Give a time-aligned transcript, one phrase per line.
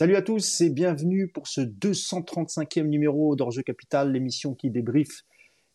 [0.00, 5.24] Salut à tous et bienvenue pour ce 235e numéro d'Orjeu Capital, l'émission qui débriefe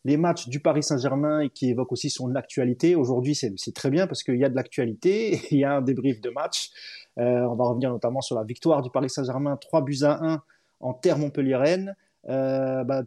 [0.04, 2.96] les matchs du Paris Saint-Germain et qui évoque aussi son actualité.
[2.96, 6.22] Aujourd'hui, c'est très bien parce qu'il y a de l'actualité, il y a un débrief
[6.22, 6.72] de match.
[7.20, 10.42] Euh, on va revenir notamment sur la victoire du Paris Saint-Germain, 3 buts à 1
[10.80, 11.96] en terre Montpellier-Rennes.
[12.28, 13.04] Euh, bah,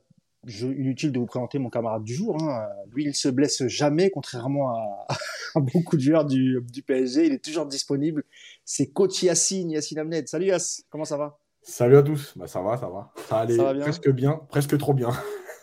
[0.46, 2.40] inutile de vous présenter mon camarade du jour.
[2.40, 2.68] Hein.
[2.92, 5.06] Lui, il se blesse jamais, contrairement à,
[5.56, 7.26] beaucoup de joueurs du, PSG.
[7.26, 8.24] Il est toujours disponible.
[8.70, 10.28] C'est coach Yassine, Yassine Amned.
[10.28, 11.38] Salut Yass, comment ça va?
[11.62, 12.36] Salut à tous.
[12.36, 13.10] Bah, ça va, ça va.
[13.26, 15.08] Ça allait presque bien, presque trop bien.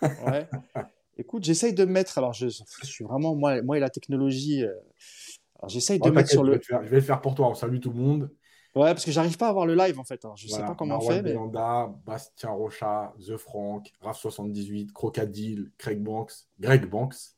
[0.01, 0.49] ouais.
[1.19, 2.17] Écoute, j'essaye de mettre.
[2.17, 4.63] Alors, je, suis vraiment moi, moi et la technologie.
[4.63, 4.73] Euh,
[5.67, 6.59] j'essaye de mettre sur le.
[6.59, 7.47] Je vais, le faire pour toi.
[7.47, 8.31] On salue tout le monde.
[8.73, 10.25] Ouais, parce que j'arrive pas à voir le live en fait.
[10.35, 11.21] Je sais pas comment on fait.
[11.21, 11.35] Mais...
[12.07, 17.35] Bastien Rocha, The Frank, Raf78, Crocadile, Craig Banks, Greg Banks,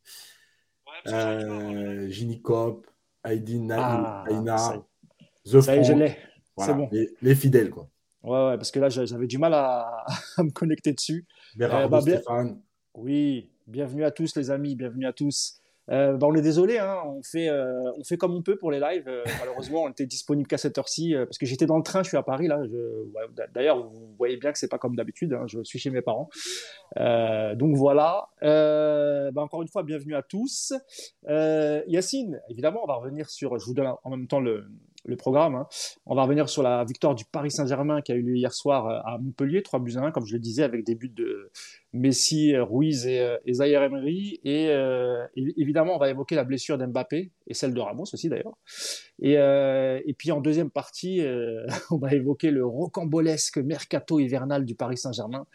[0.86, 2.88] ouais, euh, Ginny Cop,
[3.26, 4.82] Aydin ah, Aina,
[5.48, 5.86] The ça Frank.
[5.86, 6.18] je l'ai.
[6.58, 6.90] c'est bon.
[7.22, 7.90] Les, fidèles, quoi.
[8.24, 10.06] Ouais, ouais, parce que là, j'avais du mal à,
[10.40, 11.26] me connecter dessus.
[11.62, 12.60] Euh, bah, Stéphane.
[12.94, 15.62] Oui, bienvenue à tous, les amis, bienvenue à tous.
[15.90, 18.72] Euh, bah, on est désolé, hein, on, fait, euh, on fait comme on peut pour
[18.72, 19.08] les lives.
[19.08, 22.10] Euh, malheureusement, on était disponible qu'à cette heure-ci parce que j'étais dans le train, je
[22.10, 22.62] suis à Paris là.
[23.54, 25.34] D'ailleurs, vous voyez bien que c'est pas comme d'habitude.
[25.34, 26.30] Hein, je suis chez mes parents.
[26.98, 28.28] donc voilà.
[28.42, 30.74] Bah, encore une fois, bienvenue à tous.
[31.26, 33.58] Yacine, évidemment, on va revenir sur.
[33.58, 34.66] Je vous donne en même temps le,
[35.08, 35.56] le programme.
[35.56, 35.68] Hein.
[36.06, 38.88] On va revenir sur la victoire du Paris Saint-Germain qui a eu lieu hier soir
[38.88, 41.50] euh, à Montpellier, 3 buts à 1, comme je le disais, avec des buts de
[41.94, 44.40] Messi, Ruiz et, euh, et Zaire Emery.
[44.46, 48.58] Euh, et, évidemment, on va évoquer la blessure d'Mbappé et celle de Ramos aussi d'ailleurs.
[49.20, 51.22] Et, puis en deuxième partie,
[51.92, 55.48] on va évoquer le rocambolesque mercato hivernal du Paris Saint-Germain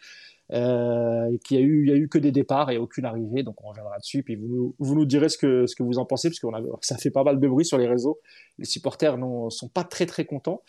[0.51, 3.63] euh, qui a eu, il y a eu que des départs et aucune arrivée, donc
[3.63, 4.23] on reviendra dessus.
[4.23, 6.47] Puis vous, vous nous direz ce que, ce que vous en pensez, parce que
[6.81, 8.19] ça fait pas mal de bruit sur les réseaux.
[8.57, 10.63] Les supporters ne sont pas très très contents,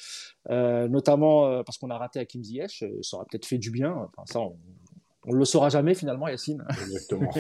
[0.51, 2.85] euh, notamment euh, parce qu'on a raté Hakim Ziyech.
[3.03, 3.93] Ça aurait peut-être fait du bien.
[3.93, 4.57] Enfin, ça, on,
[5.33, 6.65] ne le saura jamais finalement, Yacine.
[6.69, 7.33] Exactement.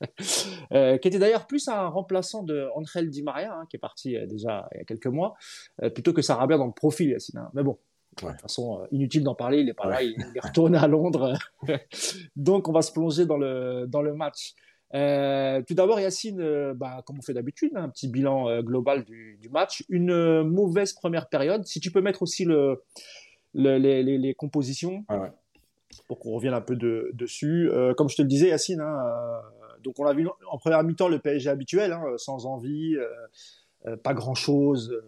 [0.72, 4.16] euh, qui était d'ailleurs plus un remplaçant de Angel Di Maria, hein, qui est parti
[4.16, 5.34] euh, déjà il y a quelques mois,
[5.82, 7.38] euh, plutôt que Sarabia dans le profil, Yacine.
[7.38, 7.50] Hein.
[7.54, 7.78] Mais bon,
[8.22, 10.86] de toute façon, euh, inutile d'en parler, il est pas là, il est retourné à
[10.86, 11.34] Londres.
[12.36, 14.54] Donc, on va se plonger dans le, dans le match.
[14.94, 19.04] Euh, tout d'abord, Yacine, euh, bah, comme on fait d'habitude, hein, un petit bilan global
[19.04, 19.84] du, du, match.
[19.88, 21.66] Une mauvaise première période.
[21.66, 22.82] Si tu peux mettre aussi le,
[23.54, 25.04] les, les, les, compositions
[26.06, 27.70] pour qu'on revienne un peu de, dessus.
[27.96, 29.40] comme je te le disais, Yacine, hein,
[29.82, 32.96] donc on a vu en première mi-temps le PSG habituel, hein, sans envie,
[34.02, 35.02] pas grand-chose,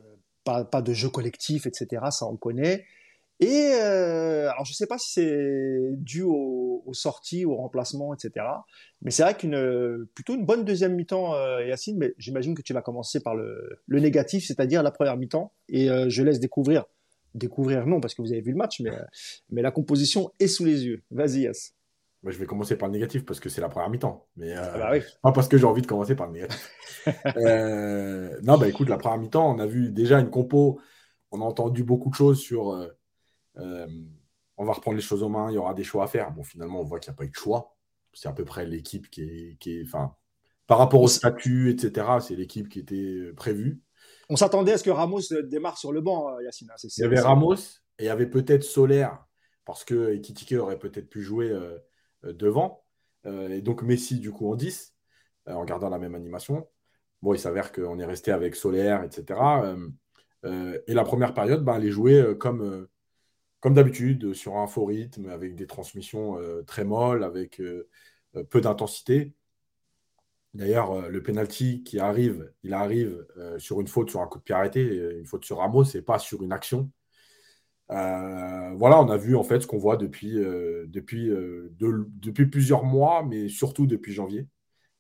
[0.45, 2.07] pas, pas, de jeu collectif, etc.
[2.11, 2.85] Ça, on connaît.
[3.39, 8.47] Et euh, alors je sais pas si c'est dû aux, sorties, aux remplacements, etc.
[9.03, 11.99] Mais c'est vrai qu'une plutôt une bonne deuxième mi-temps, euh, Yacine.
[11.99, 15.53] Mais j'imagine que tu vas commencer par le, le négatif, c'est-à-dire la première mi-temps.
[15.69, 16.85] Et euh, je laisse découvrir,
[17.35, 18.93] découvrir non parce que vous avez vu le match, mais
[19.51, 21.03] mais la composition est sous les yeux.
[21.11, 21.75] Vas-y, Yass.
[22.23, 24.27] Bah, je vais commencer par le négatif parce que c'est la première mi-temps.
[24.37, 25.01] Mais ah bah oui.
[25.23, 26.73] pas parce que j'ai envie de commencer par le négatif.
[28.43, 30.81] non, bah écoute, la première mi-temps, on a vu déjà une compo.
[31.33, 32.73] On a entendu beaucoup de choses sur
[33.59, 33.87] euh,
[34.57, 36.31] on va reprendre les choses aux mains, il y aura des choix à faire.
[36.33, 37.77] Bon, finalement, on voit qu'il n'y a pas eu de choix.
[38.13, 40.15] C'est à peu près l'équipe qui est, qui est, enfin,
[40.67, 43.83] par rapport au statut, etc., c'est l'équipe qui était euh, prévue.
[44.31, 46.71] On s'attendait à ce que Ramos démarre sur le banc, euh, Yacine.
[46.71, 47.57] Hein, il y avait Ramos
[47.99, 49.25] et il y avait peut-être Solaire,
[49.65, 51.55] parce que Ekitike aurait peut-être pu jouer
[52.23, 52.85] devant.
[53.25, 54.95] et donc Messi, du coup, en 10,
[55.47, 56.69] en gardant la même animation.
[57.23, 59.41] Bon, il s'avère qu'on est resté avec Solaire, etc.
[60.45, 62.87] et la première période, ben, elle est jouée comme
[63.67, 67.89] comme d'habitude, sur un faux rythme, avec des transmissions euh, très molles, avec euh,
[68.37, 69.35] euh, peu d'intensité.
[70.55, 73.27] D'ailleurs, le penalty qui arrive, il arrive
[73.59, 74.83] sur une faute sur un coup de pied arrêté,
[75.19, 76.93] une faute sur Ramos, et pas sur une action.
[77.89, 81.29] voilà, on a vu en fait ce qu'on voit depuis, depuis,
[81.79, 84.47] depuis plusieurs mois, mais surtout depuis janvier.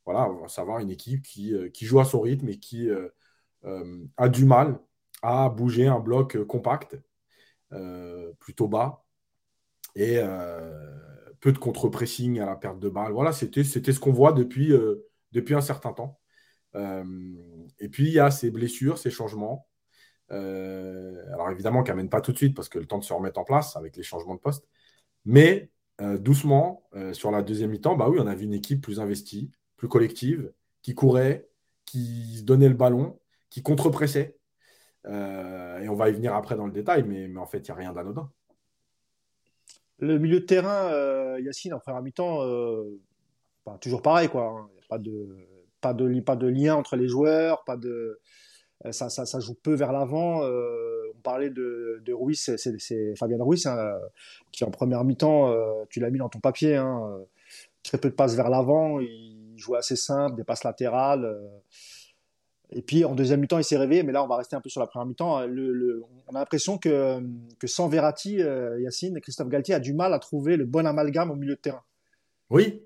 [0.07, 2.91] Voilà, on va savoir une équipe qui, qui joue à son rythme et qui
[4.17, 4.81] a du mal
[5.23, 6.99] à bouger un bloc compact euh,
[8.39, 9.07] plutôt bas
[9.97, 10.95] et euh,
[11.41, 13.13] peu de contre-pressing à la perte de balle.
[13.13, 15.09] Voilà, c'était ce qu'on voit depuis, euh,
[15.51, 16.21] un certain temps.
[16.75, 19.67] et puis, il y a ces blessures, ces changements.
[20.31, 23.41] alors évidemment, qui n'amènent pas tout de suite parce que le temps de se remettre
[23.41, 24.69] en place avec les changements de poste.
[25.25, 25.71] Mais
[26.21, 30.53] doucement, sur la deuxième mi-temps, bah on a vu une équipe plus investie, plus collective,
[30.83, 31.49] qui courait,
[31.85, 33.19] qui donnait le ballon,
[33.51, 34.37] qui contre-pressait.
[35.07, 37.71] Euh, et on va y venir après dans le détail, mais, en fait, il n'y
[37.71, 38.31] a rien d'anodin.
[39.99, 42.99] Le milieu de terrain, euh, Yacine, en première mi-temps, euh,
[43.81, 44.45] toujours pareil, quoi.
[44.45, 44.69] Hein.
[44.71, 45.29] Il n'y a pas de,
[45.81, 48.21] pas, de, pas de lien entre les joueurs, pas de,
[48.91, 50.43] ça, ça, ça joue peu vers l'avant.
[50.43, 53.99] on parlait de, de Ruiz, c'est Fabien Ruiz, hein,
[54.53, 55.55] qui en première mi-temps,
[55.89, 57.19] tu l'as mis dans ton papier, hein,
[57.83, 61.41] très peu de passes vers l'avant, il jouait assez simple, des passes latérales.
[62.71, 64.69] Et puis en deuxième mi-temps, il s'est réveillé, mais là, on va rester un peu
[64.69, 65.41] sur la première mi-temps.
[65.41, 67.21] On a l'impression que,
[67.59, 68.41] que, sans Verratti,
[68.81, 71.83] Yacine, Christophe Galtier a du mal à trouver le bon amalgame au milieu de terrain.
[72.51, 72.83] Oui,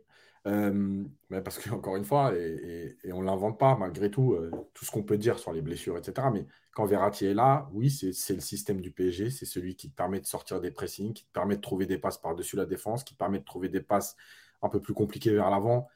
[0.47, 1.05] euh,
[1.45, 5.03] parce qu'encore une fois, et, on ne l'invente pas malgré tout, euh, tout ce qu'on
[5.03, 6.29] peut dire sur les blessures, etc.
[6.33, 9.97] Mais quand Verratti est là, oui, c'est le système du PSG, c'est celui qui te
[9.97, 13.05] permet de sortir des pressings, qui te permet de trouver des passes par-dessus la défense,
[13.05, 14.17] qui permet de trouver des passes
[14.63, 15.89] un peu plus compliquées vers l'avant,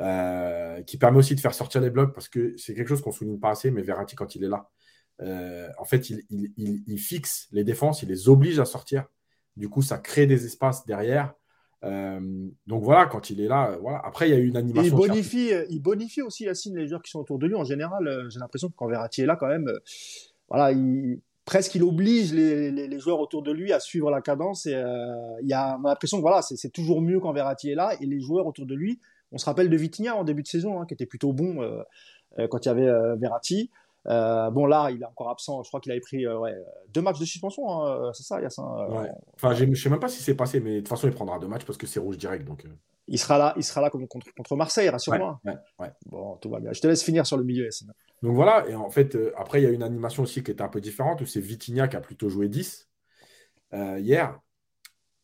[0.00, 3.10] euh, qui permet aussi de faire sortir les blocs, parce que c'est quelque chose qu'on
[3.10, 4.68] ne souligne pas assez, mais Verratti, quand il est là,
[5.78, 6.24] en fait, il,
[6.56, 9.04] il, fixe les défenses, il les oblige à sortir.
[9.56, 11.34] Du coup, ça crée des espaces derrière.
[11.84, 14.00] Euh, donc voilà, quand il est là, euh, voilà.
[14.04, 14.96] Après, il y a eu une animation.
[14.96, 17.54] il bonifie, euh, il bonifie aussi Yacine les joueurs qui sont autour de lui.
[17.54, 19.70] En général, j'ai l'impression que quand Verratti est là, quand même,
[20.48, 24.66] voilà, il, presque il oblige les, les, joueurs autour de lui à suivre la cadence.
[24.66, 24.80] Et
[25.42, 27.96] il y a, on a l'impression que voilà, c'est toujours mieux quand Verratti est là
[28.00, 29.00] et les joueurs autour de lui.
[29.32, 31.58] On se rappelle de Vitinha en début de saison, hein, qui était plutôt bon
[32.50, 33.70] quand il y avait Verratti.
[34.08, 35.62] Euh, bon, là, il est encore absent.
[35.62, 36.38] Je crois qu'il avait pris euh,
[36.92, 37.70] deux matchs de suspension.
[37.70, 38.64] Hein, euh, c'est ça, Yassin
[39.34, 41.38] Enfin, je ne sais même pas si c'est passé, mais de toute façon, il prendra
[41.38, 42.44] deux matchs parce que c'est rouge direct.
[42.44, 42.64] Donc,
[43.06, 45.40] Il sera là, il sera là contre, contre Marseille, rassure-moi.
[46.06, 46.72] bon, tout va bien.
[46.72, 47.86] Je te laisse finir sur le milieu, Yassin.
[48.22, 50.68] Donc voilà, et en fait, après, il y a une animation aussi qui était un
[50.68, 52.88] peu différente où c'est Vitinha qui a plutôt joué 10
[53.72, 54.38] hier.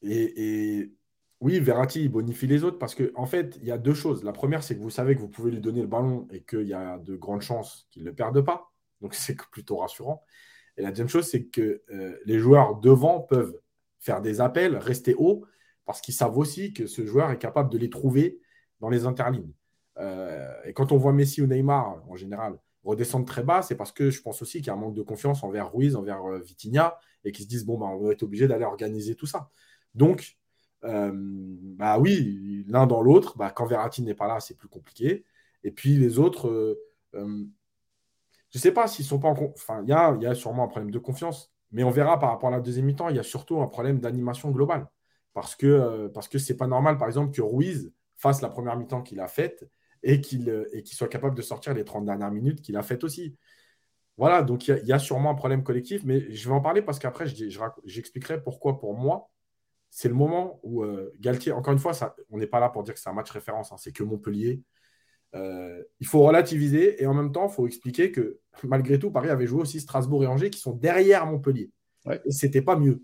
[0.03, 0.93] Et, et,
[1.40, 4.25] oui, Verratti, bonifie les autres parce qu'en en fait, il y a deux choses.
[4.25, 6.67] La première, c'est que vous savez que vous pouvez lui donner le ballon et qu'il
[6.67, 8.73] y a de grandes chances qu'il ne le perde pas.
[9.00, 10.25] Donc, c'est plutôt rassurant.
[10.76, 13.61] Et la deuxième chose, c'est que euh, les joueurs devant peuvent
[14.00, 15.44] faire des appels, rester haut,
[15.85, 18.40] parce qu'ils savent aussi que ce joueur est capable de les trouver
[18.81, 19.52] dans les interlignes.
[19.99, 23.93] Euh, et quand on voit Messi ou Neymar, en général, redescendre très bas, c'est parce
[23.93, 26.38] que je pense aussi qu'il y a un manque de confiance envers Ruiz, envers euh,
[26.40, 29.50] Vitinha, et qu'ils se disent, bon, bah, on va être obligé d'aller organiser tout ça.
[29.94, 30.38] Donc,
[30.83, 35.25] bah oui, l'un dans l'autre, bah, quand Verratti n'est pas là, c'est plus compliqué.
[35.65, 36.79] Et puis les autres,
[37.13, 39.53] je ne sais pas s'ils sont pas en.
[39.55, 42.49] Enfin, il y a, y sûrement un problème de confiance, mais on verra par rapport
[42.49, 44.89] à la deuxième mi-temps, il y a surtout un problème d'animation globale.
[45.35, 49.03] Parce que euh, que c'est pas normal, par exemple, que Ruiz fasse la première mi-temps
[49.03, 49.69] qu'il a faite
[50.03, 53.05] et qu'il euh, qu'il soit capable de sortir les 30 dernières minutes qu'il a faites
[53.05, 53.37] aussi.
[54.17, 56.99] Voilà, donc il y, a sûrement un problème collectif, mais je vais en parler parce
[56.99, 57.27] qu'après,
[57.85, 59.31] j'expliquerai pourquoi, pour moi,
[59.90, 62.82] c'est le moment où euh, Galtier, encore une fois, ça, on n'est pas là pour
[62.82, 64.62] dire que c'est un match référence, hein, c'est que Montpellier,
[65.35, 69.31] euh, il faut relativiser et en même temps, il faut expliquer que malgré tout, Paris
[69.31, 71.70] avait joué aussi Strasbourg et Angers qui sont derrière Montpellier.
[72.25, 73.02] Et c'était pas mieux.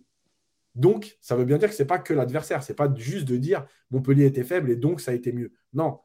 [0.75, 2.63] Donc, ça veut bien dire que c'est pas que l'adversaire.
[2.63, 5.53] C'est pas juste de dire Montpellier était faible et donc ça a été mieux.
[5.73, 6.01] Non.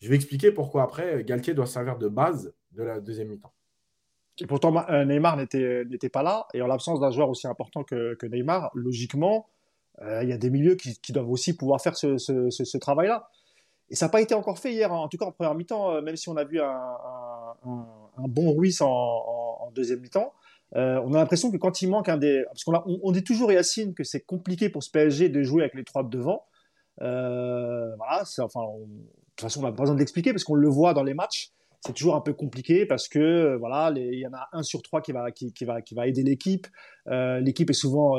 [0.00, 3.54] Je vais expliquer pourquoi après Galtier doit servir de base de la deuxième mi-temps.
[4.38, 6.46] Et pourtant, euh, Neymar n'était pas là.
[6.54, 9.53] Et en l'absence d'un joueur aussi important que, Neymar, logiquement, euh,
[10.00, 13.28] il y a des milieux qui, doivent aussi pouvoir faire ce travail-là.
[13.90, 14.96] Et ça n'a pas été encore fait hier, hein.
[14.96, 17.54] en tout cas en première mi-temps, euh, même si on a vu un,
[18.28, 20.32] bon Ruiz en, deuxième mi-temps.
[20.76, 22.44] Euh, on a l'impression que quand il manque un des.
[22.46, 25.74] Parce qu'on on, dit toujours, Yacine, que c'est compliqué pour ce PSG de jouer avec
[25.74, 26.44] les trois de devant.
[27.02, 28.86] Euh, voilà, enfin, de
[29.36, 31.52] toute façon, on n'a pas besoin de l'expliquer parce qu'on le voit dans les matchs.
[31.84, 35.02] C'est toujours un peu compliqué parce que voilà, il y en a un sur trois
[35.02, 36.66] qui va, qui, va, qui va aider l'équipe.
[37.06, 38.14] l'équipe est souvent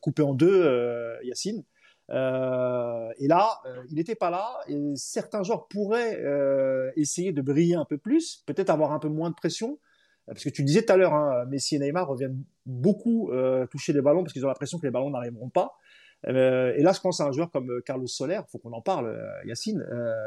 [0.00, 1.64] coupée en deux, Yacine.
[2.10, 4.48] Euh, et là, euh, il n'était pas là.
[4.94, 9.30] Certains joueurs pourraient euh, essayer de briller un peu plus, peut-être avoir un peu moins
[9.30, 9.78] de pression.
[10.26, 13.30] Parce que tu disais tout à l'heure, hein, Messi et Neymar reviennent beaucoup
[13.70, 15.76] toucher les ballons parce qu'ils ont l'impression que les ballons n'arriveront pas.
[16.26, 19.16] et là, je pense à un joueur comme Carlos Soler, il faut qu'on en parle,
[19.44, 19.86] Yacine,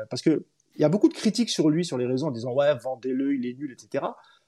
[0.10, 2.54] parce que il y a beaucoup de critiques sur lui sur les réseaux en disant
[2.54, 4.06] ouais vendez-le, il est nul, etc.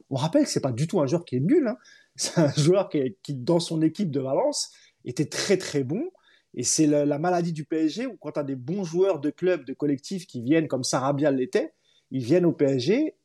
[0.09, 1.67] On rappelle que c'est pas du tout un joueur qui est nul.
[1.67, 1.77] Hein.
[2.17, 4.73] C'est un joueur qui, dans son équipe de Valence,
[5.05, 6.11] était très très bon.
[6.53, 9.63] Et c'est la, maladie du PSG où quand tu as des bons joueurs de clubs,
[9.63, 11.73] de collectifs qui viennent comme Sarabia l'était,
[12.11, 13.15] ils viennent au PSG.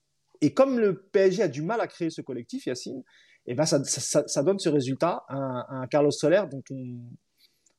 [0.40, 3.02] Et comme le PSG a du mal à créer ce collectif, Yacine,
[3.48, 6.96] et eh ben ça, donne ce résultat, un, un Carlos Soler dont on,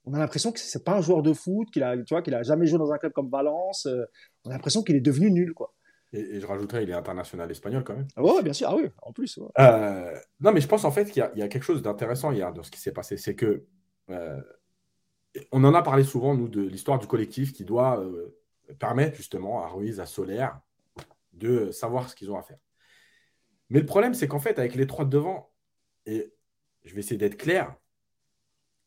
[0.08, 2.34] on a l'impression que c'est pas un joueur de foot, qu'il a, tu vois, qu'il
[2.34, 3.86] a jamais joué dans un club comme Valence.
[3.88, 4.06] Euh,
[4.46, 5.74] on a l'impression qu'il est devenu nul, quoi.
[6.14, 8.08] Et, je rajouterais, il est international espagnol quand même.
[8.16, 9.40] Ah ouais, bien sûr, ah oui, en plus.
[9.60, 12.64] Euh, non, mais je pense en fait qu'il y, a quelque chose d'intéressant hier dans
[12.64, 13.18] ce qui s'est passé.
[13.18, 13.66] C'est que
[14.10, 14.42] euh,
[15.52, 18.34] on en a parlé souvent, nous, de l'histoire du collectif qui doit euh,
[18.80, 20.62] permettre justement à Ruiz, à Solaire,
[21.34, 22.60] de savoir ce qu'ils ont à faire.
[23.70, 25.52] Mais le problème, c'est qu'en fait, avec les trois de devant,
[26.06, 26.34] et
[26.86, 27.76] je vais essayer d'être clair,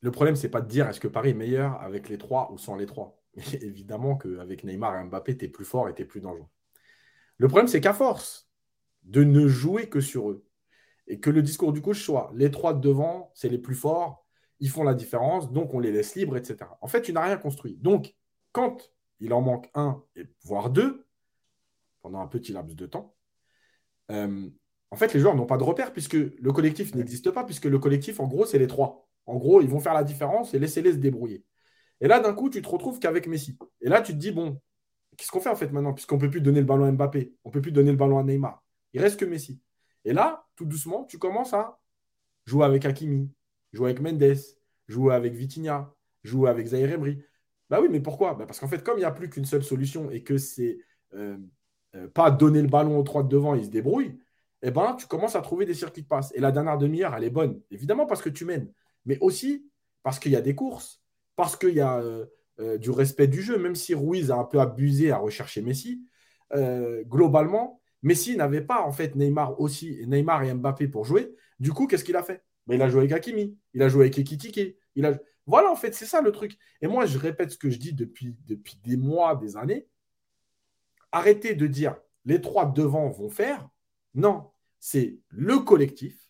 [0.00, 2.58] le problème, c'est pas de dire est-ce que Paris est meilleur avec les trois ou
[2.58, 3.20] sans les trois?
[3.52, 6.48] évidemment qu'avec Neymar et Mbappé, tu es plus fort et tu es plus dangereux.
[7.38, 8.50] Le problème, c'est qu'à force
[9.04, 10.44] de ne jouer que sur eux,
[11.06, 14.26] et que le discours du coach soit les trois de devant, c'est les plus forts,
[14.60, 16.70] ils font la différence, donc on les laisse libres, etc.
[16.82, 17.76] En fait, tu n'as rien construit.
[17.76, 18.14] Donc,
[18.52, 20.02] quand il en manque un,
[20.44, 21.06] voire deux,
[22.02, 23.16] pendant un petit laps de temps,
[24.12, 24.48] euh,
[24.90, 27.78] en fait, les joueurs n'ont pas de repère puisque le collectif n'existe pas, puisque le
[27.78, 29.09] collectif, en gros, c'est les trois.
[29.30, 31.44] En gros, ils vont faire la différence et laissez-les se débrouiller.
[32.00, 33.56] Et là, d'un coup, tu te retrouves qu'avec Messi.
[33.80, 34.60] Et là, tu te dis, bon,
[35.16, 37.32] qu'est-ce qu'on fait en fait maintenant Puisqu'on ne peut plus donner le ballon à Mbappé,
[37.44, 38.60] on ne peut plus donner le ballon à Neymar.
[38.92, 39.60] Il reste que Messi.
[40.04, 41.78] Et là, tout doucement, tu commences à
[42.44, 43.30] jouer avec Hakimi,
[43.72, 44.36] jouer avec Mendes,
[44.88, 45.94] jouer avec Vitinha,
[46.24, 47.22] jouer avec Zaire Emery.
[47.68, 48.34] Bah oui, mais pourquoi?
[48.34, 50.78] Bah Parce qu'en fait, comme il n'y a plus qu'une seule solution et que c'est
[51.14, 51.38] euh,
[51.94, 54.18] euh, pas donner le ballon aux trois de devant, ils se débrouillent,
[54.62, 56.32] eh ben, tu commences à trouver des circuits de passe.
[56.34, 57.60] Et la dernière demi-heure, elle est bonne.
[57.70, 58.72] Évidemment parce que tu mènes,
[59.04, 59.66] mais aussi
[60.02, 61.02] parce qu'il y a des courses,
[61.36, 64.60] parce qu'il y a euh, du respect du jeu, même si Ruiz a un peu
[64.60, 66.04] abusé à rechercher Messi.
[66.52, 71.34] globalement, Messi n'avait pas en fait Neymar aussi, Neymar et Mbappé pour jouer.
[71.58, 72.44] Du coup, qu'est-ce qu'il a fait?
[72.66, 74.76] Ben, Il a joué avec Hakimi, il a joué avec Ekitike.
[74.94, 75.20] Il.
[75.46, 76.56] Voilà, en fait, c'est ça le truc.
[76.80, 79.88] Et moi, je répète ce que je dis depuis, depuis des mois, des années.
[81.12, 83.68] Arrêtez de dire les trois devant vont faire.
[84.14, 86.29] Non, c'est le collectif.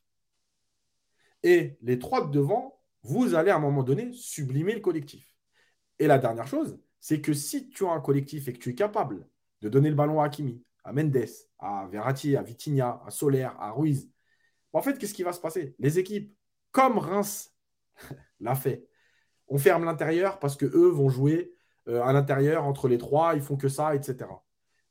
[1.43, 5.35] Et les trois devant, vous allez à un moment donné sublimer le collectif.
[5.99, 8.75] Et la dernière chose, c'est que si tu as un collectif et que tu es
[8.75, 9.27] capable
[9.63, 11.27] de donner le ballon à Hakimi, à Mendes,
[11.59, 14.11] à Verratti, à Vitinha, à Soler, à Ruiz.
[14.73, 15.75] En fait, qu'est-ce qui va se passer?
[15.79, 16.35] Les équipes,
[16.71, 17.55] comme Reims
[18.41, 18.87] l'a fait,
[19.49, 21.53] on ferme l'intérieur parce que eux vont jouer
[21.89, 24.31] euh, à l'intérieur entre les trois, ils font que ça, etc.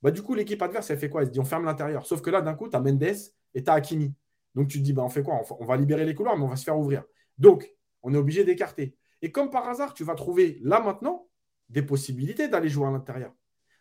[0.02, 1.22] Bah, du coup, l'équipe adverse, elle fait quoi?
[1.22, 2.06] Elle se dit on ferme l'intérieur.
[2.06, 4.14] Sauf que là, d'un coup, tu as Mendes et tu as Hakimi.
[4.54, 5.40] Donc tu te dis bah, on fait quoi?
[5.58, 7.04] On va libérer les couloirs, mais on va se faire ouvrir.
[7.38, 8.96] Donc, on est obligé d'écarter.
[9.22, 11.28] Et comme par hasard, tu vas trouver là maintenant
[11.68, 13.32] des possibilités d'aller jouer à l'intérieur.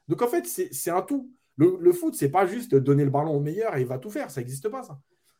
[0.08, 1.32] Donc en fait, c'est un tout.
[1.56, 4.32] Le, foot, c'est pas juste donner le ballon au meilleur et il va tout faire.
[4.32, 4.98] Ça n'existe pas, ça.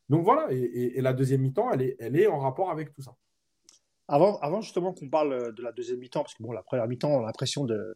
[0.10, 3.16] Donc voilà, et, la deuxième mi-temps, elle est, elle est en rapport avec tout ça.
[4.08, 7.10] Avant, avant justement qu'on parle de la deuxième mi-temps, parce que bon, la première mi-temps,
[7.10, 7.96] on a l'impression de,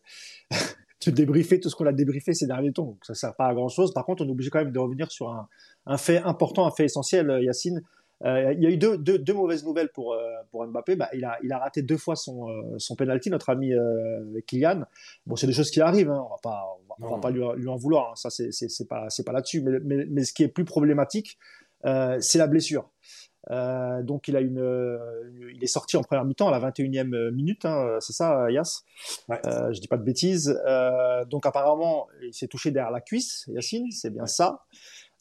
[1.11, 3.47] de débriefer tout ce qu'on a débriefé ces derniers temps, donc ça ne sert pas
[3.47, 3.93] à grand-chose.
[3.93, 5.47] Par contre, on est obligé quand même de revenir sur un,
[5.85, 7.81] un fait important, un fait essentiel, Yacine.
[8.25, 10.95] Euh, il y a eu deux, deux, deux mauvaises nouvelles pour, euh, pour Mbappé.
[10.95, 13.73] Bah, il, a, il a raté deux fois son, euh, son penalty, notre ami
[14.47, 14.83] Kylian.
[15.25, 16.25] Bon, c'est des choses qui arrivent, hein.
[16.25, 16.63] on va pas,
[17.01, 18.11] on va, pas lui, lui, en vouloir.
[18.11, 18.15] Hein.
[18.15, 19.61] Ça, c'est, c'est, pas, c'est pas là-dessus.
[19.61, 21.37] Mais, mais, mais, ce qui est plus problématique,
[21.83, 22.89] c'est la blessure.
[23.49, 24.99] Donc il a une,
[25.53, 28.83] il est sorti en première mi-temps à la 21e minute, hein, c'est ça, Yass
[29.29, 29.41] ouais.
[29.43, 30.57] Je dis pas de bêtises.
[31.29, 34.63] donc apparemment, il s'est touché derrière la cuisse, Yacine, c'est bien ça.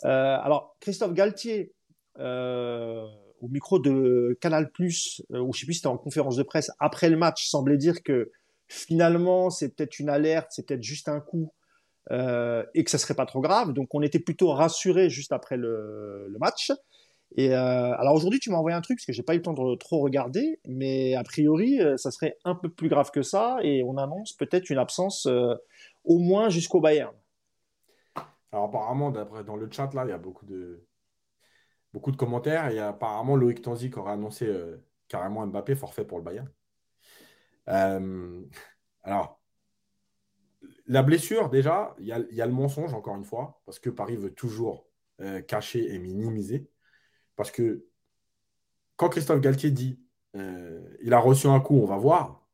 [0.05, 1.73] alors Christophe Galtier,
[2.19, 3.07] euh,
[3.41, 6.71] au micro de Canal+, euh, ou je sais plus si c'était en conférence de presse,
[6.79, 8.31] après le match, semblait dire que
[8.69, 11.53] finalement, c'est peut-être une alerte, c'est peut-être juste un coup,
[12.13, 13.73] euh, et que ça serait pas trop grave.
[13.73, 16.71] Donc on était plutôt rassuré juste après le, le match.
[17.37, 19.43] Et euh, alors aujourd'hui, tu m'as envoyé un truc parce que j'ai pas eu le
[19.43, 23.23] temps de trop regarder, mais a priori, euh, ça serait un peu plus grave que
[23.23, 25.27] ça, et on annonce peut-être une absence
[26.05, 27.15] au moins jusqu'au Bayern.
[28.53, 30.85] Alors apparemment, dans le chat là, il y a beaucoup de
[31.93, 32.69] beaucoup de commentaires.
[32.71, 34.77] Et apparemment, Loïc Tanzi qui aurait annoncé euh,
[35.09, 36.51] carrément Mbappé forfait pour le Bayern.
[37.69, 38.43] Euh,
[39.03, 39.41] alors,
[40.87, 44.33] la blessure, déjà, il y, a, le mensonge, encore une fois, parce que Paris veut
[44.33, 44.87] toujours
[45.21, 46.69] euh, cacher et minimiser.
[47.37, 47.87] Parce que
[48.97, 49.99] quand Christophe Galtier dit
[50.35, 52.47] il a reçu un coup, on va voir,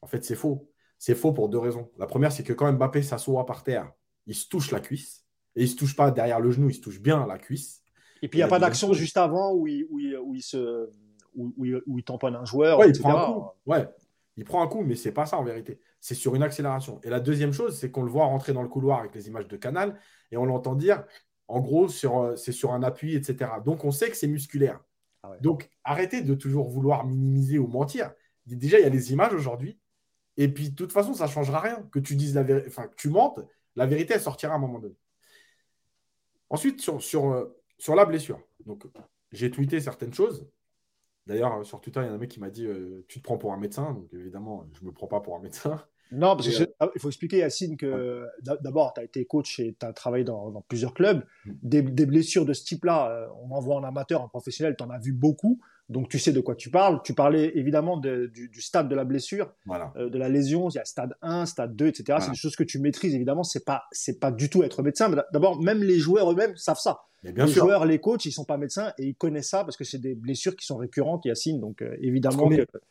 [0.00, 0.68] en fait, c'est faux.
[0.98, 1.90] C'est faux pour deux raisons.
[1.98, 3.92] La première, c'est que quand Mbappé s'assoit par terre,
[4.26, 5.24] il se touche la cuisse.
[5.54, 7.82] Et il ne se touche pas derrière le genou, il se touche bien la cuisse.
[8.22, 10.88] Et puis il n'y a, pas d'action juste avant où il, où où il se,
[11.34, 12.78] où, où, il tamponne un joueur.
[12.78, 13.46] Ouais, il prend un coup.
[13.66, 13.88] Ouais,
[14.36, 15.80] il prend un coup, mais c'est pas ça en vérité.
[16.00, 17.00] C'est sur une accélération.
[17.02, 19.48] Et la deuxième chose, c'est qu'on le voit rentrer dans le couloir avec les images
[19.48, 19.98] de Canal
[20.30, 21.04] et on l'entend dire,
[21.48, 23.50] en gros, sur, c'est sur un appui, etc.
[23.64, 24.80] Donc on sait que c'est musculaire.
[25.22, 28.12] Ah Donc arrêtez de toujours vouloir minimiser ou mentir.
[28.46, 29.78] Déjà, il y a les images aujourd'hui.
[30.36, 31.88] Et puis, de toute façon, ça ne changera rien.
[31.92, 33.40] Que tu dises la vérité, enfin, que tu mentes,
[33.76, 34.96] la vérité, elle sortira à un moment donné.
[36.50, 38.84] Ensuite, sur, sur, euh, sur la blessure, donc
[39.30, 40.46] j'ai tweeté certaines choses.
[41.26, 43.38] D'ailleurs, sur Twitter, il y a un mec qui m'a dit euh, Tu te prends
[43.38, 43.92] pour un médecin.
[43.92, 45.82] Donc évidemment, je ne me prends pas pour un médecin.
[46.10, 49.86] Non, parce qu'il euh, faut expliquer, Yacine, que d'abord, tu as été coach et tu
[49.86, 51.24] as travaillé dans, plusieurs clubs.
[51.46, 51.52] Mm.
[51.62, 54.90] Des, blessures de ce type-là, euh, on en voit en amateur, en professionnel, tu en
[54.90, 55.60] as vu beaucoup.
[55.88, 57.00] Donc tu sais de quoi tu parles.
[57.04, 60.68] Tu parlais évidemment du, stade de la blessure, de la lésion.
[60.70, 62.18] Il y a stade 1, stade 2, etc.
[62.20, 63.42] C'est des choses que tu maîtrises, évidemment.
[63.42, 63.84] C'est pas,
[64.20, 65.10] pas du tout être médecin.
[65.32, 68.92] D'abord, même les joueurs eux-mêmes savent ça les joueurs, les coachs, ils sont pas médecins
[68.98, 71.60] et ils connaissent ça parce que c'est des blessures qui sont récurrentes, Yacine.
[71.60, 72.84] Donc euh, évidemment parce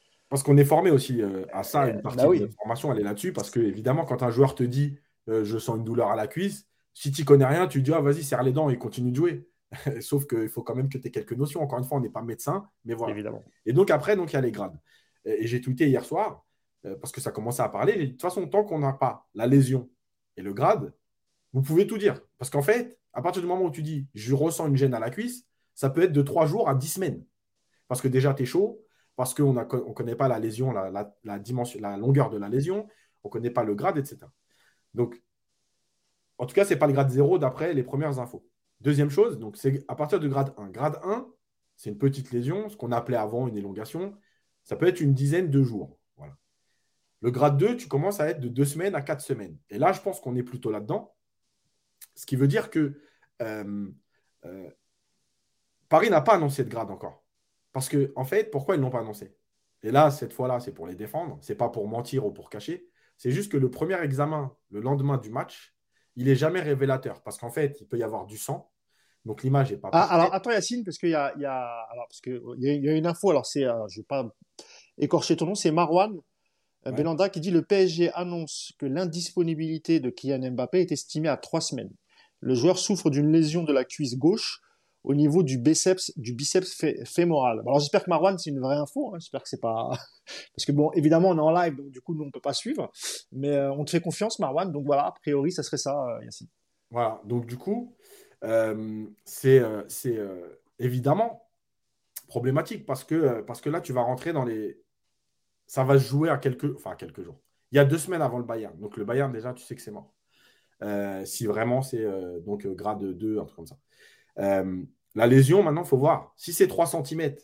[0.43, 1.87] qu'on est, formé aussi euh, à ça.
[1.87, 4.55] Une partie bah de la formation, elle est là-dessus parce que évidemment, quand un joueur
[4.55, 4.97] te dit
[5.29, 8.01] euh, je sens une douleur à la cuisse, si tu connais rien, tu dis ah
[8.01, 9.47] vas-y serre les dents et continue de jouer.
[10.01, 11.61] Sauf qu'il faut quand même que tu aies quelques notions.
[11.61, 13.13] Encore une fois, on n'est pas médecin, mais voilà.
[13.13, 13.43] Évidemment.
[13.65, 14.77] Et donc après, donc il y a les grades.
[15.25, 16.45] Et, j'ai tweeté hier soir,
[16.85, 17.97] euh, parce que ça commençait à parler.
[17.97, 19.89] de toute façon, tant qu'on n'a pas la lésion
[20.37, 20.93] et le grade,
[21.53, 22.21] vous pouvez tout dire.
[22.37, 24.99] Parce qu'en fait, à partir du moment où tu dis je ressens une gêne à
[24.99, 25.45] la cuisse,
[25.75, 27.23] ça peut être de 3 jours à 10 semaines.
[27.87, 28.81] Parce que déjà, tu es chaud,
[29.15, 32.87] parce qu'on ne connaît pas la lésion, la, dimension, la longueur de la lésion,
[33.23, 34.17] on ne connaît pas le grade, etc.
[34.93, 35.21] Donc,
[36.37, 38.45] en tout cas, ce n'est pas le grade 0 d'après les premières infos.
[38.79, 40.69] Deuxième chose, donc c'est à partir du grade 1.
[40.69, 41.27] Grade 1,
[41.75, 44.15] c'est une petite lésion, ce qu'on appelait avant une élongation.
[44.63, 45.99] Ça peut être une dizaine de jours.
[46.17, 46.35] Voilà.
[47.21, 49.57] Le grade 2, tu commences à être de 2 semaines à 4 semaines.
[49.69, 51.13] Et là, je pense qu'on est plutôt là-dedans.
[52.15, 52.99] Ce qui veut dire que
[53.41, 53.87] euh,
[54.45, 54.69] euh,
[55.89, 57.20] Paris n'a pas annoncé de grade encore.
[57.73, 59.35] Parce que, en fait, pourquoi ils ne l'ont pas annoncé?
[59.83, 61.37] Et là, cette fois-là, c'est pour les défendre.
[61.41, 62.87] Ce n'est pas pour mentir ou pour cacher.
[63.17, 65.75] C'est juste que le premier examen, le lendemain du match,
[66.15, 67.21] il n'est jamais révélateur.
[67.23, 68.71] Parce qu'en fait, il peut y avoir du sang.
[69.25, 69.89] Donc l'image n'est pas.
[69.93, 71.87] Ah, alors attends, Yacine, parce qu'il y a, y, a,
[72.57, 73.29] y, une info.
[73.29, 74.27] Alors, c'est, euh, je ne vais pas
[74.97, 76.19] écorcher ton nom, c'est Marwan
[76.87, 81.37] euh, Belanda qui dit le PSG annonce que l'indisponibilité de Kylian Mbappé est estimée à
[81.37, 81.91] trois semaines.
[82.39, 84.61] Le joueur souffre d'une lésion de la cuisse gauche
[85.03, 87.59] au niveau du biceps, du biceps fémoral.
[87.61, 89.13] Alors j'espère que Marwan c'est une vraie info.
[89.13, 89.19] Hein.
[89.19, 89.89] J'espère que c'est pas
[90.55, 92.53] parce que bon évidemment on est en live donc du coup nous on peut pas
[92.53, 92.91] suivre,
[93.31, 94.71] mais euh, on te fait confiance Marwan.
[94.71, 96.47] Donc voilà a priori ça serait ça euh, Yacine.
[96.91, 97.95] Voilà donc du coup
[98.43, 100.19] euh, c'est c'est
[100.79, 101.47] évidemment
[102.27, 104.79] problématique parce que parce que là tu vas rentrer dans les
[105.65, 107.39] ça va se jouer à quelques enfin quelques jours.
[107.71, 109.81] Il y a deux semaines avant le Bayern donc le Bayern déjà tu sais que
[109.81, 110.13] c'est mort.
[111.25, 112.05] si vraiment c'est
[112.45, 113.77] donc grade 2 un truc comme ça.
[114.39, 114.83] Euh,
[115.15, 116.33] la lésion, maintenant, il faut voir.
[116.37, 117.35] Si c'est 3 cm,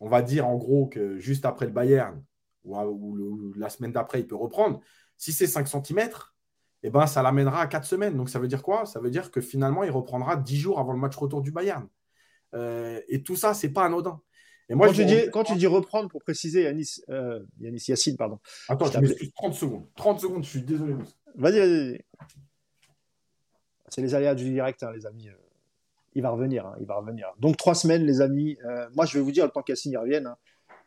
[0.00, 2.22] on va dire en gros que juste après le Bayern
[2.64, 4.80] ou, la semaine d'après, il peut reprendre.
[5.16, 6.08] Si c'est 5 cm,
[6.82, 8.16] eh ben, ça l'amènera à 4 semaines.
[8.16, 8.86] Donc ça veut dire quoi?
[8.86, 11.86] Ça veut dire que finalement, il reprendra 10 jours avant le match retour du Bayern.
[12.54, 14.20] Euh, et tout ça, c'est pas anodin.
[14.70, 17.84] Et moi, quand, je tu dis, quand tu dis reprendre, pour préciser, Yanis, euh, Yanis
[17.88, 18.38] Yacine, pardon.
[18.68, 19.86] Attends, je, m'excuse 30 secondes.
[19.94, 20.94] 30 secondes, je suis désolé.
[21.34, 22.04] Vas-y, vas-y.
[23.88, 25.28] C'est les aléas du direct, hein, les amis
[26.14, 27.32] il va revenir, hein, il va revenir.
[27.40, 28.56] Donc trois semaines, les amis.
[28.64, 30.36] Euh, moi, je vais vous dire, le temps qu'Assine revienne, hein,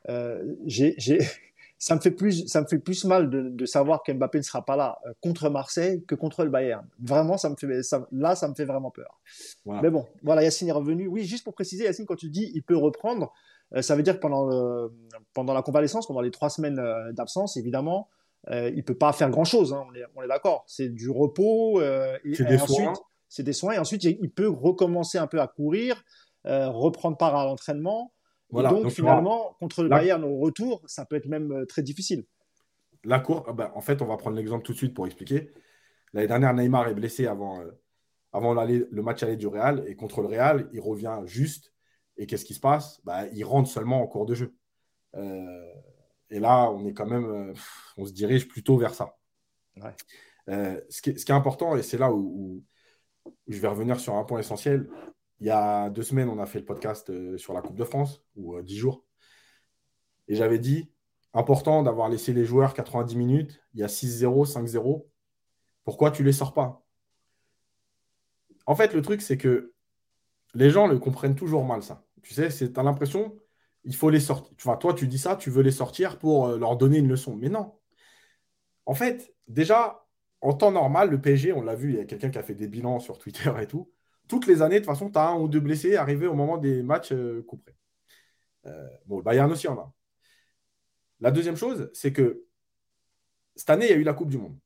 [0.09, 0.55] euh,
[1.77, 4.75] ça me fait plus, ça me fait plus mal de, savoir qu'Mbappé ne sera pas
[4.75, 6.87] là euh, contre Marseille que contre le Bayern.
[6.99, 7.67] Vraiment, ça me fait,
[8.11, 9.19] là, ça me fait vraiment peur.
[9.65, 11.07] Mais bon, voilà, Yacine est revenu.
[11.07, 13.33] Oui, juste pour préciser, Yacine, quand tu dis il peut reprendre,
[13.81, 14.89] ça veut dire que pendant,
[15.33, 18.07] pendant la convalescence, pendant les trois semaines d'absence, évidemment,
[18.49, 19.73] il peut pas faire grand chose.
[19.73, 19.85] Hein,
[20.15, 20.63] on est, d'accord.
[20.67, 22.97] C'est du repos et, et ensuite
[23.29, 23.73] c'est des soins.
[23.73, 26.03] Et ensuite, il peut recommencer un peu à courir,
[26.45, 28.13] euh, reprendre part à l'entraînement.
[28.49, 28.69] Voilà.
[28.69, 32.23] donc, finalement, contre le Bayern au retour, ça peut être même euh, très difficile.
[33.03, 35.51] La cour, ah ben, en fait, on va prendre l'exemple tout de suite pour expliquer.
[36.13, 37.71] L'année dernière, Neymar est blessé avant, euh,
[38.31, 39.83] avant le match aller du Real.
[39.87, 41.73] Et contre le Real, il revient juste.
[42.15, 43.01] Et qu'est-ce qui se passe?
[43.03, 44.55] Bah, Il rentre seulement en cours de jeu.
[45.13, 47.53] et là, on est quand même,
[47.97, 49.17] on se dirige plutôt vers ça.
[50.47, 52.63] ce, qui est, important, et c'est là où
[53.47, 54.89] je vais revenir sur un point essentiel.
[55.39, 57.83] Il y a deux semaines, on a fait le podcast euh, sur la Coupe de
[57.83, 59.05] France, ou euh, dix jours.
[60.27, 60.91] Et j'avais dit,
[61.33, 63.61] important d'avoir laissé les joueurs 90 minutes.
[63.73, 65.05] Il y a 6-0, 5-0.
[65.83, 66.83] Pourquoi tu les sors pas?
[68.65, 69.73] En fait, le truc, c'est que
[70.53, 72.03] les gens le comprennent toujours mal, ça.
[72.23, 73.37] Tu sais, tu as l'impression,
[73.85, 74.53] il faut les sortir.
[74.63, 77.35] Vois, toi, tu dis ça, tu veux les sortir pour euh, leur donner une leçon.
[77.35, 77.73] Mais non.
[78.85, 80.06] En fait, déjà,
[80.41, 82.55] en temps normal, le PSG, on l'a vu, il y a quelqu'un qui a fait
[82.55, 83.91] des bilans sur Twitter et tout.
[84.27, 86.57] Toutes les années, de toute façon, tu as un ou deux blessés arrivés au moment
[86.57, 87.75] des matchs euh, couperés.
[88.65, 89.93] Euh, bon, le Bayern aussi en a.
[91.19, 92.45] La deuxième chose, c'est que
[93.55, 94.57] cette année, il y a eu la Coupe du Monde.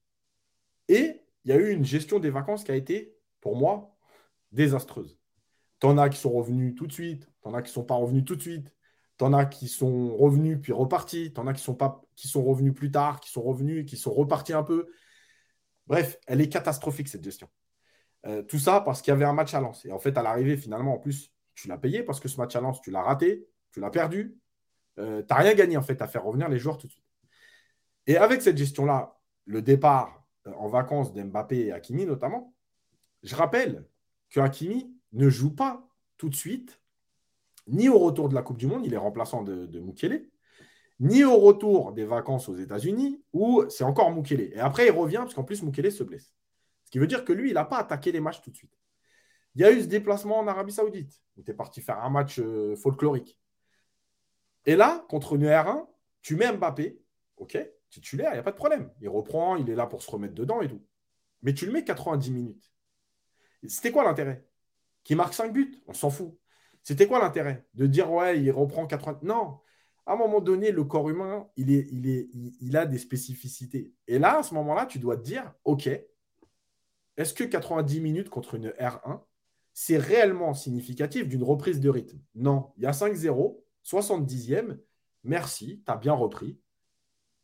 [0.88, 3.96] Et il y a eu une gestion des vacances qui a été, pour moi,
[4.52, 5.18] désastreuse.
[5.80, 8.26] T'en as qui sont revenus tout de suite, t'en as qui ne sont pas revenus
[8.26, 8.74] tout de suite,
[9.18, 12.74] t'en as qui sont revenus puis repartis, t'en as qui sont, pas, qui sont revenus
[12.74, 14.88] plus tard, qui sont revenus, qui sont repartis un peu.
[15.88, 17.50] Bref, elle est catastrophique cette gestion.
[18.26, 19.84] Euh, tout ça parce qu'il y avait un match à Lens.
[19.86, 22.56] Et en fait, à l'arrivée, finalement, en plus, tu l'as payé parce que ce match
[22.56, 24.38] à Lens, tu l'as raté, tu l'as perdu.
[25.00, 27.06] Euh, tu n'as rien gagné en fait à faire revenir les joueurs tout de suite.
[28.08, 32.54] Et avec cette gestion-là, le départ euh, en vacances d'Mbappé et Hakimi notamment,
[33.24, 33.88] je rappelle
[34.30, 36.80] que Hakimi ne joue pas tout de suite,
[37.68, 39.80] ni au retour de la Coupe du Monde, il est remplaçant de, de
[41.02, 44.54] ni au retour des vacances aux États-Unis, où c'est encore Mukele.
[44.54, 46.32] Et après, il revient, parce qu'en plus, Mukele se blesse.
[46.86, 48.78] Ce qui veut dire que lui, il n'a pas attaqué les matchs tout de suite.
[49.56, 52.12] Il y a eu ce déplacement en Arabie Saoudite, où tu es parti faire un
[52.12, 53.40] match euh, folklorique.
[54.66, 55.88] Et là, contre une R1,
[56.22, 57.02] tu mets Mbappé,
[57.38, 57.58] ok,
[57.90, 58.92] titulaire, il n'y a pas de problème.
[59.02, 60.86] Il reprend, il est là pour se remettre dedans et tout.
[61.42, 62.72] Mais tu le mets 90 minutes.
[63.68, 64.46] C'était quoi l'intérêt?
[65.04, 65.82] Qui marque 5 buts.
[65.88, 66.38] On s'en fout.
[66.84, 67.66] C'était quoi l'intérêt?
[67.74, 69.20] De dire, ouais, il reprend 80.
[69.24, 69.60] Non.
[70.06, 73.94] À un moment donné, le corps humain, il, a des spécificités.
[74.08, 75.88] Et là, à ce moment-là, tu dois te dire, OK,
[77.18, 79.22] est-ce que 90 minutes contre une R1,
[79.74, 82.20] c'est réellement significatif d'une reprise de rythme?
[82.36, 82.74] Non.
[82.78, 84.80] Il y a 5-0, 70e.
[85.24, 86.60] Merci, tu as bien repris.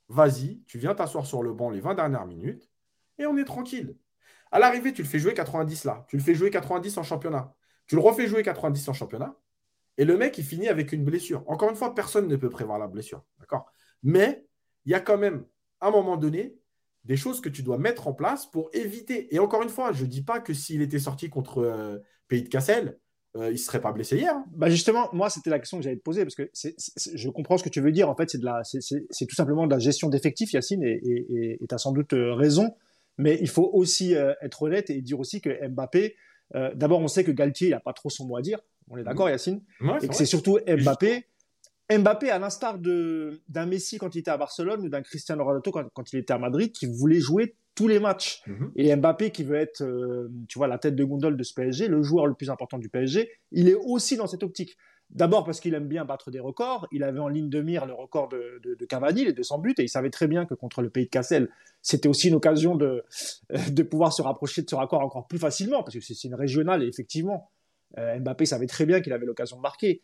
[0.10, 2.70] Vas-y, tu viens t'asseoir sur le banc les 20 dernières minutes
[3.18, 3.98] et on est tranquille.
[4.52, 6.06] À l'arrivée, tu le fais jouer 90 là.
[6.08, 7.54] Tu le fais jouer 90 en championnat.
[7.86, 9.36] Tu le refais jouer 90 en championnat.
[9.98, 11.44] Et le mec, il finit avec une blessure.
[11.48, 13.24] Encore une fois, personne ne peut prévoir la blessure.
[13.40, 13.72] D'accord?
[14.04, 14.46] Mais
[14.86, 15.46] il y a quand même,
[15.82, 16.56] à un moment donné,
[17.08, 19.34] des choses que tu dois mettre en place pour éviter.
[19.34, 22.44] Et encore une fois, je ne dis pas que s'il était sorti contre euh, Pays
[22.44, 23.00] de Cassel,
[23.38, 24.34] euh, il ne serait pas blessé hier.
[24.36, 24.46] Hein.
[24.52, 27.64] Bah justement, moi, c'était la question que j'allais te poser, parce que je comprends ce
[27.64, 28.10] que tu veux dire.
[28.10, 32.14] En fait, c'est tout simplement de la gestion d'effectifs, Yacine, et tu as sans doute
[32.14, 32.76] euh, raison.
[33.18, 36.16] Mais il faut aussi être honnête et dire aussi que Mbappé,
[36.76, 38.60] d'abord, on sait que Galtier, n'a pas trop son mot à dire.
[38.90, 39.62] On est d'accord, Yacine?
[40.02, 41.26] Et que c'est surtout Mbappé.
[41.90, 46.14] Mbappé, à l'instar d'un Messi quand il était à Barcelone ou d'un Cristiano Ronaldo quand,
[46.14, 48.42] il était à Madrid, qui voulait jouer tous les matchs.
[48.48, 48.72] Mhm.
[48.76, 51.88] Et Mbappé, qui veut être, euh, tu vois, la tête de gondole de ce PSG,
[51.88, 54.78] le joueur le plus important du PSG, il est aussi dans cette optique.
[55.10, 56.88] D'abord parce qu'il aime bien battre des records.
[56.92, 59.76] Il avait en ligne de mire le record de, de, de Cavani, les 200 buts,
[59.78, 61.50] et il savait très bien que contre le pays de Cassel,
[61.82, 63.04] c'était aussi une occasion de,
[63.72, 66.84] de pouvoir se rapprocher de ce record encore plus facilement, parce que c'est une régionale,
[66.84, 67.50] et effectivement,
[67.98, 70.02] euh, Mbappé savait très bien qu'il avait l'occasion de marquer.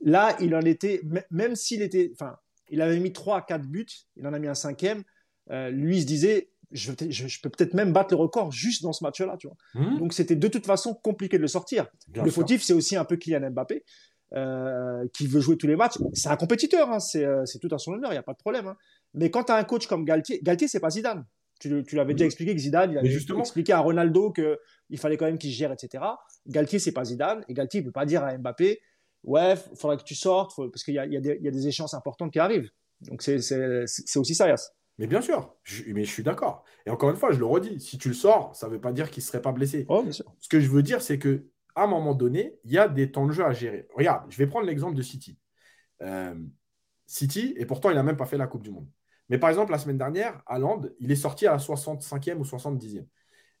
[0.00, 2.36] Là, il en était, même s'il était, enfin,
[2.68, 5.02] il avait mis 3 à 4 buts, il en a mis un cinquième.
[5.50, 9.04] Euh, lui, il se disait, je, peux peut-être même battre le record juste dans ce
[9.04, 9.56] match-là, tu vois.
[9.74, 9.98] Mmh.
[9.98, 11.86] Donc, c'était de toute façon compliqué de le sortir.
[12.14, 13.84] le fautif, c'est aussi un peu Kylian Mbappé,
[14.34, 15.98] euh, qui veut jouer tous les matchs.
[16.14, 18.66] C'est un compétiteur, hein, c'est tout à son honneur, il n'y a pas de problème.
[18.66, 18.76] Hein.
[19.14, 21.26] Mais quand tu as un coach comme Galtier, Galtier, c'est pas Zidane.
[21.62, 25.26] Tu, tu l'avais déjà expliqué que Zidane, il avait expliqué à Ronaldo qu'il fallait quand
[25.26, 26.02] même qu'il gère, etc.
[26.48, 27.44] Galtier, c'est pas Zidane.
[27.48, 28.80] Et Galtier, il ne peut pas dire à Mbappé,
[29.22, 32.32] ouais, il faudra que tu sortes, parce qu'il y, y, y, a des échéances importantes
[32.32, 32.68] qui arrivent.
[33.02, 33.36] Donc c'est
[34.16, 34.72] aussi ça, Yass.
[34.98, 35.54] Mais bien sûr,
[35.86, 36.64] mais je suis d'accord.
[36.84, 38.92] Et encore une fois, je le redis, si tu le sors, ça ne veut pas
[38.92, 39.86] dire qu'il ne serait pas blessé.
[39.88, 40.34] Oh, bien sûr.
[40.40, 43.10] Ce que je veux dire, c'est que à un moment donné, il y a des
[43.10, 43.86] temps de jeu à gérer.
[43.94, 45.38] Regarde, je vais prendre l'exemple de City.
[46.02, 46.34] Euh,
[47.06, 48.88] City, et pourtant, il n'a même pas fait la Coupe du Monde.
[49.28, 52.44] Mais par exemple, la semaine dernière, à Land, il est sorti à la 65e ou
[52.44, 53.06] 70e.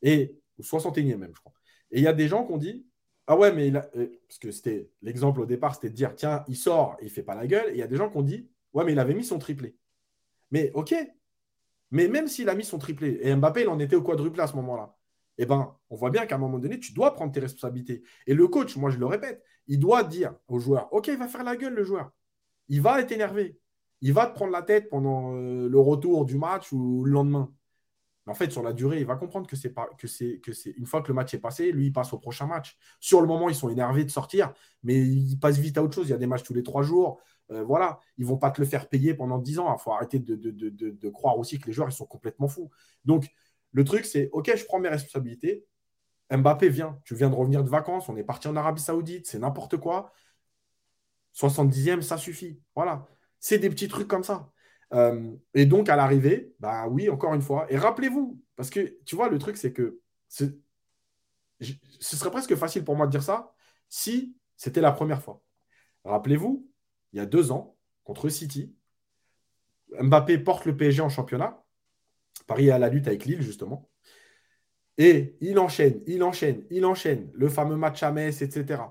[0.02, 1.52] Et, ou 61e même, je crois.
[1.90, 2.86] Et il y a des gens qui ont dit,
[3.26, 3.76] ah ouais, mais il.
[3.76, 7.22] Euh, parce que c'était l'exemple au départ, c'était de dire tiens, il sort il fait
[7.22, 7.70] pas la gueule.
[7.70, 9.38] Et il y a des gens qui ont dit ouais, mais il avait mis son
[9.38, 9.76] triplé.
[10.50, 10.94] Mais ok.
[11.90, 14.46] Mais même s'il a mis son triplé, et Mbappé, il en était au quadruplé à
[14.46, 14.96] ce moment-là,
[15.38, 18.02] eh ben, on voit bien qu'à un moment donné, tu dois prendre tes responsabilités.
[18.26, 21.28] Et le coach, moi je le répète, il doit dire au joueur ok, il va
[21.28, 22.10] faire la gueule le joueur.
[22.68, 23.58] Il va être énervé.
[24.02, 27.52] Il va te prendre la tête pendant euh, le retour du match ou le lendemain.
[28.26, 29.88] Mais en fait, sur la durée, il va comprendre que c'est pas
[30.76, 32.76] une fois que le match est passé, lui il passe au prochain match.
[33.00, 36.08] Sur le moment, ils sont énervés de sortir, mais ils passent vite à autre chose.
[36.08, 37.20] Il y a des matchs tous les trois jours.
[37.50, 39.74] Euh, voilà, ils vont pas te le faire payer pendant dix ans.
[39.76, 42.70] Il faut arrêter de, croire aussi que les joueurs ils sont complètement fous.
[43.04, 43.28] Donc
[43.72, 45.66] le truc c'est ok, je prends mes responsabilités.
[46.30, 49.38] Mbappé vient, tu viens de revenir de vacances, on est parti en Arabie Saoudite, c'est
[49.38, 50.12] n'importe quoi.
[51.34, 52.60] 70e, ça suffit.
[52.74, 53.06] Voilà.
[53.42, 54.52] C'est des petits trucs comme ça.
[54.94, 57.66] Euh, et donc, à l'arrivée, bah oui, encore une fois.
[57.70, 60.46] Et rappelez-vous, parce que tu vois, le truc, c'est que ce
[62.00, 63.52] serait presque facile pour moi de dire ça
[63.88, 65.42] si c'était la première fois.
[66.04, 66.70] Rappelez-vous,
[67.12, 68.74] il y a deux ans, contre City,
[70.00, 71.64] Mbappé porte le PSG en championnat.
[72.46, 73.90] Paris est à la lutte avec Lille, justement.
[74.98, 78.82] Et il enchaîne, il enchaîne, il enchaîne le fameux match à Metz, etc.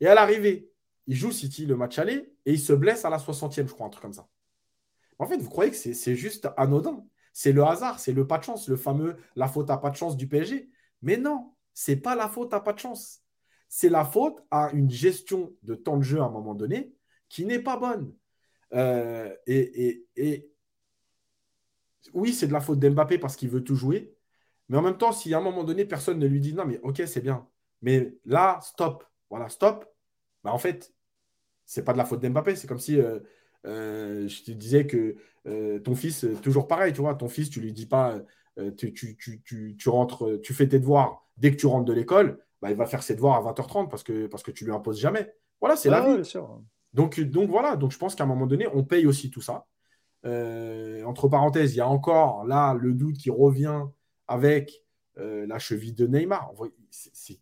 [0.00, 0.69] Et à l'arrivée,
[1.10, 3.88] il joue City le match aller et il se blesse à la 60e, je crois,
[3.88, 4.28] un truc comme ça.
[5.18, 7.04] En fait, vous croyez que c'est juste anodin.
[7.32, 9.96] C'est le hasard, c'est le pas de chance, le fameux la faute à pas de
[9.96, 10.70] chance du PSG.
[11.02, 13.24] Mais non, c'est pas la faute à pas de chance.
[13.68, 16.94] C'est la faute à une gestion de temps de jeu à un moment donné
[17.28, 18.14] qui n'est pas bonne.
[18.72, 20.06] Euh, et,
[22.14, 24.14] oui, c'est de la faute d'Mbappé parce qu'il veut tout jouer.
[24.68, 26.78] Mais en même temps, si à un moment donné, personne ne lui dit non, mais
[26.82, 27.48] ok, c'est bien.
[27.82, 29.04] Mais là, stop.
[29.28, 29.84] Voilà, stop.
[30.44, 30.94] Bah, en fait,
[31.70, 32.56] c'est pas de la faute d'Mbappé.
[32.56, 33.20] C'est comme si euh,
[33.64, 35.14] euh, je te disais que
[35.46, 38.20] euh, ton fils, toujours pareil, tu vois, ton fils, tu lui dis pas,
[38.76, 42.40] tu, tu, tu, tu, rentres, tu fais tes devoirs dès que tu rentres de l'école,
[42.60, 44.98] bah, il va faire ses devoirs à 20h30 parce que, parce que tu lui imposes
[44.98, 45.32] jamais.
[45.60, 46.22] Voilà, c'est la vie.
[46.92, 49.66] Donc, donc voilà, donc je pense qu'à un moment donné, on paye aussi tout ça.
[50.24, 53.84] entre parenthèses, il y a encore là le doute qui revient
[54.26, 54.84] avec
[55.16, 56.52] la cheville de Neymar.
[56.90, 57.38] C'est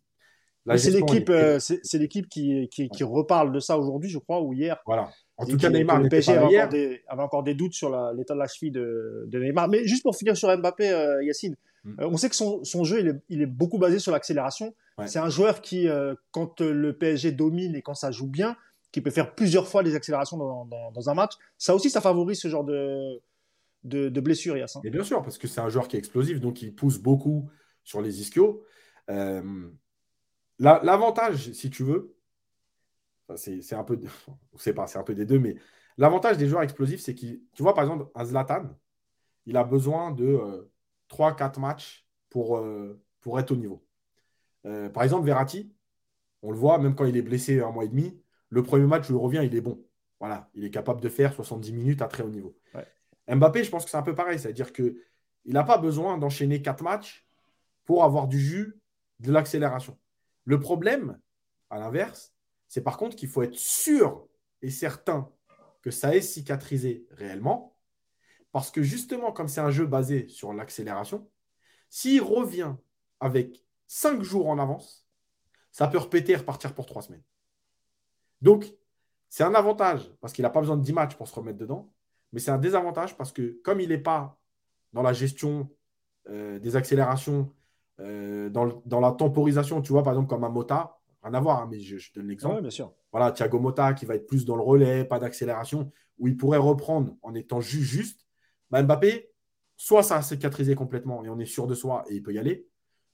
[0.65, 4.77] l'équipe, c'est l'équipe qui, qui, qui, reparle de ça aujourd'hui, je crois, ou hier.
[4.85, 5.09] Voilà.
[5.37, 8.39] En tout cas, Neymar le PSG avait encore, des, encore des, doutes sur l'état de
[8.39, 9.69] la cheville de, Neymar.
[9.69, 11.95] Mais juste pour finir sur Mbappé, euh, Yacine, Mm.
[11.99, 14.73] on sait que son, jeu, il est, il est, beaucoup basé sur l'accélération.
[15.05, 15.87] C'est un joueur qui,
[16.31, 18.57] quand le PSG domine et quand ça joue bien,
[18.91, 21.33] qui peut faire plusieurs fois les accélérations dans, dans, un match.
[21.57, 23.21] Ça aussi, ça favorise ce genre de,
[23.83, 24.77] de, de blessures, Yass.
[24.83, 27.49] Et bien sûr, parce que c'est un joueur qui est explosif, donc il pousse beaucoup
[27.83, 28.63] sur les ischios.
[30.61, 32.15] Euh, l'avantage, si tu veux,
[33.35, 33.99] c'est un peu,
[34.57, 35.55] c'est pas, c'est un peu des deux, mais
[35.97, 38.63] l'avantage des joueurs explosifs, c'est que, tu vois, par exemple, un Zlatan,
[39.45, 40.71] il a besoin de euh,
[41.09, 43.85] 3-4 matchs pour, euh, pour être au niveau.
[44.65, 45.73] Euh, par exemple, Verratti,
[46.41, 49.09] on le voit, même quand il est blessé un mois et demi, le premier match
[49.09, 49.83] où il revient, il est bon.
[50.19, 52.55] Voilà, il est capable de faire 70 minutes à très haut niveau.
[53.27, 54.95] Mbappé, je pense que c'est un peu pareil, c'est-à-dire qu'il
[55.45, 57.27] n'a pas besoin d'enchaîner 4 matchs
[57.85, 58.79] pour avoir du jus,
[59.19, 59.97] de l'accélération.
[60.49, 61.19] Le problème,
[61.69, 62.33] à l'inverse,
[62.67, 64.27] c'est par contre qu'il faut être sûr
[64.63, 65.31] et certain
[65.83, 67.77] que ça ait cicatrisé réellement,
[68.51, 71.29] parce que justement, comme c'est un jeu basé sur l'accélération,
[71.91, 72.73] s'il revient
[73.19, 75.05] avec 5 jours en avance,
[75.71, 77.23] ça peut repéter et repartir pour 3 semaines.
[78.41, 78.73] Donc,
[79.29, 81.93] c'est un avantage parce qu'il n'a pas besoin de 10 matchs pour se remettre dedans,
[82.33, 84.39] mais c'est un désavantage parce que comme il n'est pas
[84.93, 85.69] dans la gestion
[86.27, 87.53] euh, des accélérations,
[87.99, 91.67] euh, dans, la temporisation, tu vois, par exemple, comme un Mota, rien à voir, hein,
[91.69, 92.61] mais je, donne l'exemple.
[92.61, 92.93] bien sûr.
[93.11, 96.57] Voilà, Thiago Mota qui va être plus dans le relais, pas d'accélération, où il pourrait
[96.59, 98.25] reprendre en étant juste, juste.
[98.69, 99.31] Bah, Mbappé,
[99.75, 102.39] soit ça a cicatrisé complètement et on est sûr de soi et il peut y
[102.39, 102.67] aller,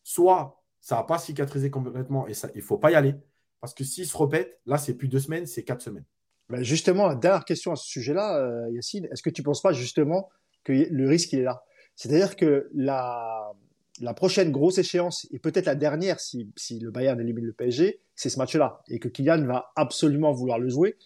[0.04, 3.15] soit ça n'a pas cicatrisé complètement et ça, il ne faut pas y aller.
[3.62, 6.06] Parce que s'il se répète, là, c'est plus deux semaines, c'est quatre semaines.
[6.50, 9.74] Ben justement, dernière question à ce sujet-là, euh, Yacine, est-ce que tu ne penses pas
[9.74, 10.30] justement
[10.63, 11.63] que le risque, il est là?
[11.95, 13.52] C'est-à-dire que la,
[14.01, 18.01] la prochaine grosse échéance, et peut-être la dernière si, si le Bayern élimine le PSG,
[18.15, 18.81] c'est ce match-là.
[18.89, 20.97] Et que Kylian va absolument vouloir le jouer.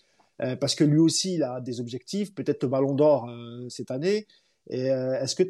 [0.41, 3.91] Euh, parce que lui aussi, il a des objectifs, peut-être le ballon d'or euh, cette
[3.91, 4.25] année.
[4.69, 5.43] Et est-ce que,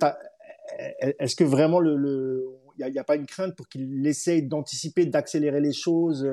[1.20, 5.06] est-ce que vraiment le, il n'y a, a, pas une crainte pour qu'il essaye d'anticiper,
[5.06, 6.30] d'accélérer les choses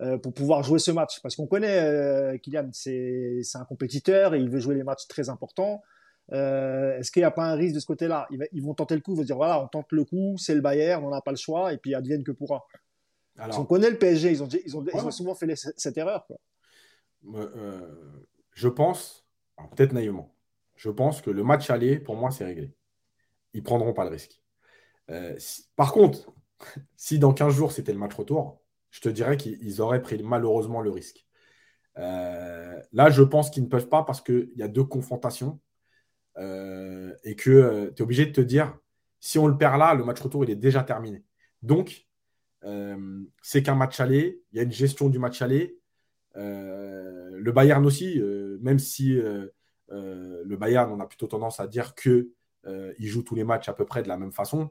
[0.00, 1.20] euh, pour pouvoir jouer ce match?
[1.22, 5.28] Parce qu'on connaît euh, Kylian, c'est un compétiteur et il veut jouer les matchs très
[5.28, 5.82] importants.
[6.32, 8.28] Euh, est-ce qu'il n'y a pas un risque de ce côté-là?
[8.52, 10.60] Ils, vont tenter le coup, ils vont dire voilà, on tente le coup, c'est le
[10.60, 12.64] Bayern, on n'a pas le choix, et puis advienne que pourra.
[13.38, 16.26] Alors, on connaît le PSG, ils ont, ils ont, ils ont souvent fait cette erreur.
[18.54, 19.26] je pense,
[19.76, 20.34] peut-être naïvement,
[20.76, 22.74] je pense que le match aller, pour moi, c'est réglé.
[23.54, 24.40] Ils ne prendront pas le risque.
[25.76, 26.32] par contre,
[26.96, 30.80] si dans 15 jours, c'était le match retour, je te dirais qu'ils auraient pris malheureusement
[30.80, 31.26] le risque.
[31.98, 35.60] Euh, là, je pense qu'ils ne peuvent pas parce qu'il y a deux confrontations
[36.36, 38.76] euh, et que euh, tu es obligé de te dire
[39.20, 41.24] si on le perd là, le match retour il est déjà terminé.
[41.62, 42.06] Donc,
[43.42, 45.78] c'est qu'un match aller, il y a une gestion du match aller.
[46.34, 48.20] le Bayern aussi,
[48.60, 52.26] même si le Bayern, on a plutôt tendance à dire qu'il
[52.98, 54.70] joue tous les matchs à peu près de la même façon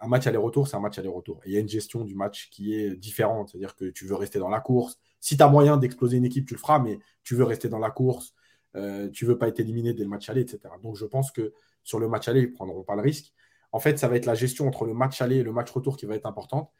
[0.00, 1.40] un match aller-retour, c'est un match aller-retour.
[1.44, 3.50] il y a une gestion du match qui est différente.
[3.50, 4.98] C'est-à-dire que tu veux rester dans la course.
[5.20, 7.78] Si tu as moyen d'exploser une équipe, tu le feras, mais tu veux rester dans
[7.78, 8.34] la course.
[8.76, 10.60] Euh, tu veux pas être éliminé dès le match aller, etc.
[10.82, 11.52] Donc je pense que
[11.84, 13.32] sur le match aller, ils prendront pas le risque.
[13.72, 15.96] En fait, ça va être la gestion entre le match aller et le match retour
[15.96, 16.70] qui va être importante.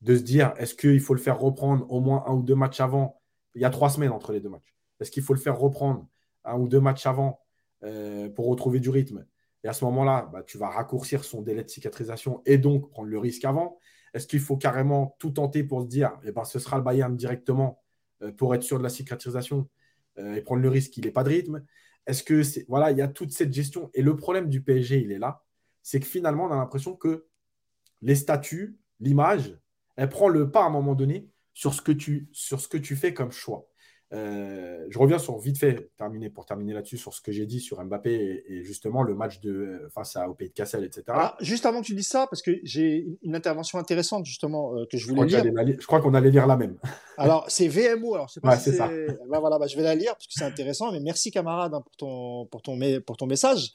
[0.00, 2.80] De se dire, est-ce qu'il faut le faire reprendre au moins un ou deux matchs
[2.80, 3.20] avant?
[3.54, 4.76] Il y a trois semaines entre les deux matchs.
[5.00, 6.06] Est-ce qu'il faut le faire reprendre
[6.44, 7.40] un ou deux matchs avant
[7.84, 9.26] euh, pour retrouver du rythme?
[9.64, 13.08] Et à ce moment-là, bah, tu vas raccourcir son délai de cicatrisation et donc prendre
[13.08, 13.78] le risque avant.
[14.14, 17.16] Est-ce qu'il faut carrément tout tenter pour se dire, eh ben, ce sera le Bayern
[17.16, 17.82] directement
[18.22, 19.68] euh, pour être sûr de la cicatrisation?
[20.18, 21.64] Et prendre le risque qu'il n'ait pas de rythme.
[22.06, 23.90] Est-ce que c'est voilà, il y a toute cette gestion.
[23.94, 25.42] Et le problème du PSG, il est là,
[25.82, 27.26] c'est que finalement, on a l'impression que
[28.02, 29.58] les statuts, l'image,
[29.96, 32.78] elle prend le pas à un moment donné sur ce que tu, sur ce que
[32.78, 33.68] tu fais comme choix.
[34.14, 37.60] Euh, je reviens sur vite fait, terminer, pour terminer là-dessus, sur ce que j'ai dit
[37.60, 41.04] sur Mbappé et, justement le match de, euh, face à, au Pays de Cassel, etc.
[41.40, 44.96] Juste avant que tu dises ça, parce que j'ai une intervention intéressante justement euh, que
[44.96, 45.76] je voulais je lire.
[45.78, 46.76] je crois qu'on allait lire la même.
[47.18, 48.14] Alors, c'est VMO.
[48.14, 48.40] Alors, c'est
[48.72, 48.88] ça.
[49.28, 50.90] Bah, voilà, bah, je vais la lire parce que c'est intéressant.
[50.90, 53.72] Mais merci camarade hein, pour, ton, pour, ton, pour ton message.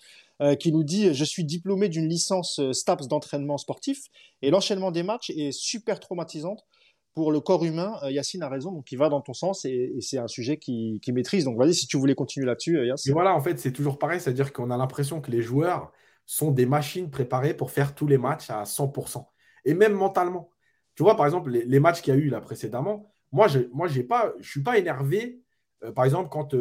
[0.60, 4.08] qui nous dit Je suis diplômé d'une licence STAPS d'entraînement sportif
[4.42, 6.66] et l'enchaînement des matchs est super traumatisante
[7.14, 9.98] pour le corps humain, euh, Yacine a raison, donc il va dans ton sens et,
[10.02, 11.46] c'est un sujet qui, maîtrise.
[11.46, 13.12] Donc vas-y, si tu voulais continuer là-dessus, euh, Yacine.
[13.12, 15.92] Et voilà, en fait, c'est toujours pareil, c'est-à-dire qu'on a l'impression que les joueurs
[16.26, 19.26] sont des machines préparées pour faire tous les matchs à 100%.
[19.66, 20.50] Et même mentalement.
[20.96, 24.02] Tu vois, par exemple, les, matchs qu'il y a eu là précédemment, moi, je ne
[24.04, 25.42] pas, suis pas énervé.
[25.84, 26.56] Euh, par exemple, quand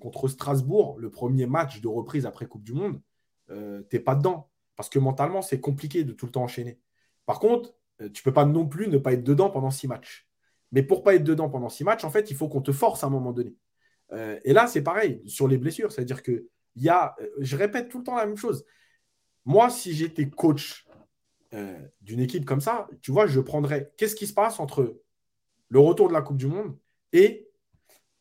[0.00, 3.00] contre Strasbourg, le premier match de reprise après Coupe du Monde,
[3.48, 3.54] tu
[3.92, 4.48] n'es pas dedans.
[4.76, 6.78] Parce que mentalement, c'est compliqué de tout le temps enchaîner.
[7.26, 7.74] Par contre,
[8.08, 10.28] tu peux pas non plus ne pas être dedans pendant six matchs.
[10.72, 13.04] Mais pour pas être dedans pendant six matchs, en fait, il faut qu'on te force
[13.04, 13.54] à un moment donné.
[14.12, 15.92] Euh, et là, c'est pareil sur les blessures.
[15.92, 18.64] C'est-à-dire que y a, euh, je répète tout le temps la même chose.
[19.44, 20.86] moi, si j'étais coach
[21.54, 25.00] euh, d'une équipe comme ça, tu vois, je prendrais qu'est-ce qui se passe entre
[25.68, 26.76] le retour de la Coupe du Monde
[27.12, 27.48] et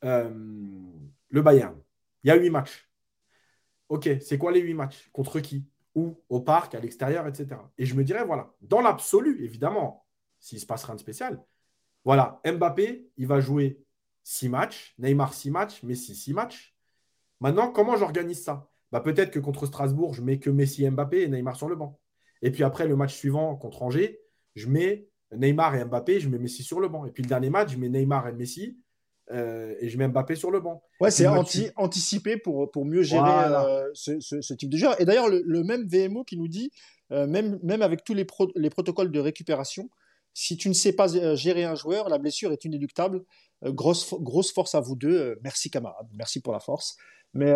[0.04, 0.30] euh,
[1.30, 1.80] le Bayern?
[2.24, 2.89] Il y a huit matchs.
[3.89, 5.10] Ok, c'est quoi les huit matchs?
[5.12, 5.65] Contre qui?
[5.95, 7.47] Où Au parc, à l'extérieur, etc.
[7.77, 10.06] Et je me dirais, voilà, dans l'absolu, évidemment,
[10.39, 11.43] s'il se passe rien de spécial,
[12.04, 13.84] voilà, Mbappé, il va jouer
[14.23, 16.75] six matchs, Neymar six matchs, Messi six matchs.
[17.39, 18.69] Maintenant, comment j'organise ça?
[18.91, 21.99] Bah, Peut-être que contre Strasbourg, je mets que Messi, Mbappé et Neymar sur le banc.
[22.41, 24.19] Et puis après, le match suivant contre Angers,
[24.56, 27.06] je mets Neymar et Mbappé, je mets Messi sur le banc.
[27.06, 28.80] Et puis le dernier match, je mets Neymar et Messi
[29.32, 30.84] euh, et je mets Mbappé sur le banc.
[31.00, 35.00] Ouais, c'est anti, anticipé pour, pour mieux gérer euh, ce, type de joueur.
[35.00, 36.72] Et d'ailleurs, le, même VMO qui nous dit,
[37.12, 39.89] euh, même, même avec tous les, les protocoles de récupération,
[40.34, 43.24] si tu ne sais pas gérer un joueur, la blessure est inéluctable.
[43.63, 45.38] grosse, grosse force à vous deux.
[45.44, 46.96] merci camarade, merci pour la force.
[47.34, 47.54] Mais,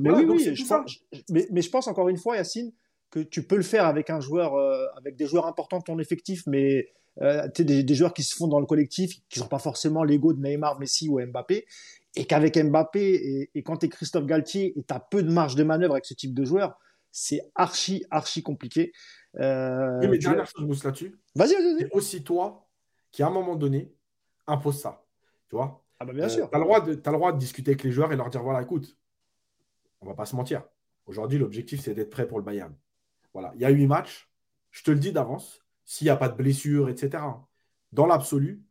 [0.00, 0.98] mais oui, oui je pense,
[1.30, 2.72] mais, mais, je pense encore une fois, Yacine,
[3.10, 4.54] que tu peux le faire avec un joueur,
[4.96, 6.86] avec des joueurs importants de ton effectif, mais
[7.22, 10.32] euh, des, des, joueurs qui se font dans le collectif, qui n'ont pas forcément l'ego
[10.32, 11.66] de Neymar, Messi ou Mbappé,
[12.14, 15.54] et qu'avec Mbappé, et, quand tu es Christophe Galtier et tu as peu de marge
[15.54, 16.78] de manœuvre avec ce type de joueur,
[17.10, 18.92] c'est archi, archi compliqué.
[19.38, 21.18] Euh, oui, mais dernière chose, Mousse, là-dessus.
[21.34, 21.78] Vas-y, vas-y.
[21.80, 22.66] C'est aussi toi
[23.12, 23.94] qui, à un moment donné,
[24.46, 25.04] impose ça.
[25.48, 25.82] Tu vois?
[25.98, 26.50] Ah, bah bien sûr.
[26.50, 28.96] Tu as, le droit de discuter avec les joueurs et leur dire voilà, écoute,
[30.00, 30.62] on va pas se mentir.
[31.06, 32.74] Aujourd'hui, l'objectif, c'est d'être prêt pour le Bayern.
[33.32, 34.28] Voilà, il y a huit matchs.
[34.70, 37.22] Je te le dis d'avance, s'il n'y a pas de blessure, etc.
[37.92, 38.62] Dans l'absolu,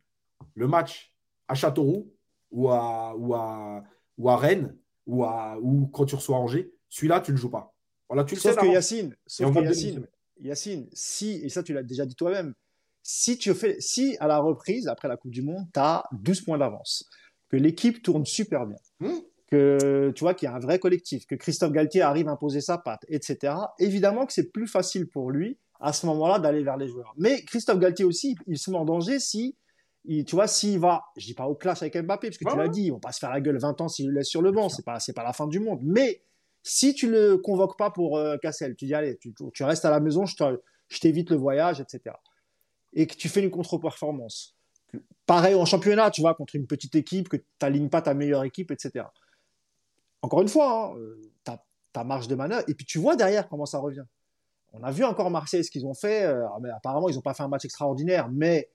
[0.54, 1.12] le match
[1.48, 2.12] à Châteauroux
[2.52, 3.82] ou à, ou à,
[4.18, 4.76] ou à Rennes
[5.06, 7.74] ou, à, ou quand tu reçois Angers, celui-là, tu ne le joues pas.
[8.08, 10.06] Voilà, tu sauf que Yacine, sauf que Yacine,
[10.40, 12.54] Yacine, si, et ça tu l'as déjà dit toi-même,
[13.02, 16.42] si tu fais, si à la reprise, après la Coupe du Monde, tu as 12
[16.42, 17.08] points d'avance,
[17.48, 21.26] que l'équipe tourne super bien, hmm que tu vois qu'il y a un vrai collectif,
[21.26, 23.54] que Christophe Galtier arrive à imposer sa patte, etc.
[23.78, 27.14] Évidemment que c'est plus facile pour lui à ce moment-là d'aller vers les joueurs.
[27.16, 29.56] Mais Christophe Galtier aussi, il se met en danger si,
[30.04, 32.56] il, tu vois, s'il va, je dis pas au clash avec Mbappé, parce que tu
[32.56, 34.42] l'as dit, ils vont pas se faire la gueule 20 ans s'il le laisse sur
[34.42, 35.80] le banc, c'est pas, c'est pas la fin du monde.
[35.82, 36.22] Mais
[36.62, 39.90] si tu le convoques pas pour euh, Cassel, tu dis allez, tu, tu, restes à
[39.90, 42.16] la maison, je t'évite le voyage, etc.
[42.92, 44.56] Et que tu fais une contre-performance.
[45.26, 48.44] Pareil en championnat, tu vois, contre une petite équipe, que tu n'alignes pas ta meilleure
[48.44, 49.04] équipe, etc
[50.26, 51.22] encore une fois, hein, euh,
[51.92, 52.64] ta marge de manœuvre.
[52.68, 54.04] Et puis tu vois derrière comment ça revient.
[54.78, 56.24] On a vu encore Marseille ce qu'ils ont fait.
[56.24, 58.70] Euh, mais apparemment, ils n'ont pas fait un match extraordinaire, mais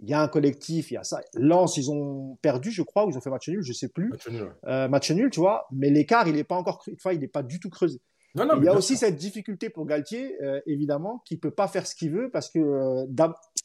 [0.00, 1.20] il y a un collectif, il y a ça.
[1.34, 4.10] Lens, ils ont perdu, je crois, ou ils ont fait match nul, je sais plus.
[4.10, 5.66] Match nul, euh, match nul tu vois.
[5.72, 8.00] Mais l'écart, il n'est pas encore, fois, il n'est pas du tout creusé.
[8.34, 11.94] Non, il y a aussi cette difficulté pour Galtier, évidemment, qui peut pas faire ce
[11.94, 13.06] qu'il veut parce que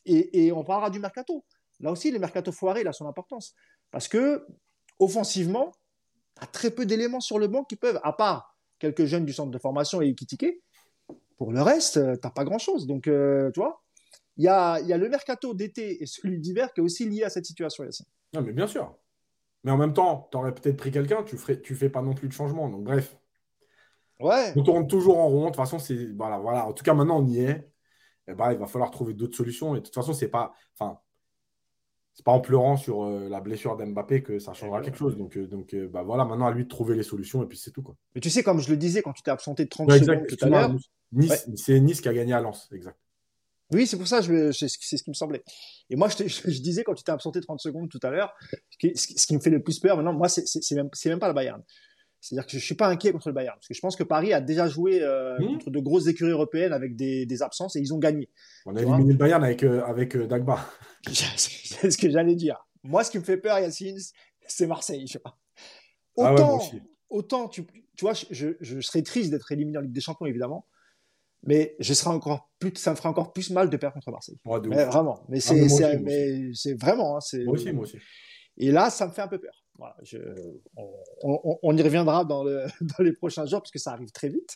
[0.06, 1.44] et, et, on parlera du mercato.
[1.82, 3.54] Là aussi, le mercato foiré, il a son importance
[3.92, 4.46] parce que
[4.98, 5.74] offensivement,
[6.40, 9.52] a très peu d'éléments sur le banc qui peuvent, à part quelques jeunes du centre
[9.52, 10.62] de formation et Ikitike,
[11.42, 12.86] pour le reste, euh, t'as pas grand-chose.
[12.86, 13.82] Donc, euh, tu vois,
[14.38, 17.24] il y a, y a, le mercato d'été et celui d'hiver qui est aussi lié
[17.24, 18.06] à cette situation, Yacine.
[18.32, 18.96] Non, mais bien sûr.
[19.64, 22.14] Mais en même temps, tu aurais peut-être pris quelqu'un, tu ferais, tu fais pas non
[22.14, 22.70] plus de changement.
[22.70, 23.18] Donc, bref.
[24.20, 24.54] Ouais.
[24.56, 25.46] On tourne toujours en rond.
[25.46, 26.14] De toute façon, c'est.
[26.16, 26.68] Voilà, voilà.
[26.68, 27.50] En tout cas, maintenant, on y est.
[27.50, 27.64] Et
[28.28, 29.74] eh ben, il va falloir trouver d'autres solutions.
[29.74, 30.54] Et de toute façon, c'est pas.
[30.78, 31.00] Enfin,
[32.14, 35.18] c'est pas en pleurant sur euh, la blessure d'Mbappé que ça changera quelque chose.
[35.18, 37.58] Donc, euh, donc euh, bah, voilà, maintenant à lui de trouver les solutions et puis
[37.58, 37.82] c'est tout.
[37.82, 37.96] Quoi.
[38.16, 40.46] Mais tu sais, comme je le disais quand tu t'es absenté de 30 secondes tout
[40.46, 40.76] à l'heure.
[41.14, 42.98] Nice, C'est Nice qui a gagné à Lens, exact.
[43.74, 45.44] Oui, c'est pour ça, c'est ce qui me semblait.
[45.90, 48.34] Et moi, je, je, disais quand tu t'es absenté 30 secondes tout à l'heure,
[48.82, 50.44] ce, ce qui, me fait le plus peur maintenant, moi, c'est
[50.76, 51.62] même, même pas le Bayern.
[52.22, 54.04] C'est-à-dire que je ne suis pas inquiet contre le Bayern, parce que je pense que
[54.04, 55.48] Paris a déjà joué euh, mmh.
[55.48, 58.30] contre de grosses écuries européennes avec des, des, absences et ils ont gagné.
[58.68, 60.60] On a éliminé le Bayern avec, euh, avec euh, Dagba.
[61.12, 62.64] c'est ce que j'allais dire.
[62.84, 63.98] Moi, ce qui me fait peur, Yacine,
[64.48, 65.08] c'est Marseille.
[65.08, 65.36] Je sais pas.
[66.20, 66.62] Ah autant,
[67.10, 70.68] autant tu, tu vois, je, je, serais triste d'être éliminé en Ligue des Champions, évidemment,
[71.42, 74.38] mais je serais encore plus, ça me ferait encore plus mal de perdre contre Marseille.
[74.46, 75.26] mais, vraiment.
[75.28, 75.56] Mais ah,
[76.54, 77.18] c'est vraiment.
[77.18, 77.98] Hein, moi aussi, moi aussi.
[78.58, 79.61] Et là, ça me fait un peu peur
[81.24, 84.56] on, y reviendra dans, le, dans, les prochains jours parce que ça arrive très vite.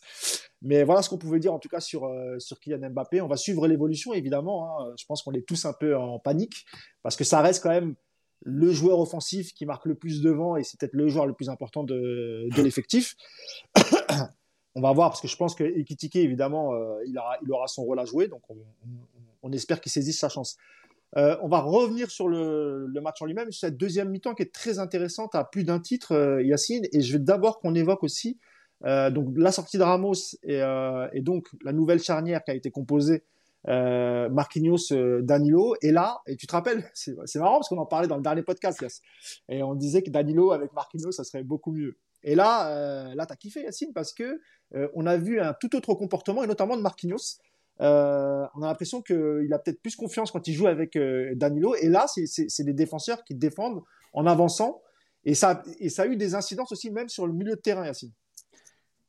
[0.61, 3.21] Mais voilà ce qu'on pouvait dire en tout cas sur, euh, Kylian Mbappé.
[3.21, 4.81] On va suivre l'évolution évidemment.
[4.81, 4.93] Hein.
[4.97, 6.65] Je pense qu'on est tous un peu en panique
[7.03, 7.95] parce que ça reste quand même
[8.41, 11.49] le joueur offensif qui marque le plus devant et c'est peut-être le joueur le plus
[11.49, 13.15] important de, l'effectif.
[14.75, 17.67] on va voir parce que je pense que Ekitike évidemment euh, il, aura, il aura
[17.67, 18.57] son rôle à jouer donc on,
[19.41, 20.57] on espère qu'il saisisse sa chance.
[21.17, 24.79] Euh, on va revenir sur le, match en lui-même, cette deuxième mi-temps qui est très
[24.79, 26.85] intéressante à plus d'un titre, euh, Yacine.
[26.91, 28.37] Et je veux d'abord qu'on évoque aussi
[28.83, 33.23] euh, donc la sortie de Ramos et, donc la nouvelle charnière qui a été composée
[33.67, 34.91] Marquinhos,
[35.21, 35.75] Danilo.
[35.81, 38.43] Et là, et tu te rappelles, c'est marrant parce qu'on en parlait dans le dernier
[38.43, 38.83] podcast,
[39.49, 41.97] et on disait que Danilo avec Marquinhos, ça serait beaucoup mieux.
[42.23, 44.39] Et là, là, t'as kiffé Yacine parce que
[44.93, 47.39] on a vu un tout autre comportement et notamment de Marquinhos.
[47.81, 50.97] Euh, on a l'impression qu'il a peut-être plus confiance quand il joue avec
[51.35, 51.75] Danilo.
[51.75, 53.81] Et là, c'est des défenseurs qui défendent
[54.13, 54.81] en avançant.
[55.23, 57.85] Et ça, et ça a eu des incidences aussi même sur le milieu de terrain,
[57.85, 58.11] Yacine.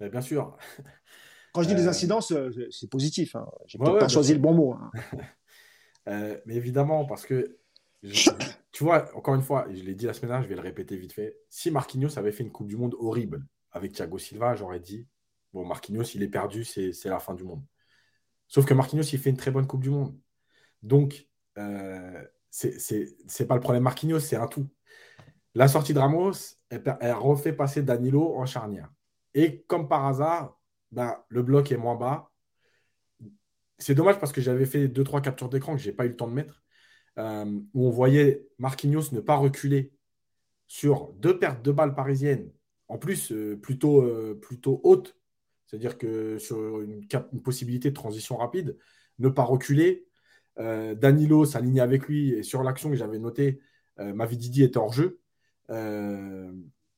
[0.00, 0.56] bien sûr.
[1.52, 2.32] Quand je dis des incidences,
[2.70, 3.34] c'est positif.
[3.36, 3.46] Hein.
[3.66, 4.74] J'ai peut-être pas choisi le bon mot.
[4.74, 4.90] Hein.
[6.46, 7.58] mais évidemment, parce que
[8.72, 10.96] tu vois, encore une fois, je l'ai dit la semaine dernière, je vais le répéter
[10.96, 11.38] vite fait.
[11.48, 15.06] Si Marquinhos avait fait une Coupe du Monde horrible avec Thiago Silva, j'aurais dit
[15.52, 17.62] bon, Marquinhos, il est perdu, c'est la fin du monde.
[18.48, 20.18] Sauf que Marquinhos, il fait une très bonne Coupe du Monde.
[20.82, 21.28] Donc,
[21.58, 24.68] euh, c'est pas le problème Marquinhos, c'est un tout.
[25.54, 26.32] La sortie de Ramos,
[26.68, 28.92] elle, refait passer Danilo en charnière.
[29.34, 30.58] Et comme par hasard,
[30.92, 32.30] ben, le bloc est moins bas.
[33.78, 36.16] C'est dommage parce que j'avais fait 2-3 captures d'écran que je n'ai pas eu le
[36.16, 36.62] temps de mettre.
[37.18, 39.92] Euh, où on voyait Marquinhos ne pas reculer
[40.68, 42.52] sur deux pertes de balles parisiennes,
[42.88, 45.15] en plus euh, plutôt, euh, plutôt hautes,
[45.66, 47.06] c'est-à-dire que sur une,
[47.42, 48.76] possibilité de transition rapide,
[49.18, 50.06] ne pas reculer.
[50.58, 53.60] Danilo s'alignait avec lui et sur l'action que j'avais notée,
[53.98, 55.20] Mavididi était hors jeu.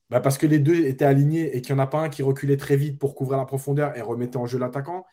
[0.09, 2.23] Bah, parce que les deux étaient alignés et qu'il n'y en a pas un qui
[2.23, 5.05] reculait très vite pour couvrir la profondeur et remettait en jeu l'attaquant.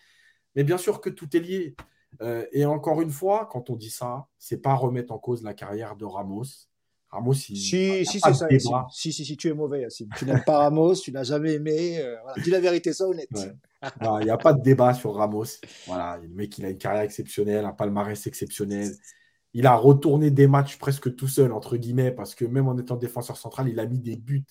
[0.54, 1.76] Mais bien sûr que tout est lié.
[2.22, 5.54] Euh, et encore une fois, quand on dit ça, c'est pas remettre en cause la
[5.54, 6.44] carrière de Ramos.
[7.16, 8.86] Ramos, il, si, si, c'est ça.
[8.90, 11.98] Si, si, si, tu es mauvais, Tu n'aimes pas Ramos, tu n'as jamais aimé.
[12.00, 13.28] Euh, dis la vérité, ça honnête.
[14.02, 15.44] Il n'y a pas de débat sur Ramos.
[15.86, 18.90] Voilà, le mec, il a une carrière exceptionnelle, un palmarès exceptionnel.
[19.52, 22.96] Il a retourné des matchs presque tout seul, entre guillemets, parce que même en étant
[22.96, 24.44] défenseur central, il a mis des buts,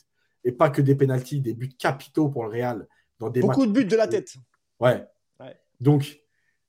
[0.43, 2.88] et pas que des pénalties, des buts capitaux pour le Real.
[3.20, 4.34] Dans des Beaucoup de buts de la tête.
[4.80, 5.05] Ouais.
[5.39, 5.55] ouais.
[5.80, 6.20] Donc,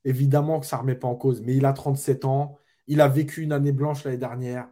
[0.06, 3.08] Évidemment que ça ne remet pas en cause, mais il a 37 ans, il a
[3.08, 4.68] vécu une année blanche l'année dernière,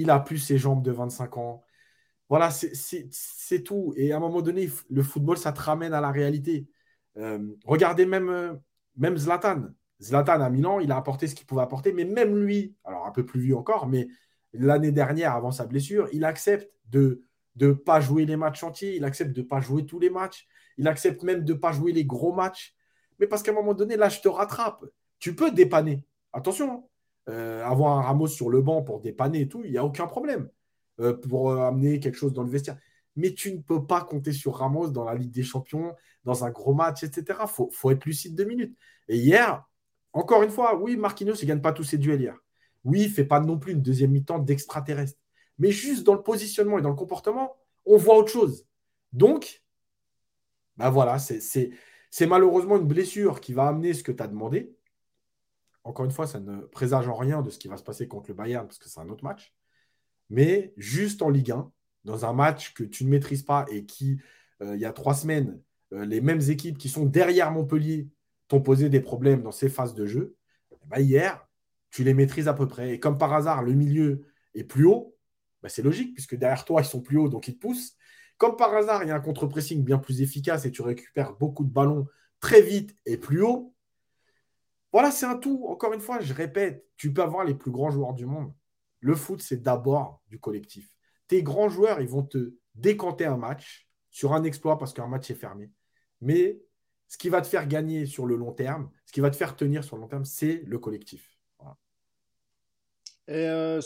[0.00, 1.64] il a plus ses jambes de 25 ans.
[2.28, 3.94] Voilà, c'est tout.
[3.96, 6.68] Et à un moment donné, le football, ça te ramène à la réalité.
[7.16, 8.54] Euh, regardez même, euh,
[8.96, 9.68] même Zlatan.
[10.02, 13.10] Zlatan à Milan, il a apporté ce qu'il pouvait apporter, mais même lui, alors un
[13.10, 14.08] peu plus vieux encore, mais
[14.52, 17.22] l'année dernière, avant sa blessure, il accepte de
[17.56, 20.46] ne pas jouer les matchs entiers, il accepte de ne pas jouer tous les matchs,
[20.76, 22.76] il accepte même de ne pas jouer les gros matchs
[23.18, 24.84] mais parce qu'à un moment donné, là, je te rattrape.
[25.18, 26.04] Tu peux dépanner.
[26.32, 26.84] Attention, hein.
[27.28, 30.06] Euh, avoir un Ramos sur le banc pour dépanner et tout, il n'y a aucun
[30.06, 30.48] problème
[31.00, 32.78] euh, pour euh, amener quelque chose dans le vestiaire.
[33.16, 36.50] Mais tu ne peux pas compter sur Ramos dans la Ligue des Champions, dans un
[36.50, 37.40] gros match, etc.
[37.42, 38.76] Il faut, être lucide deux minutes.
[39.08, 39.64] Et hier,
[40.12, 42.38] encore une fois, oui, Marquinhos ne gagne pas tous ses duels hier.
[42.84, 45.18] Oui, il ne fait pas non plus une deuxième mi-temps d'extraterrestre.
[45.58, 48.66] Mais juste dans le positionnement et dans le comportement, on voit autre chose.
[49.12, 49.62] Donc,
[50.76, 51.40] ben voilà, c'est
[52.10, 54.74] c'est malheureusement une blessure qui va amener ce que tu as demandé.
[55.88, 58.28] Encore une fois, ça ne présage en rien de ce qui va se passer contre
[58.28, 59.54] le Bayern parce que c'est un autre match.
[60.28, 61.72] Mais juste en Ligue 1,
[62.04, 64.20] dans un match que tu ne maîtrises pas et qui,
[64.60, 65.58] euh, il y a trois semaines,
[65.94, 68.10] euh, les mêmes équipes qui sont derrière Montpellier
[68.48, 70.36] t'ont posé des problèmes dans ces phases de jeu,
[70.72, 71.48] eh ben, hier,
[71.90, 72.92] tu les maîtrises à peu près.
[72.92, 75.16] Et comme par hasard, le milieu est plus haut,
[75.62, 77.94] ben, c'est logique puisque derrière toi, ils sont plus hauts, donc ils te poussent.
[78.36, 81.64] Comme par hasard, il y a un contre-pressing bien plus efficace et tu récupères beaucoup
[81.64, 82.06] de ballons
[82.40, 83.74] très vite et plus haut.
[84.92, 85.66] Voilà, c'est un tout.
[85.68, 88.52] Encore une fois, je répète, tu peux avoir les plus grands joueurs du monde.
[89.00, 90.90] Le foot, c'est d'abord du collectif.
[91.28, 95.30] Tes grands joueurs, ils vont te décanter un match sur un exploit parce qu'un match
[95.30, 95.70] est fermé.
[96.20, 96.60] Mais
[97.06, 99.56] ce qui va te faire gagner sur le long terme, ce qui va te faire
[99.56, 101.38] tenir sur le long terme, c'est le collectif.
[103.28, 103.80] Et euh,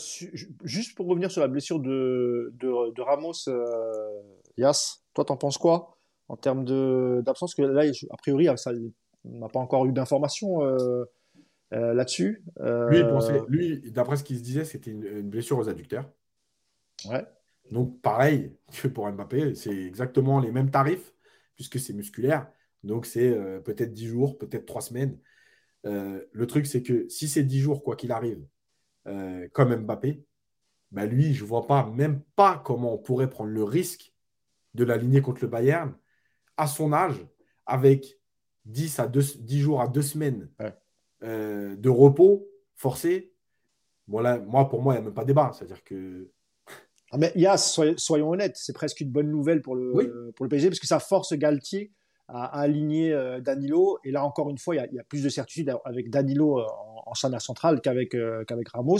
[0.63, 2.53] juste pour revenir sur la blessure de,
[3.01, 4.21] Ramos, euh,
[4.57, 5.97] Yas, toi, t'en penses quoi
[6.29, 6.63] en termes
[7.21, 7.53] d'absence?
[7.53, 8.71] Que là, a priori, ça,
[9.25, 11.05] on n'a pas encore eu d'informations euh,
[11.71, 12.43] là-dessus.
[13.47, 16.09] lui, d'après ce qu'il se disait, c'était une, blessure aux adducteurs.
[17.05, 17.25] Ouais.
[17.71, 21.13] Donc, pareil que pour Mbappé, c'est exactement les mêmes tarifs,
[21.55, 22.47] puisque c'est musculaire.
[22.83, 25.17] Donc, c'est peut-être 10 jours, peut-être 3 semaines.
[25.83, 28.45] le truc, c'est que si c'est 10 jours, quoi qu'il arrive,
[29.07, 30.23] euh, comme Mbappé,
[30.91, 34.13] bah lui, je ne vois pas, même pas comment on pourrait prendre le risque
[34.75, 35.93] de l'aligner contre le Bayern
[36.57, 37.25] à son âge,
[37.65, 38.19] avec
[38.65, 40.49] 10, à 10 jours à 2 semaines
[41.23, 43.33] euh, de repos forcé.
[44.07, 45.51] Voilà, moi, pour moi, il n'y a même pas débat.
[45.53, 46.29] C'est-à-dire que.
[47.15, 50.69] Ah mais Yas, soyons, honnêtes, c'est presque une bonne nouvelle pour le, pour le PSG
[50.69, 51.91] parce que ça force Galtier
[52.27, 53.99] à, aligner euh, Danilo.
[54.03, 57.03] Et là, encore une fois, il y a, plus de certitude avec Danilo euh, en,
[57.05, 58.97] en central centrale qu'avec euh, qu'avec Ramos.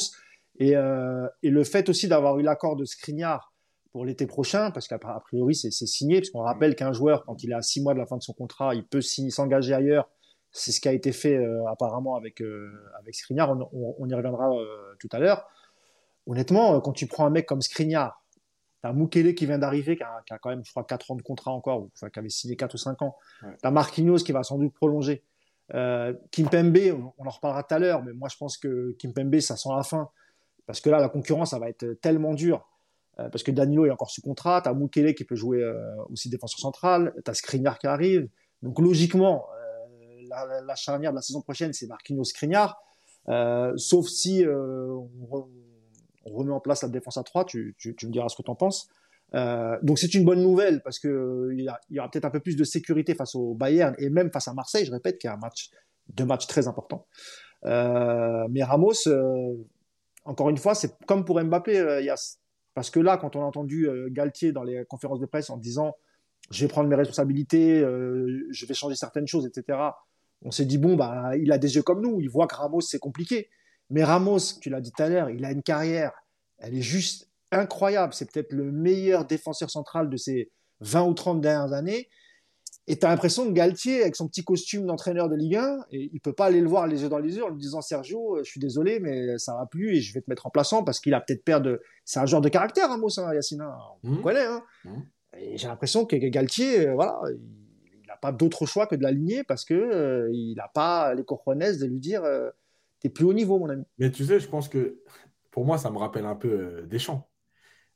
[0.59, 3.52] Et, et, le fait aussi d'avoir eu l'accord de Skriniar
[3.93, 7.51] pour l'été prochain, parce qu'a priori c'est signé, parce qu'on rappelle qu'un joueur, quand il
[7.51, 10.09] est à six mois de la fin de son contrat, il peut s'engager ailleurs.
[10.51, 11.39] C'est ce qui a été fait
[11.69, 12.43] apparemment avec,
[12.99, 14.49] avec Skriniar, on, on, y reviendra
[14.99, 15.47] tout à l'heure.
[16.25, 18.23] Honnêtement, quand tu prends un mec comme Skriniar,
[18.81, 21.21] Tu as Mukele qui vient d'arriver, qui, a, quand même, je crois, 4 ans de
[21.21, 23.15] contrat encore, enfin, qui avait signé 4 ou 5 ans.
[23.41, 25.23] Tu as Marquinhos qui va sans doute prolonger.
[25.73, 29.39] Euh, Kimpembe, on, on, en reparlera tout à l'heure, mais moi je pense que Kimpembe,
[29.39, 30.09] ça sent la fin.
[30.65, 32.65] Parce que là, la concurrence, ça va être tellement dur.
[33.19, 35.95] Euh, parce que Danilo est encore sous contrat, tu as Mukele qui peut jouer euh,
[36.09, 38.27] aussi défenseur central, tu as Skriniar qui arrive.
[38.63, 39.45] Donc logiquement,
[40.31, 42.81] euh, la, charnière de la saison prochaine, c'est Marquinhos Skriniar.
[43.75, 45.09] sauf si on,
[46.25, 48.89] remet en place la défense à 3, tu, me diras ce que tu en penses.
[49.83, 52.63] donc c'est une bonne nouvelle parce qu'il y, y aura peut-être un peu plus de
[52.63, 55.69] sécurité face au Bayern et même face à Marseille, je répète, qui est un match,
[56.09, 57.05] deux matchs très importants.
[57.63, 59.07] mais Ramos,
[60.25, 62.39] encore une fois, c'est comme pour Mbappé, Yas.
[62.73, 65.57] Parce que là, quand on a entendu euh, Galtier dans les conférences de presse en
[65.57, 65.95] disant
[66.51, 69.79] je vais prendre mes responsabilités, euh, je vais changer certaines choses, etc.,
[70.41, 72.81] on s'est dit bon, bah, il a des yeux comme nous, il voit que Ramos,
[72.81, 73.49] c'est compliqué.
[73.89, 76.11] Mais Ramos, tu l'as dit tout à l'heure, il a une carrière,
[76.57, 78.13] elle est juste incroyable.
[78.13, 80.51] C'est peut-être le meilleur défenseur central de ces
[80.81, 82.09] 20 ou 30 dernières années.
[82.87, 86.09] Et tu as l'impression que Galtier, avec son petit costume d'entraîneur de Ligue 1, et
[86.11, 88.39] il peut pas aller le voir les yeux dans les yeux en lui disant Sergio,
[88.39, 90.99] je suis désolé, mais ça va plus et je vais te mettre en plaçant parce
[90.99, 91.81] qu'il a peut-être peur de.
[92.03, 93.65] C'est un genre de caractère, Ramos, hein, Yacine.
[94.03, 94.21] On mmh.
[94.21, 94.45] connaît.
[94.45, 94.63] Hein.
[94.83, 95.01] Mmh.
[95.37, 99.43] Et j'ai l'impression que Galtier, euh, voilà, il n'a pas d'autre choix que de l'aligner
[99.43, 102.49] parce que euh, il n'a pas les cojones de lui dire euh,
[102.99, 103.83] t'es plus haut niveau, mon ami.
[103.97, 104.99] Mais tu sais, je pense que
[105.51, 107.29] pour moi, ça me rappelle un peu Deschamps.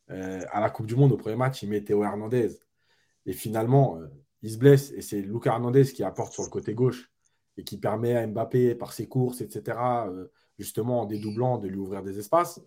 [0.08, 2.60] à la Coupe du Monde, au premier match, il met Théo Hernandez.
[3.26, 4.00] Et finalement,
[4.42, 7.12] il se blesse et c'est Lucas Hernandez qui apporte sur le côté gauche
[7.58, 9.78] et qui permet à Mbappé, par ses courses, etc.,
[10.08, 10.28] euh,
[10.58, 12.62] justement en dédoublant, de lui ouvrir des espaces.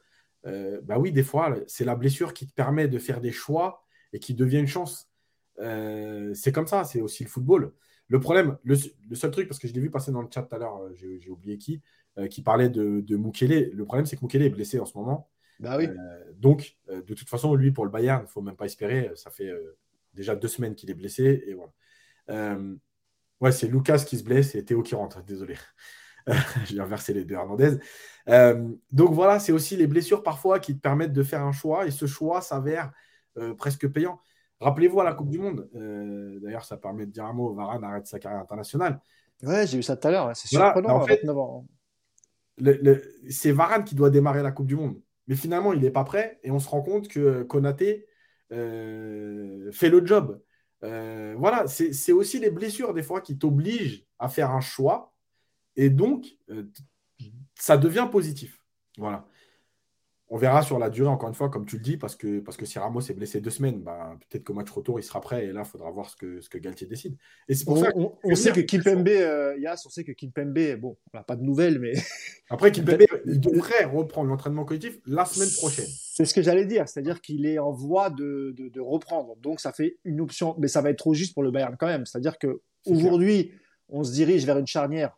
[0.46, 3.84] Euh, bah oui, des fois, c'est la blessure qui te permet de faire des choix
[4.12, 5.08] et qui devient une chance.
[5.60, 7.72] Euh, c'est comme ça, c'est aussi le football.
[8.08, 8.74] Le problème, le,
[9.14, 11.30] seul truc, parce que je l'ai vu passer dans le chat tout à l'heure, j'ai
[11.30, 11.80] oublié qui,
[12.28, 13.70] qui parlait de, de Mukele.
[13.72, 15.30] Le problème, c'est que Mukele est blessé en ce moment.
[15.60, 15.88] Bah oui.
[16.36, 19.12] donc, de toute façon, lui, pour le Bayern, il ne faut même pas espérer.
[19.14, 19.52] Ça fait
[20.14, 21.44] déjà deux semaines qu'il est blessé.
[21.46, 21.72] Et voilà.
[22.30, 22.74] Euh,
[23.40, 25.22] ouais, c'est Lucas qui se blesse et Théo qui rentre.
[25.22, 25.56] Désolé.
[26.66, 27.78] J'ai inversé les deux Hernandez.
[28.28, 31.86] Euh, donc voilà, c'est aussi les blessures parfois qui te permettent de faire un choix
[31.86, 32.92] et ce choix s'avère
[33.38, 34.20] euh, presque payant.
[34.60, 38.06] Rappelez-vous à la Coupe du Monde, d'ailleurs, ça permet de dire un mot Varane arrête
[38.06, 39.00] sa carrière internationale.
[39.42, 40.36] Ouais, j'ai vu ça tout à l'heure.
[40.36, 41.22] C'est surprenant, en fait,
[43.30, 45.00] c'est Varane qui doit démarrer la Coupe du Monde.
[45.28, 48.06] Mais finalement, il n'est pas prêt et on se rend compte que Konaté
[48.52, 50.40] euh, fais le job.
[50.82, 55.12] Euh, voilà, c'est aussi les blessures des fois qui t'obligent à faire un choix
[55.76, 56.64] et donc euh,
[57.54, 58.64] ça devient positif.
[58.96, 59.26] Voilà.
[60.32, 62.56] On verra sur la durée, encore une fois, comme tu le dis, parce que, parce
[62.56, 65.46] que si Ramos est blessé deux semaines, bah, peut-être qu'au match retour, il sera prêt.
[65.46, 67.16] Et là, il faudra voir ce que, ce que Galtier décide.
[67.48, 67.90] Et c'est pour on, ça
[68.22, 71.42] on, sait que Kimpembe, euh, Yas, on sait que Kimpembe, bon, on n'a pas de
[71.42, 71.94] nouvelles, mais.
[72.48, 75.88] Après, Kimpembe, il devrait reprendre l'entraînement collectif la semaine prochaine.
[75.88, 79.34] C'est ce que j'allais dire, c'est-à-dire qu'il est en voie de, de, de, reprendre.
[79.38, 81.88] Donc, ça fait une option, mais ça va être trop juste pour le Bayern quand
[81.88, 82.06] même.
[82.06, 83.50] C'est-à-dire qu'aujourd'hui,
[83.88, 85.16] on se dirige vers une charnière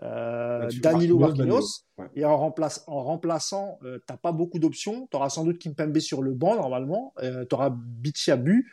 [0.00, 1.84] euh, Danilo Marquinhos.
[2.16, 5.06] Et en, remplace, en remplaçant, euh, tu n'as pas beaucoup d'options.
[5.10, 7.12] Tu auras sans doute Kimpembe sur le banc, normalement.
[7.22, 8.70] Euh, tu auras Bichiabu.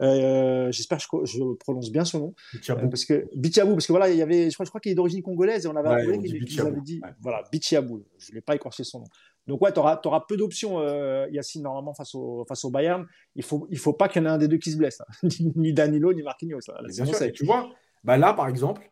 [0.00, 2.34] J'espère que je, prononce bien son nom.
[2.54, 2.88] Bichiabu.
[2.88, 5.22] parce que, Bichiabu, parce que voilà, il y avait, je crois, crois qu'il est d'origine
[5.22, 8.02] congolaise et on avait ouais, qui avait dit, voilà, Bichiabu.
[8.18, 9.06] Je ne l'ai pas écorché son nom.
[9.48, 10.80] Donc ouais, tu auras, auras, peu d'options,
[11.28, 13.06] Yacine, normalement, face au, face au Bayern.
[13.34, 14.76] Il ne faut, il faut pas qu'il y en ait un des deux qui se
[14.76, 15.00] blesse.
[15.00, 15.28] Hein.
[15.56, 16.60] ni Danilo, ni Marquinhos.
[16.88, 17.70] bien sûr, tu vois,
[18.02, 18.88] bah là, par exemple,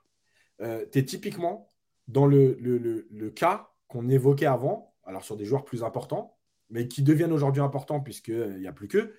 [0.61, 1.70] tu es typiquement
[2.11, 6.37] dans le, le, cas qu'on évoquait avant, alors sur des joueurs plus importants,
[6.69, 9.15] mais qui deviennent aujourd'hui importants puisqu'il euh, n'y a plus qu'eux,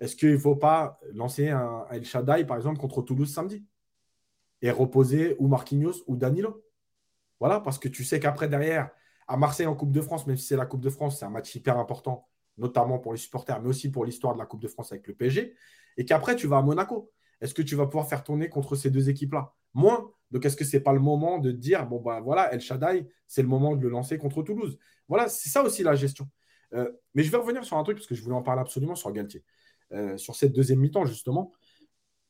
[0.00, 3.64] est-ce qu'il ne faut pas lancer un, El Shaddai, par exemple, contre Toulouse samedi
[4.60, 6.64] et reposer ou Marquinhos ou Danilo?
[7.40, 8.90] Voilà, parce que tu sais qu'après, derrière,
[9.28, 11.30] à Marseille en Coupe de France, même si c'est la Coupe de France, c'est un
[11.30, 14.68] match hyper important, notamment pour les supporters, mais aussi pour l'histoire de la Coupe de
[14.68, 15.54] France avec le PSG,
[15.96, 17.12] et qu'après, tu vas à Monaco.
[17.40, 19.55] Est-ce que tu vas pouvoir faire tourner contre ces deux équipes-là?
[19.76, 22.60] Moins donc, est-ce que ce n'est pas le moment de dire, bon, ben voilà, El
[22.60, 24.78] Shaddai, c'est le moment de le lancer contre Toulouse?
[25.08, 26.28] Voilà, c'est ça aussi la gestion.
[26.74, 28.96] Euh, mais je vais revenir sur un truc, parce que je voulais en parler absolument
[28.96, 29.44] sur Galtier.
[29.92, 31.52] Euh, sur cette deuxième mi-temps, justement.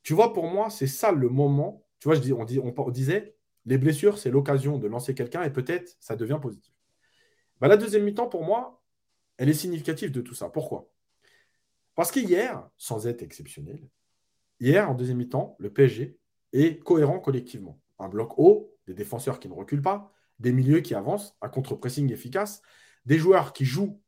[0.02, 1.84] Tu vois, pour moi, c'est ça le moment.
[1.98, 3.34] Tu vois, je dis, on, dit, on, disait,
[3.64, 6.74] les blessures, c'est l'occasion de lancer quelqu'un et peut-être ça devient positif.
[7.60, 8.82] Ben, la deuxième mi-temps, pour moi,
[9.38, 10.50] elle est significative de tout ça.
[10.50, 10.90] Pourquoi?
[11.94, 13.80] Parce qu'hier, sans être exceptionnel,
[14.60, 16.18] hier, en deuxième mi-temps, le PSG
[16.60, 20.94] est cohérent collectivement un bloc haut, des défenseurs qui ne reculent pas, des milieux qui
[20.94, 22.60] avancent à contre-pressing efficace,
[23.06, 24.00] des joueurs qui jouent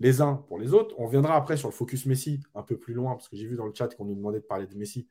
[0.00, 0.94] les uns pour les autres.
[0.98, 3.56] On viendra après sur le focus Messi un peu plus loin, parce que j'ai vu
[3.56, 5.08] dans le chat qu'on nous demandait de parler de Messi.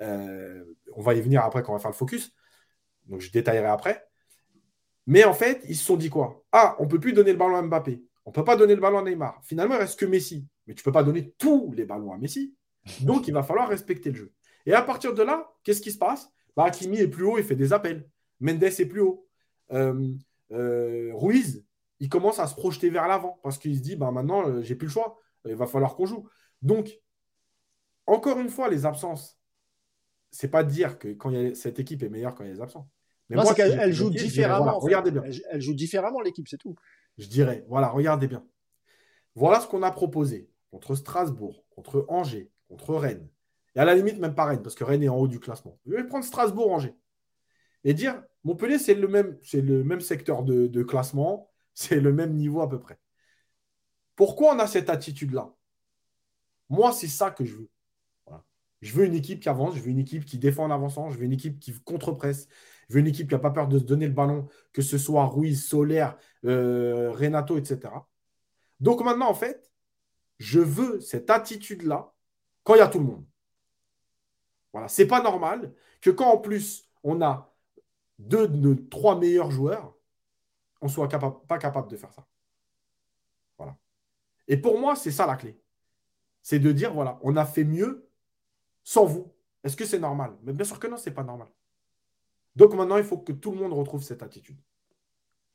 [0.00, 2.34] Euh, on va y venir après quand on va faire le focus.
[3.06, 4.04] Donc je détaillerai après.
[5.06, 6.44] Mais en fait, ils se sont dit quoi?
[6.52, 8.02] Ah, on ne peut plus donner le ballon à Mbappé.
[8.26, 9.40] On ne peut pas donner le ballon à Neymar.
[9.42, 10.46] Finalement, il reste que Messi.
[10.66, 12.54] Mais tu ne peux pas donner tous les ballons à Messi.
[13.00, 14.32] Donc, il va falloir respecter le jeu.
[14.68, 16.30] Et à partir de là, qu'est-ce qui se passe?
[16.54, 18.06] Bah, Hakimi est plus haut, il fait des appels.
[18.38, 19.26] Mendes est plus haut.
[19.72, 20.12] Euh,
[20.52, 21.64] euh, Ruiz,
[22.00, 24.74] il commence à se projeter vers l'avant parce qu'il se dit bah, maintenant, euh, j'ai
[24.74, 25.18] plus le choix.
[25.46, 26.28] Il va falloir qu'on joue.
[26.60, 27.00] Donc,
[28.06, 29.40] encore une fois, les absences,
[30.30, 32.54] c'est pas dire que quand il y cette équipe est meilleure quand il y a
[32.54, 32.90] des absents.
[33.30, 34.78] Mais moi, qu'elle joue différemment.
[34.80, 35.22] regardez bien.
[35.50, 36.76] Elle, joue différemment l'équipe, c'est tout.
[37.16, 38.44] Je dirais, voilà, regardez bien.
[39.34, 43.30] Voilà ce qu'on a proposé contre Strasbourg, contre Angers, contre Rennes.
[43.78, 45.78] Et à la limite, même pas Rennes, parce que Rennes est en haut du classement.
[45.86, 46.96] Je vais prendre Strasbourg-Angers.
[47.84, 52.34] Et dire, Montpellier, c'est le même, c'est le même secteur de, classement, c'est le même
[52.34, 52.98] niveau à peu près.
[54.16, 55.54] Pourquoi on a cette attitude-là?
[56.68, 57.70] Moi, c'est ça que je veux.
[58.80, 61.18] Je veux une équipe qui avance, je veux une équipe qui défend en avançant, je
[61.18, 62.48] veux une équipe qui contre-presse,
[62.88, 64.98] je veux une équipe qui n'a pas peur de se donner le ballon, que ce
[64.98, 67.92] soit Ruiz, Solaire, euh, Renato, etc.
[68.80, 69.70] Donc maintenant, en fait,
[70.38, 72.12] je veux cette attitude-là
[72.64, 73.24] quand il y a tout le monde.
[74.72, 77.54] Voilà, c'est pas normal que quand en plus on a
[78.18, 79.94] deux de nos trois meilleurs joueurs,
[80.80, 82.26] on soit pas capable de faire ça.
[83.56, 83.76] Voilà.
[84.46, 85.60] Et pour moi, c'est ça la clé.
[86.42, 88.08] C'est de dire, voilà, on a fait mieux
[88.84, 89.32] sans vous.
[89.64, 90.36] Est-ce que c'est normal?
[90.42, 91.48] Mais bien sûr que non, c'est pas normal.
[92.56, 94.58] Donc maintenant, il faut que tout le monde retrouve cette attitude.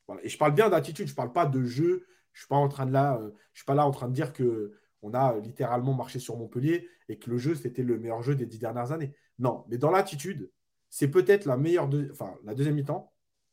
[0.08, 0.24] Voilà.
[0.24, 2.06] Et je parle bien d'attitude, je ne parle pas de jeu.
[2.34, 4.08] Je ne suis pas en train de là, euh, je suis pas là en train
[4.08, 4.74] de dire que
[5.04, 8.46] on a littéralement marché sur Montpellier et que le jeu, c'était le meilleur jeu des
[8.46, 9.14] dix dernières années.
[9.38, 10.50] Non, mais dans l'attitude,
[10.90, 13.12] c'est peut-être la meilleure, enfin, la deuxième mi-temps,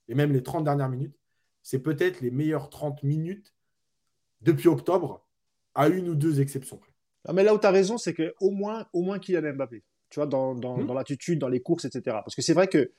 [0.08, 1.18] et même les 30 dernières minutes,
[1.62, 3.54] c'est peut-être les meilleures 30 minutes
[4.40, 5.26] depuis octobre,
[5.74, 6.80] à une ou deux exceptions
[7.32, 10.26] mais là où tu as raison, c'est qu'au moins, au moins Kylian Mbappé, tu vois,
[10.26, 12.02] dans, dans, dans l'attitude, dans les courses, etc.
[12.24, 12.90] Parce que c'est vrai que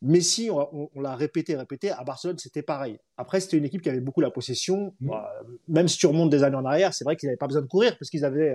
[0.00, 2.98] Messi, on, l'a répété, répété, à Barcelone, c'était pareil.
[3.16, 4.94] Après, c'était une équipe qui avait beaucoup la possession.
[5.00, 5.08] Mm.
[5.08, 5.32] Bah,
[5.66, 7.66] même si tu remontes des années en arrière, c'est vrai qu'ils n'avaient pas besoin de
[7.66, 8.54] courir parce qu'ils avaient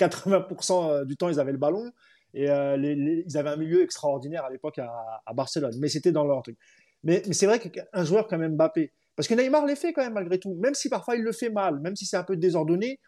[0.00, 1.92] 80% euh, euh, du temps, ils avaient le ballon.
[2.34, 5.74] Et euh, ils avaient un milieu extraordinaire à l'époque à, Barcelone.
[5.78, 6.58] Mais c'était dans leur truc.
[7.02, 10.38] Mais, c'est vrai qu'un joueur comme Mbappé, parce que Neymar l'est fait quand même malgré
[10.38, 13.00] tout, même si parfois il le fait mal, même si c'est un peu désordonné,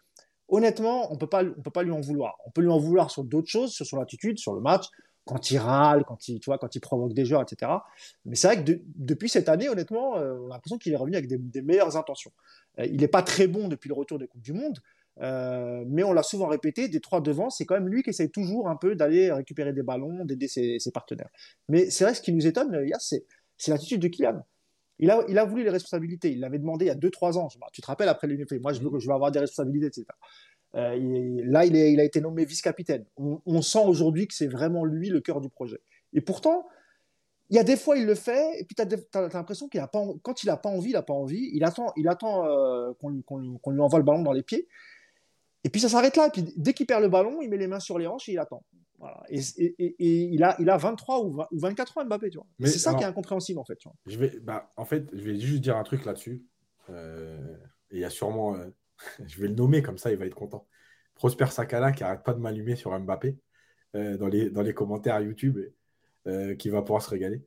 [0.47, 2.37] honnêtement, on ne peut pas lui en vouloir.
[2.45, 4.85] On peut lui en vouloir sur d'autres choses, sur son attitude, sur le match,
[5.25, 7.71] quand il râle, quand il, tu vois, quand il provoque des joueurs, etc.
[8.25, 11.15] Mais c'est vrai que depuis cette année, honnêtement, euh, on a l'impression qu'il est revenu
[11.15, 12.31] avec des, meilleures intentions.
[12.79, 14.79] Euh, il n'est pas très bon depuis le retour des Coupes du Monde,
[15.21, 18.31] euh, mais on l'a souvent répété, des trois devant, c'est quand même lui qui essaye
[18.31, 21.29] toujours un peu d'aller récupérer des ballons, d'aider ses, partenaires.
[21.69, 23.23] Mais c'est vrai, ce qui nous étonne, c'est,
[23.67, 24.43] l'attitude de Kylian.
[24.99, 26.31] Il a, il a voulu les responsabilités.
[26.31, 27.47] Il l'avait demandé il y a 2-3 ans.
[27.71, 30.05] Tu te rappelles après l'UNFP, moi je veux, je veux avoir des responsabilités, etc.
[30.75, 33.05] Euh, là, il, il, a été nommé vice-capitaine.
[33.17, 35.79] On, sent aujourd'hui que c'est vraiment lui le cœur du projet.
[36.13, 36.65] Et pourtant,
[37.49, 39.87] il y a des fois, il le fait, et puis tu as, l'impression qu'il a
[39.87, 41.51] pas, quand il n'a pas envie, il n'a pas envie.
[41.53, 44.67] Il attend, il attend euh, qu'on lui, envoie le ballon dans les pieds.
[45.63, 46.27] Et puis ça s'arrête là.
[46.27, 48.33] Et puis dès qu'il perd le ballon, il met les mains sur les hanches et
[48.33, 48.63] il attend.
[49.29, 49.41] Et,
[49.99, 52.31] il, a, il a 23 ou, 24 ans, Mbappé.
[52.61, 53.77] C'est ça qui est incompréhensible, en fait.
[54.07, 56.45] Je vais, bah, en fait, je vais juste dire un truc là-dessus.
[56.89, 57.57] Euh,
[57.91, 58.55] il y a sûrement
[59.25, 60.67] je vais le nommer comme ça, il va être content.
[61.15, 63.37] Prosper Sakala qui arrête pas de m'allumer sur Mbappé
[63.95, 65.59] euh, dans, les, dans les commentaires YouTube,
[66.27, 67.45] euh, qui va pouvoir se régaler.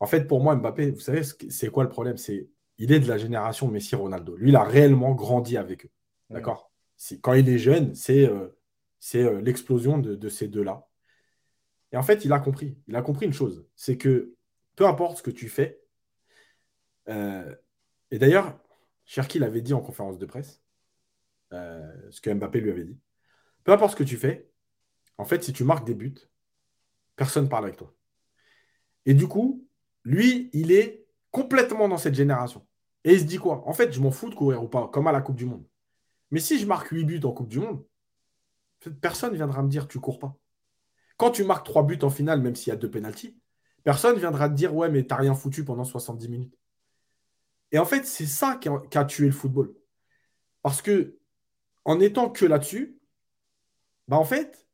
[0.00, 2.16] En fait, pour moi, Mbappé, vous savez, c'est quoi le problème?
[2.16, 2.48] C'est
[2.78, 4.36] il est de la génération Messi-Ronaldo.
[4.36, 5.90] Lui, il a réellement grandi avec eux.
[6.28, 6.70] D'accord?
[7.22, 10.86] Quand il est jeune, c'est euh, l'explosion de, de, ces deux-là.
[11.92, 12.76] Et en fait, il a compris.
[12.86, 14.34] Il a compris une chose c'est que
[14.74, 15.80] peu importe ce que tu fais,
[18.10, 18.58] et d'ailleurs,
[19.04, 20.62] Cherki l'avait dit en conférence de presse,
[21.56, 22.98] euh, ce que Mbappé lui avait dit.
[23.64, 24.50] Peu importe ce que tu fais,
[25.18, 26.14] en fait, si tu marques des buts,
[27.16, 27.94] personne ne parle avec toi.
[29.06, 29.66] Et du coup,
[30.04, 32.66] lui, il est complètement dans cette génération.
[33.04, 33.62] Et il se dit quoi?
[33.66, 35.64] En fait, je m'en fous de courir ou pas, comme à la Coupe du Monde.
[36.30, 37.84] Mais si je marque 8 buts en Coupe du Monde,
[39.00, 40.36] personne ne viendra me dire tu cours pas.
[41.16, 43.38] Quand tu marques 3 buts en finale, même s'il y a deux pénalties,
[43.84, 46.58] personne viendra te dire ouais, mais t'as rien foutu pendant 70 minutes.
[47.72, 49.74] Et en fait, c'est ça qui a, tué le football.
[50.62, 51.16] Parce que
[51.86, 52.98] en étant que là-dessus,
[54.08, 54.66] bah en fait,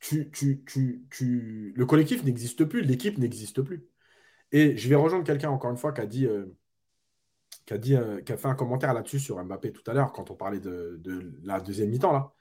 [0.00, 0.64] tu, tu,
[1.10, 3.88] tu, le collectif n'existe plus, l'équipe n'existe plus.
[4.52, 6.46] Et je vais rejoindre quelqu'un, encore une fois, qui a dit, euh,
[7.66, 11.00] qui euh, fait un commentaire là-dessus sur Mbappé tout à l'heure, quand on parlait de,
[11.44, 12.12] la deuxième mi-temps.
[12.12, 12.32] là.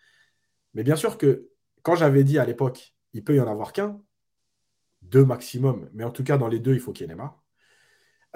[0.74, 1.50] Mais bien sûr que
[1.84, 4.02] quand j'avais dit à l'époque, il peut y en avoir qu'un,
[5.04, 7.44] deux maximum, mais en tout cas, dans les deux, il faut qu'il y ait Neymar.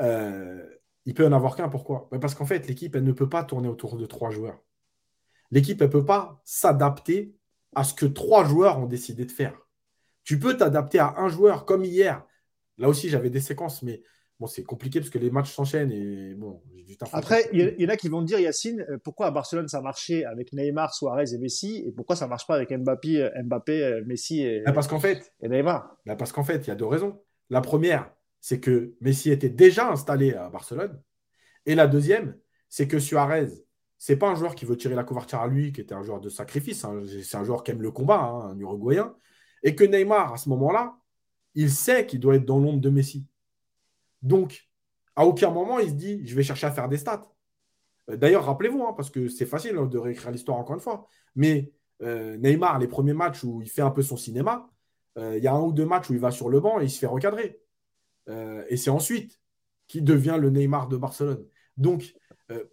[0.01, 0.65] Euh,
[1.05, 2.07] il peut y en avoir qu'un, pourquoi?
[2.11, 4.63] Bah, Parce qu'en fait, l'équipe, elle ne peut pas tourner autour de trois joueurs
[5.51, 7.35] l'équipe ne peut pas s'adapter
[7.75, 9.53] à ce que trois joueurs ont décidé de faire.
[10.23, 12.25] Tu peux t'adapter à un joueur comme hier.
[12.77, 14.01] Là aussi, j'avais des séquences, mais
[14.39, 16.61] bon, c'est compliqué parce que les matchs s'enchaînent et bon,
[17.11, 19.81] Après, il y, en a qui vont te dire, Yacine, euh, pourquoi à Barcelone ça
[19.81, 23.83] marchait avec Neymar, Suarez et Messi et pourquoi ça marche pas avec Mbappé, euh, Mbappé
[23.83, 25.97] euh, Messi et, bah, parce qu'en fait, et Neymar?
[26.05, 27.21] bah, Parce qu'en fait, il y a deux raisons.
[27.49, 31.01] La première, c'est que Messi était déjà installé à Barcelone.
[31.65, 32.37] Et la deuxième,
[32.69, 33.47] c'est que Suarez,
[33.99, 36.21] c'est pas un joueur qui veut tirer la couverture à lui, qui était un joueur
[36.21, 36.85] de sacrifice.
[36.85, 37.03] Hein.
[37.21, 39.13] C'est un joueur qui aime le combat, hein, un Uruguayen.
[39.61, 40.97] Et que Neymar, à ce moment-là,
[41.53, 43.27] il sait qu'il doit être dans l'ombre de Messi.
[44.21, 44.69] Donc,
[45.17, 47.29] à aucun moment, il se dit, je vais chercher à faire des stats.
[48.09, 51.73] Euh, d'ailleurs, rappelez-vous, hein, parce que c'est facile de réécrire l'histoire encore une fois, mais
[52.01, 54.69] euh, Neymar, les premiers matchs où il fait un peu son cinéma,
[55.17, 56.85] euh, il y a un ou deux matchs où il va sur le banc et
[56.85, 57.59] il se fait recadrer.
[58.69, 59.41] et c'est ensuite
[59.87, 61.45] qu'il devient le Neymar de Barcelone.
[61.77, 62.13] Donc,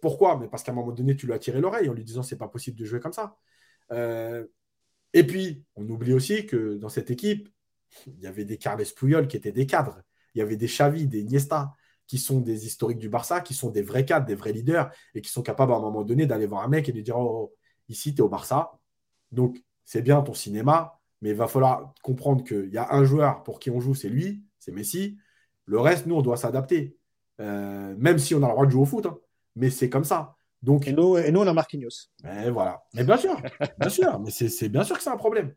[0.01, 0.37] pourquoi?
[0.39, 2.37] Mais parce qu'à un moment donné, tu lui as tiré l'oreille en lui disant c'est
[2.37, 3.37] pas possible de jouer comme ça.
[5.13, 7.49] et puis, on oublie aussi que dans cette équipe,
[8.05, 10.01] il y avait des Carles Puyol qui étaient des cadres.
[10.35, 11.73] Il y avait des Xavi, des Niesta,
[12.05, 15.21] qui sont des historiques du Barça, qui sont des vrais cadres, des vrais leaders, et
[15.21, 17.53] qui sont capables à un moment donné d'aller voir un mec et de dire oh,
[17.89, 18.79] ici, tu es au Barça.
[19.31, 23.43] Donc, c'est bien ton cinéma, mais il va falloir comprendre qu'il y a un joueur
[23.43, 25.17] pour qui on joue, c'est lui, c'est Messi.
[25.65, 26.97] Le reste, nous, on doit s'adapter.
[27.39, 29.17] Euh, même si on a le droit de jouer au foot, hein.
[29.57, 30.35] Mais c'est comme ça.
[30.61, 32.09] Donc, et, nous, et nous, on a Marquinhos.
[32.23, 32.83] Mais voilà.
[32.93, 33.39] Mais bien sûr,
[33.79, 34.19] bien sûr.
[34.19, 35.53] Mais c'est bien sûr que c'est un problème.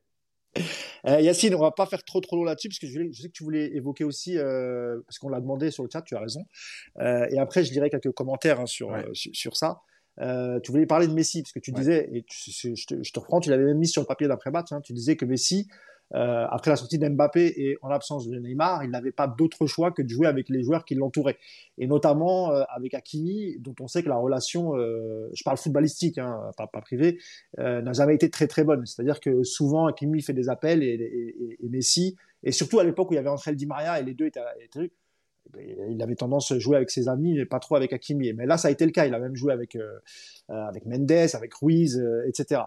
[1.07, 3.33] Euh, Yacine, on va pas faire trop trop long là-dessus parce que je, sais que
[3.33, 6.45] tu voulais évoquer aussi euh, parce qu'on l'a demandé sur le chat, tu as raison.
[6.99, 9.81] Euh, et après, je dirai quelques commentaires hein, sur, sur, ça.
[10.19, 13.41] tu voulais parler de Messi parce que tu disais et je, te, je, te, reprends,
[13.41, 14.73] tu l'avais même mis sur le papier d'après-match.
[14.73, 15.69] Hein, tu disais que Messi
[16.15, 19.93] euh, après la sortie d'Mbappé et en l'absence de Neymar, il n'avait pas d'autre choix
[19.93, 21.39] que de jouer avec les joueurs qui l'entouraient.
[21.79, 26.19] Et notamment euh, avec Hakimi, dont on sait que la relation, euh, je parle footballistique,
[26.19, 27.19] hein, pas, pas privé,
[27.59, 28.85] n'a jamais été très très bonne.
[28.87, 33.11] C'est-à-dire que souvent Hakimi fait des appels et, et, et, Messi, et surtout à l'époque
[33.11, 34.91] où il y avait entre Di Maria et les deux étaient, étaient
[35.89, 38.33] il avait tendance à jouer avec ses amis, mais pas trop avec Hakimi.
[38.35, 39.07] Mais là, ça a été le cas.
[39.07, 39.77] Il a même joué avec,
[40.49, 42.61] avec Mendes, avec Ruiz, etc.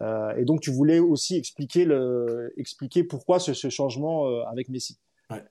[0.00, 4.98] Euh, et donc, tu voulais aussi expliquer, le, expliquer pourquoi ce, changement euh, avec Messi.
[5.30, 5.42] Ouais.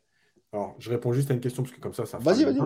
[0.54, 2.18] Alors, je réponds juste à une question parce que comme ça, ça.
[2.20, 2.60] Vas-y, vas-y.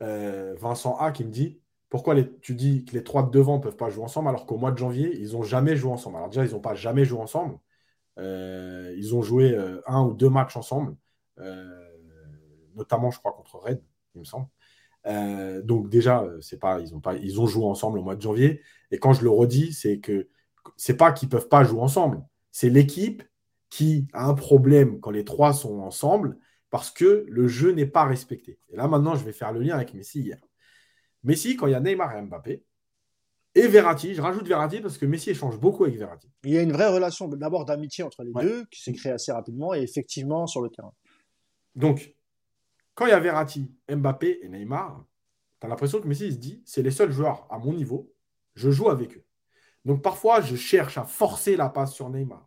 [0.00, 3.56] Euh, Vincent A qui me dit pourquoi les, tu dis que les trois de devant
[3.56, 6.16] ne peuvent pas jouer ensemble alors qu'au mois de janvier, ils n'ont jamais joué ensemble.
[6.16, 7.58] Alors, déjà, ils n'ont pas jamais joué ensemble.
[8.18, 9.56] ils ont joué
[9.86, 10.94] un ou deux matchs ensemble,
[12.74, 13.82] notamment, je crois, contre Red,
[14.14, 14.46] il me semble.
[15.64, 18.60] donc déjà, c'est pas, ils ont pas, ils ont joué ensemble au mois de janvier.
[18.90, 20.28] Et quand je le redis, c'est que
[20.76, 22.22] c'est pas qu'ils peuvent pas jouer ensemble.
[22.50, 23.22] C'est l'équipe
[23.70, 26.38] qui a un problème quand les trois sont ensemble
[26.70, 28.58] parce que le jeu n'est pas respecté.
[28.68, 30.38] Et là, maintenant, je vais faire le lien avec Messi hier.
[31.24, 32.64] Messi, quand il y a Neymar et Mbappé,
[33.54, 36.30] et Verratti, je rajoute Verratti parce que Messi échange beaucoup avec Verratti.
[36.44, 39.32] Il y a une vraie relation d'abord d'amitié entre les deux qui s'est créée assez
[39.32, 40.92] rapidement et effectivement sur le terrain.
[41.74, 42.14] Donc,
[42.94, 45.04] quand il y a Verratti, Mbappé et Neymar,
[45.60, 48.12] tu as l'impression que Messi se dit c'est les seuls joueurs à mon niveau,
[48.54, 49.24] je joue avec eux.
[49.88, 52.46] Donc parfois, je cherche à forcer la passe sur Neymar.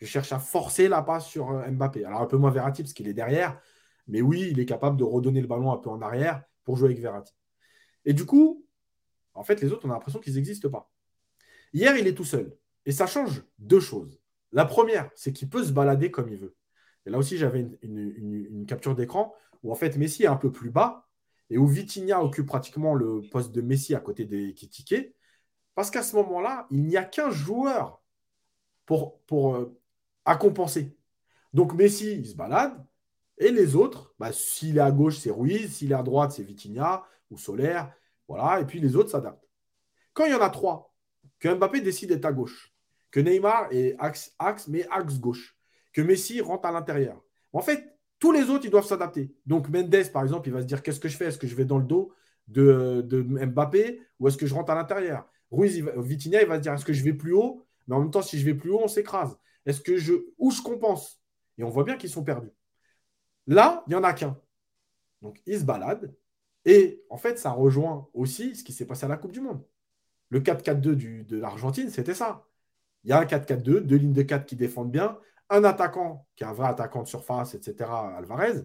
[0.00, 2.04] Je cherche à forcer la passe sur euh, Mbappé.
[2.04, 3.60] Alors un peu moins Verratti parce qu'il est derrière.
[4.08, 6.86] Mais oui, il est capable de redonner le ballon un peu en arrière pour jouer
[6.86, 7.32] avec Verratti.
[8.04, 8.66] Et du coup,
[9.34, 10.90] en fait, les autres, on a l'impression qu'ils n'existent pas.
[11.72, 12.56] Hier, il est tout seul.
[12.86, 14.20] Et ça change deux choses.
[14.50, 16.56] La première, c'est qu'il peut se balader comme il veut.
[17.06, 19.32] Et là aussi, j'avais une, capture d'écran
[19.62, 21.06] où en fait Messi est un peu plus bas
[21.50, 25.14] et où Vitinha occupe pratiquement le poste de Messi à côté des Kitike.
[25.74, 28.02] Parce qu'à ce moment-là, il n'y a qu'un joueur
[28.86, 29.78] pour, pour euh,
[30.24, 30.96] à compenser.
[31.52, 32.84] Donc Messi, il se balade.
[33.38, 35.76] Et les autres, bah, s'il est à gauche, c'est Ruiz.
[35.76, 37.92] S'il est à droite, c'est Vitinha ou Solaire.
[38.28, 38.60] Voilà.
[38.60, 39.48] Et puis les autres s'adaptent.
[40.12, 40.94] Quand il y en a trois,
[41.38, 42.74] que Mbappé décide d'être à gauche,
[43.10, 44.34] que Neymar est axe,
[44.68, 45.56] mais axe gauche,
[45.92, 47.22] que Messi rentre à l'intérieur.
[47.52, 49.34] En fait, tous les autres, ils doivent s'adapter.
[49.46, 51.26] Donc Mendes, par exemple, il va se dire qu'est-ce que je fais?
[51.26, 52.12] Est-ce que je vais dans le dos
[52.46, 55.26] de Mbappé ou est-ce que je rentre à l'intérieur?
[55.50, 57.66] Ruiz, il il va se dire est-ce que je vais plus haut?
[57.86, 59.36] Mais en même temps, si je vais plus haut, on s'écrase.
[59.66, 60.14] Est-ce que je.
[60.38, 61.20] Où je compense?
[61.58, 62.52] Et on voit bien qu'ils sont perdus.
[63.46, 64.40] Là, il n'y en a qu'un.
[65.22, 66.14] Donc, il se balade.
[66.64, 69.64] Et en fait, ça rejoint aussi ce qui s'est passé à la Coupe du Monde.
[70.28, 72.46] Le 4-4-2 de l'Argentine, c'était ça.
[73.04, 76.44] Il y a un 4-4-2, deux lignes de 4 qui défendent bien, un attaquant qui
[76.44, 78.62] est un vrai attaquant de surface, etc., Alvarez,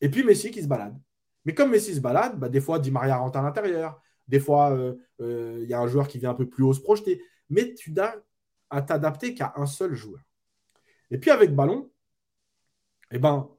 [0.00, 0.98] et puis Messi qui se balade.
[1.44, 4.70] Mais comme Messi se balade, bah, des fois, Di Maria rentre à l'intérieur, des fois,
[4.72, 7.22] il euh, euh, y a un joueur qui vient un peu plus haut se projeter.
[7.50, 8.14] Mais tu n'as
[8.70, 10.22] à t'adapter qu'à un seul joueur.
[11.10, 11.90] Et puis avec ballon,
[13.10, 13.50] eh ben,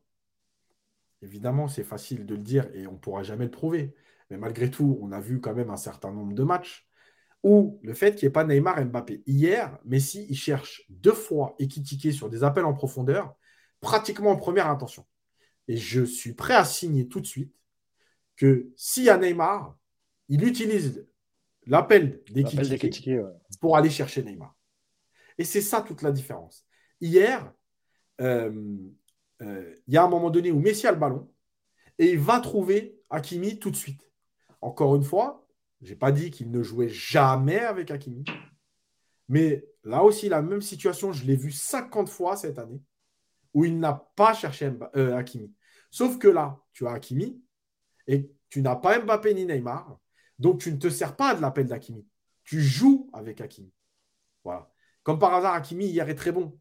[1.21, 3.93] évidemment, c'est facile de le dire et on ne pourra jamais le prouver.
[4.29, 6.87] Mais malgré tout, on a vu quand même un certain nombre de matchs
[7.43, 9.21] où le fait qu'il n'y ait pas Neymar et Mbappé.
[9.27, 13.35] Hier, Messi, il cherche deux fois Ekitike sur des appels en profondeur,
[13.81, 15.05] pratiquement en première intention.
[15.67, 17.53] Et je suis prêt à signer tout de suite
[18.37, 19.77] que s'il y a Neymar,
[20.29, 21.05] il utilise
[21.65, 22.43] l'appel des
[23.59, 24.55] pour aller chercher Neymar.
[25.37, 26.65] Et c'est ça toute la différence.
[27.01, 27.51] Hier,
[28.21, 28.51] euh,
[29.41, 31.31] euh, il y a un moment donné où Messi a le ballon
[31.97, 34.09] et il va trouver Hakimi tout de suite.
[34.61, 35.47] Encore une fois,
[35.81, 38.23] je n'ai pas dit qu'il ne jouait jamais avec Hakimi.
[39.27, 42.81] Mais là aussi, la même situation, je l'ai vu 50 fois cette année,
[43.53, 45.53] où il n'a pas cherché euh, Hakimi.
[45.91, 47.41] Sauf que là, tu as Hakimi
[48.07, 49.99] et tu n'as pas Mbappé ni Neymar.
[50.43, 52.05] Donc, tu ne te sers pas de l'appel d'Hakimi.
[52.43, 53.71] Tu joues avec Hakimi.
[54.43, 54.69] Voilà.
[55.03, 56.59] Comme par hasard, Hakimi, hier, est très bon.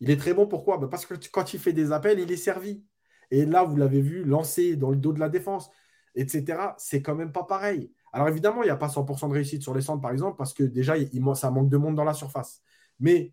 [0.00, 0.78] Il est très bon, pourquoi?
[0.78, 2.82] Ben, Parce que quand il fait des appels, il est servi.
[3.30, 5.70] Et là, vous l'avez vu, lancer dans le dos de la défense,
[6.16, 6.74] etc.
[6.76, 7.92] C'est quand même pas pareil.
[8.12, 10.52] Alors évidemment, il n'y a pas 100% de réussite sur les centres, par exemple, parce
[10.52, 10.96] que déjà,
[11.36, 12.62] ça manque de monde dans la surface.
[12.98, 13.32] Mais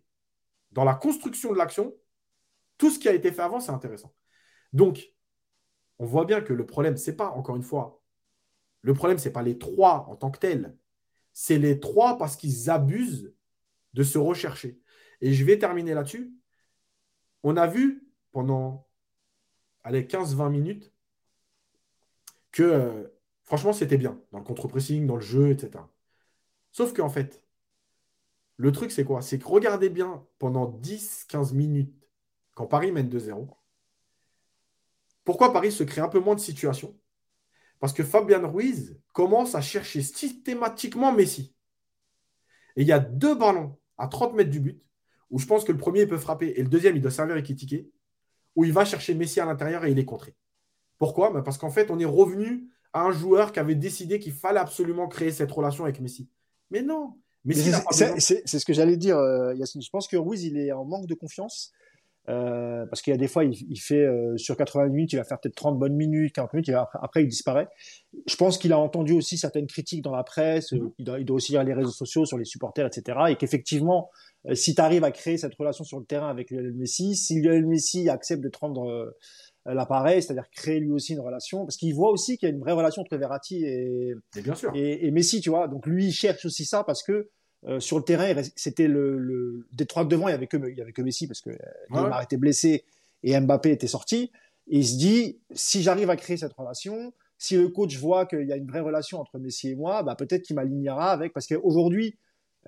[0.70, 1.92] dans la construction de l'action,
[2.76, 4.14] tout ce qui a été fait avant, c'est intéressant.
[4.72, 5.12] Donc,
[5.98, 7.97] on voit bien que le problème, ce n'est pas, encore une fois,
[8.88, 10.74] le problème, ce n'est pas les trois en tant que tels.
[11.34, 13.34] C'est les trois parce qu'ils abusent
[13.92, 14.80] de se rechercher.
[15.20, 16.32] Et je vais terminer là-dessus.
[17.42, 18.88] On a vu pendant
[19.84, 20.94] allez, 15-20 minutes
[22.50, 23.08] que euh,
[23.42, 25.84] franchement, c'était bien dans le contre-pressing, dans le jeu, etc.
[26.72, 27.42] Sauf qu'en fait,
[28.56, 29.20] le truc, c'est quoi?
[29.20, 32.08] C'est que regardez bien pendant 10-15 minutes,
[32.54, 33.48] quand Paris mène 2-0,
[35.24, 36.98] pourquoi Paris se crée un peu moins de situations?
[37.80, 41.54] Parce que Fabian Ruiz commence à chercher systématiquement Messi.
[42.76, 44.82] Et il y a deux ballons à 30 mètres du but,
[45.30, 47.42] où je pense que le premier peut frapper et le deuxième il doit servir et
[47.42, 47.90] critiquer,
[48.56, 50.34] où il va chercher Messi à l'intérieur et il est contré.
[50.98, 51.30] Pourquoi?
[51.30, 54.60] Bah, Parce qu'en fait, on est revenu à un joueur qui avait décidé qu'il fallait
[54.60, 56.28] absolument créer cette relation avec Messi.
[56.70, 57.14] Mais non.
[57.48, 59.80] C'est ce que j'allais dire, euh, Yacine.
[59.80, 61.72] Je pense que Ruiz, il est en manque de confiance.
[62.28, 65.24] Euh, parce qu'il y a des fois, il, fait euh, sur 80 minutes, il va
[65.24, 66.70] faire peut-être 30 bonnes minutes, 40 minutes,
[67.00, 67.68] après, il disparaît.
[68.26, 70.90] Je pense qu'il a entendu aussi certaines critiques dans la presse, mm.
[70.98, 73.18] il, doit, aussi lire les réseaux sociaux sur les supporters, etc.
[73.30, 74.10] Et qu'effectivement,
[74.52, 77.66] si tu arrives à créer cette relation sur le terrain avec Lionel Messi, si Lionel
[77.66, 79.14] Messi accepte de te rendre
[79.64, 82.60] l'appareil, c'est-à-dire créer lui aussi une relation, parce qu'il voit aussi qu'il y a une
[82.60, 84.70] vraie relation entre Verratti et, bien sûr.
[84.74, 85.66] et, Messi, tu vois.
[85.66, 87.30] Donc lui, il cherche aussi ça parce que
[87.66, 90.80] euh, sur le terrain, c'était le, des trois devant, il y avait que il y
[90.80, 91.56] avait que Messi parce que euh,
[91.90, 92.84] Neymar était blessé
[93.22, 94.30] et Mbappé était sorti.
[94.68, 98.46] Et il se dit, si j'arrive à créer cette relation, si le coach voit qu'il
[98.46, 101.32] y a une vraie relation entre Messi et moi, bah peut-être qu'il m'alignera avec.
[101.32, 102.16] Parce qu'aujourd'hui,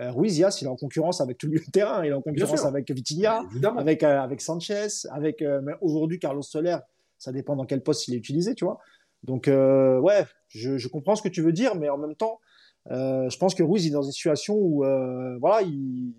[0.01, 2.05] euh, Ruiz il est en concurrence avec tout le terrain.
[2.05, 3.45] Il est en concurrence avec Vitinha,
[3.77, 5.45] avec, euh, avec Sanchez, avec
[5.81, 6.79] aujourd'hui Carlos Soler.
[7.19, 8.81] Ça dépend dans quel poste il est utilisé, tu vois.
[9.23, 12.50] Donc, ouais, je, je, comprends ce que tu veux dire, mais en même temps, euh,
[12.89, 16.15] je pense que Ruiz est dans une situation où, euh, voilà, il,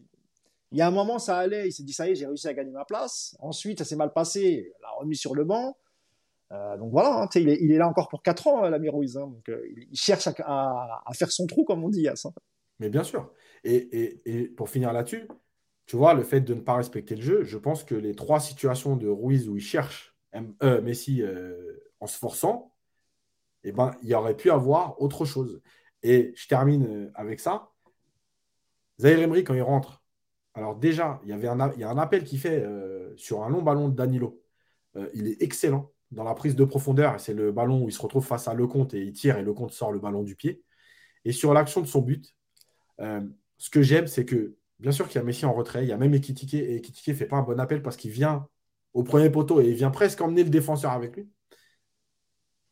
[0.71, 2.53] y a un moment, ça allait, il s'est dit, ça y est, j'ai réussi à
[2.53, 3.35] gagner ma place.
[3.39, 5.77] Ensuite, ça s'est mal passé, l'a remis sur le banc.
[6.51, 9.17] Euh, donc voilà, hein, il, est, là encore pour 4 ans, l'ami Ruiz.
[9.17, 9.49] Hein, donc,
[9.89, 12.07] il cherche à, faire son trou, comme on dit.
[12.07, 12.13] Hein,
[12.79, 13.31] Mais bien sûr.
[13.63, 15.27] Et, pour finir là-dessus,
[15.85, 18.39] tu vois, le fait de ne pas respecter le jeu, je pense que les trois
[18.39, 20.15] situations de Ruiz où il cherche
[20.61, 21.21] Messi
[21.99, 22.71] en se forçant,
[23.63, 25.61] eh ben, il aurait pu avoir autre chose.
[26.03, 27.69] Et je termine euh, avec ça.
[28.99, 30.03] Zahir Emery, quand il rentre,
[30.53, 33.43] alors déjà, il y, avait un, il y a un appel qu'il fait euh, sur
[33.43, 34.41] un long ballon de Danilo.
[34.95, 37.19] Euh, il est excellent dans la prise de profondeur.
[37.19, 39.71] C'est le ballon où il se retrouve face à Lecomte et il tire et Lecomte
[39.71, 40.63] sort le ballon du pied.
[41.23, 42.35] Et sur l'action de son but,
[42.99, 45.93] ce que j'aime, c'est que bien sûr qu'il y a Messi en retrait, il y
[45.93, 48.47] a même Ekitike et Ekitike ne fait pas un bon appel parce qu'il vient
[48.93, 51.29] au premier poteau et il vient presque emmener le défenseur avec lui.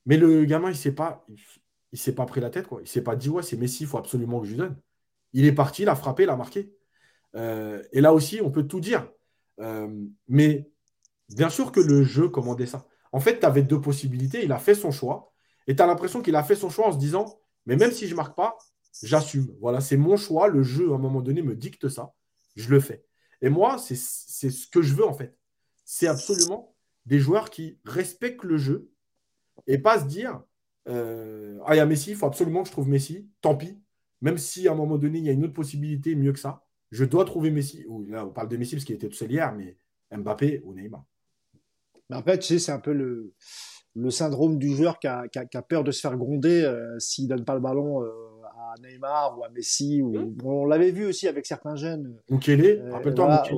[0.05, 1.25] Mais le gamin, il ne sait pas,
[1.91, 2.81] il s'est pas pris la tête, quoi.
[2.81, 4.77] Il s'est pas dit, ouais, c'est Messi, il faut absolument que je lui donne.
[5.33, 6.71] Il est parti, il a frappé, il a marqué.
[7.35, 9.09] Euh, et là aussi, on peut tout dire.
[9.59, 9.87] Euh,
[10.27, 10.69] mais
[11.29, 12.87] bien sûr que le jeu commandait ça.
[13.11, 14.43] En fait, tu avais deux possibilités.
[14.43, 15.33] Il a fait son choix.
[15.67, 18.07] Et tu as l'impression qu'il a fait son choix en se disant, mais même si
[18.07, 18.57] je ne marque pas,
[19.03, 19.55] j'assume.
[19.59, 20.47] Voilà, c'est mon choix.
[20.47, 22.13] Le jeu, à un moment donné, me dicte ça.
[22.55, 23.03] Je le fais.
[23.41, 25.35] Et moi, c'est ce que je veux, en fait.
[25.85, 26.75] C'est absolument
[27.05, 28.91] des joueurs qui respectent le jeu
[29.67, 30.41] et pas se dire,
[30.89, 33.29] euh, ah, il y a Messi, il faut absolument que je trouve Messi.
[33.41, 33.79] Tant pis.
[34.21, 36.65] Même si à un moment donné, il y a une autre possibilité mieux que ça,
[36.91, 37.85] je dois trouver Messi.
[38.07, 39.77] là, on parle de Messi parce qu'il était tout seul hier, mais
[40.11, 41.05] Mbappé ou Neymar.
[42.09, 43.33] Mais après, tu sais, c'est un peu le,
[43.95, 47.45] le syndrome du joueur qui a, peur de se faire gronder euh, s'il ne donne
[47.45, 48.09] pas le ballon euh,
[48.43, 50.01] à Neymar ou à Messi.
[50.01, 50.11] Ou...
[50.11, 50.37] Mmh.
[50.43, 52.17] on l'avait vu aussi avec certains jeunes.
[52.29, 53.43] Mukele, rappelle-toi.
[53.47, 53.55] Du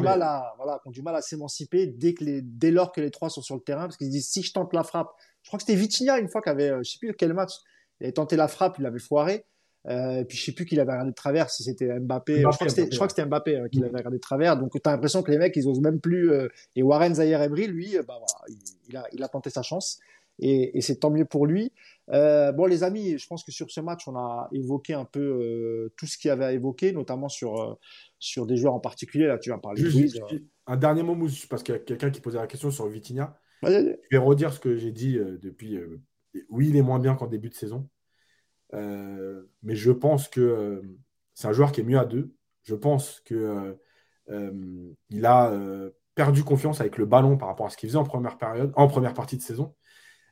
[0.00, 3.00] mal à, voilà, qui ont du mal à s'émanciper dès, que les, dès lors que
[3.00, 5.10] les trois sont sur le terrain, parce qu'ils disent si je tente la frappe,
[5.44, 7.52] je crois que c'était Vitinha une fois qui avait, euh, je sais plus quel match,
[8.00, 9.44] il avait tenté la frappe, il l'avait foiré.
[9.86, 12.38] Euh, et puis je sais plus qu'il avait regardé de travers, si c'était Mbappé.
[12.38, 12.48] je,
[12.96, 14.56] crois que c'était Mbappé euh, qui l'avait regardé de travers.
[14.56, 16.32] Donc tu as l'impression que les mecs, ils osent même plus.
[16.74, 20.00] et Warren Zahir Emery, lui, bah, voilà, il, a, il a tenté sa chance.
[20.38, 21.70] et, c'est tant mieux pour lui.
[22.08, 26.06] Bon, les amis, je pense que sur ce match, on a évoqué un peu tout
[26.06, 27.78] ce qu'il y avait à évoquer, notamment sur,
[28.18, 29.26] sur des joueurs en particulier.
[29.26, 30.18] Là, tu vas parler Juste,
[30.66, 33.38] Un dernier mot, Mousse, parce qu'il y a quelqu'un qui posait la question sur Vitinha.
[34.10, 35.78] Je vais redire ce que j'ai dit depuis.
[36.48, 37.88] oui, il est moins bien qu'en début de saison.
[38.72, 40.82] mais je pense que
[41.34, 42.34] c'est un joueur qui est mieux à deux.
[42.62, 43.76] Je pense que
[44.28, 45.52] il a
[46.14, 48.86] perdu confiance avec le ballon par rapport à ce qu'il faisait en première période, en
[48.86, 49.74] première partie de saison.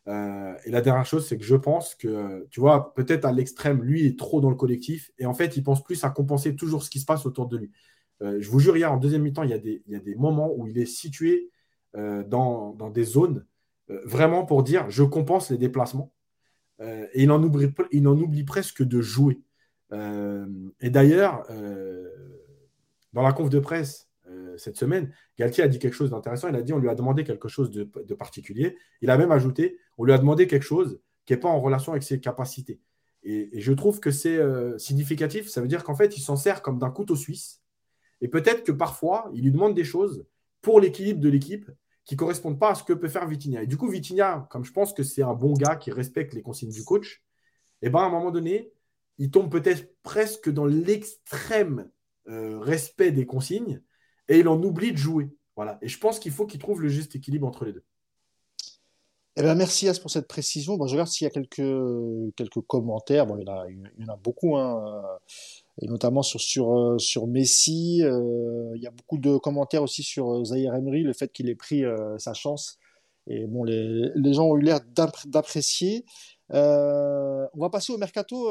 [0.08, 3.82] Euh, et la dernière chose, c'est que je pense que, tu vois, peut-être à l'extrême,
[3.82, 6.82] lui est trop dans le collectif et en fait, il pense plus à compenser toujours
[6.82, 7.70] ce qui se passe autour de lui.
[8.20, 10.78] Euh, je vous jure, hier, en deuxième mi-temps, il, y a des, moments où il
[10.78, 11.61] est situé euh,
[11.94, 13.44] dans, dans, des zones
[13.88, 16.12] vraiment pour dire je compense les déplacements.
[16.80, 18.16] et il en, oublie, il en
[18.46, 19.40] presque de jouer.
[19.92, 21.46] et d'ailleurs,
[23.12, 24.08] dans la conf de presse,
[24.56, 26.48] cette semaine, Galtier a dit quelque chose d'intéressant.
[26.48, 28.76] Il a dit on lui a demandé quelque chose de, particulier.
[29.00, 31.92] Il a même ajouté on lui a demandé quelque chose qui n'est pas en relation
[31.92, 32.80] avec ses capacités.
[33.22, 35.48] Et, je trouve que c'est euh, significatif.
[35.48, 37.62] Ça veut dire qu'en fait, il s'en sert comme d'un couteau suisse.
[38.20, 40.24] Et peut-être que parfois, il lui demande des choses
[40.60, 41.70] pour l'équilibre de l'équipe
[42.04, 43.62] qui correspondent pas à ce que peut faire Vitinha.
[43.62, 46.42] Et du coup, Vitinha, comme je pense que c'est un bon gars qui respecte les
[46.42, 47.22] consignes du coach,
[47.82, 48.72] eh ben à un moment donné,
[49.18, 51.90] il tombe peut-être presque dans l'extrême
[52.28, 53.82] euh, respect des consignes
[54.28, 55.28] et il en oublie de jouer.
[55.56, 55.78] Voilà.
[55.82, 57.84] Et je pense qu'il faut qu'il trouve le juste équilibre entre les deux.
[59.36, 60.76] Eh bien, merci As pour cette précision.
[60.76, 63.26] Bon, je regarde s'il y a quelques, quelques commentaires.
[63.26, 65.02] Bon, il, y en a, il y en a beaucoup, hein,
[65.80, 68.02] et notamment sur, sur, euh, sur Messi.
[68.02, 71.48] Euh, il y a beaucoup de commentaires aussi sur euh, Zahir Emery, le fait qu'il
[71.48, 71.82] ait pris
[72.18, 72.78] sa chance.
[73.28, 74.80] Et bon, les, les gens ont eu l'air
[75.26, 76.04] d'apprécier.
[76.50, 78.50] on va passer au mercato,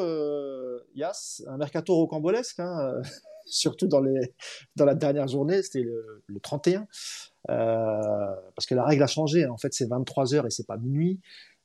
[0.95, 2.59] Yas, un mercato rocambolesque.
[2.59, 3.01] Hein,
[3.45, 4.33] surtout dans, les,
[4.75, 6.87] dans la dernière journée, c'était le, 31,
[7.49, 7.55] euh,
[8.55, 9.45] parce que la règle a changé.
[9.45, 11.19] En fait, c'est 23 heures et c'est pas minuit.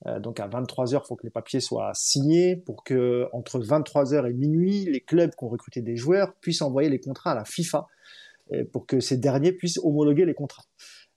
[0.04, 3.58] Euh, donc à 23 heures, il faut que les papiers soient signés pour que entre
[3.58, 7.32] 23 heures et minuit, les clubs qui ont recruté des joueurs puissent envoyer les contrats
[7.32, 7.86] à la FIFA
[8.72, 10.62] pour que ces derniers puissent homologuer les contrats.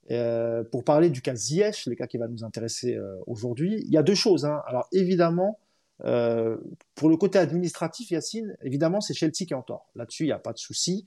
[0.10, 3.98] Euh, pour parler du cas Ziyech, le cas qui va nous intéresser aujourd'hui, il y
[3.98, 4.46] a deux choses.
[4.46, 4.62] Hein.
[4.66, 5.60] Alors évidemment,
[6.06, 6.58] euh,
[6.96, 9.90] pour le côté administratif, Yacine, évidemment, c'est Chelsea qui est en tort.
[9.96, 11.06] Là-dessus, il n'y a pas de souci.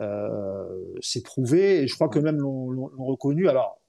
[0.00, 0.64] Euh,
[1.00, 3.48] c'est prouvé et je crois que même l'ont reconnu.
[3.48, 3.79] Alors,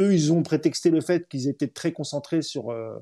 [0.00, 2.70] eux, ils ont prétexté le fait qu'ils étaient très concentrés sur.
[2.70, 2.98] Euh,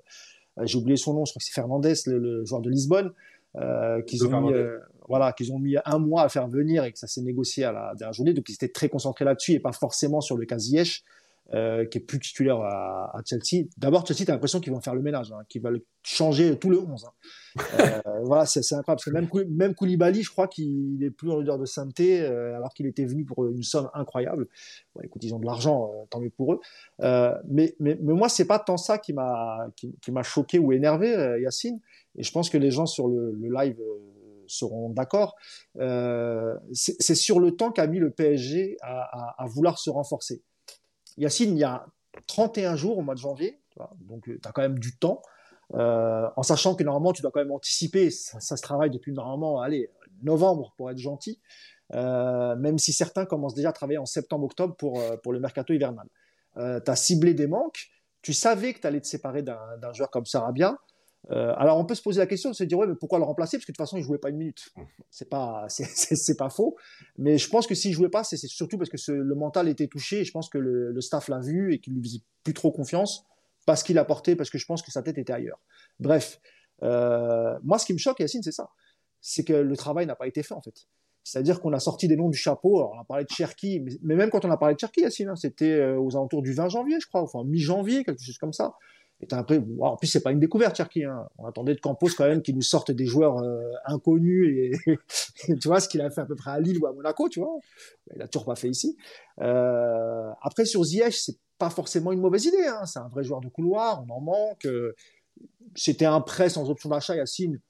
[0.63, 3.13] j'ai oublié son nom, je crois que c'est Fernandez, le, joueur de Lisbonne,
[4.07, 4.53] qu'ils ont, mis,
[5.09, 7.73] voilà, qu'ils ont mis un mois à faire venir et que ça s'est négocié à
[7.73, 8.35] la dernière journée.
[8.35, 11.03] Donc, ils étaient très concentrés là-dessus et pas forcément sur le cas Ziyech.
[11.53, 13.67] Euh, qui est plus titulaire à, Chelsea.
[13.77, 16.71] D'abord, Chelsea, tu as l'impression qu'ils vont faire le ménage, hein, qu'ils veulent changer tout
[16.71, 17.05] le 11.
[17.05, 17.63] Hein.
[17.81, 18.85] Euh, voilà, c'est incroyable.
[18.87, 22.57] Parce que même, même Koulibaly, je crois qu'il est plus en leader de sainteté, euh,
[22.57, 24.49] alors qu'il était venu pour une somme incroyable.
[25.03, 26.61] Écoute, ils ont de l'argent, tant mieux pour eux.
[27.47, 29.69] mais, mais, mais moi, c'est pas tant ça qui m'a
[30.23, 31.79] choqué ou énervé, Yacine.
[32.17, 33.79] Et je pense que les gens sur le, live
[34.47, 35.37] seront d'accord.
[36.73, 40.43] c'est sur le temps qu'a mis le PSG à vouloir se renforcer.
[41.17, 41.87] Yacine, il y a
[42.27, 43.61] 31 jours au mois de janvier,
[44.01, 45.23] donc euh, tu as quand même du temps,
[45.75, 49.61] euh, en sachant que normalement tu dois quand même anticiper, ça, se travaille depuis normalement,
[49.61, 49.91] allez,
[50.23, 51.41] novembre pour être gentil,
[51.95, 56.07] euh, même si certains commencent déjà à travailler en septembre-octobre pour, pour le mercato hivernal.
[56.57, 56.61] tu
[56.91, 57.91] as ciblé des manques,
[58.23, 60.79] tu savais que tu allais te séparer d'un joueur comme Sarabia,
[61.31, 63.25] euh, alors on peut se poser la question de se dire ouais mais pourquoi le
[63.25, 63.57] remplacer?
[63.57, 64.73] Parce que de toute façon il jouait pas une minute.
[65.11, 66.77] C'est pas c'est pas faux,
[67.17, 70.21] mais je pense que s'il jouait pas c'est surtout parce que le mental était touché
[70.21, 73.25] et je pense que le, staff l'a vu et qu'il lui faisait plus trop confiance
[73.67, 75.61] parce qu'il a porté parce que je pense que sa tête était ailleurs.
[75.99, 76.41] Bref,
[76.83, 78.71] euh, moi ce qui me choque Yacine c'est ça,
[79.21, 80.87] c'est que le travail n'a pas été fait en fait.
[81.27, 82.81] C'est-à-dire qu'on a sorti des noms du chapeau.
[82.81, 85.31] Alors on a parlé de Cherki, mais, même quand on a parlé de Cherki, Yacine,
[85.31, 88.53] hein, c'était euh, aux alentours du 20 janvier, je crois, enfin mi-janvier, quelque chose comme
[88.53, 88.75] ça.
[89.81, 91.05] En plus, c'est pas une découverte, Cherki.
[91.05, 91.29] Hein.
[91.39, 94.73] On attendait de Campos quand même qu'il nous sorte des joueurs euh, inconnus
[95.49, 97.29] et, tu vois ce qu'il a fait à peu près à Lille ou à Monaco,
[97.29, 97.59] tu vois.
[98.15, 98.97] Il a toujours pas fait ici.
[99.41, 102.67] Euh, après sur Ziyech, c'est pas forcément une mauvaise idée.
[102.67, 102.85] Hein.
[102.87, 104.67] C'est un vrai joueur de couloir, on en manque.
[105.75, 107.61] C'était un prêt sans option d'achat, Yacine.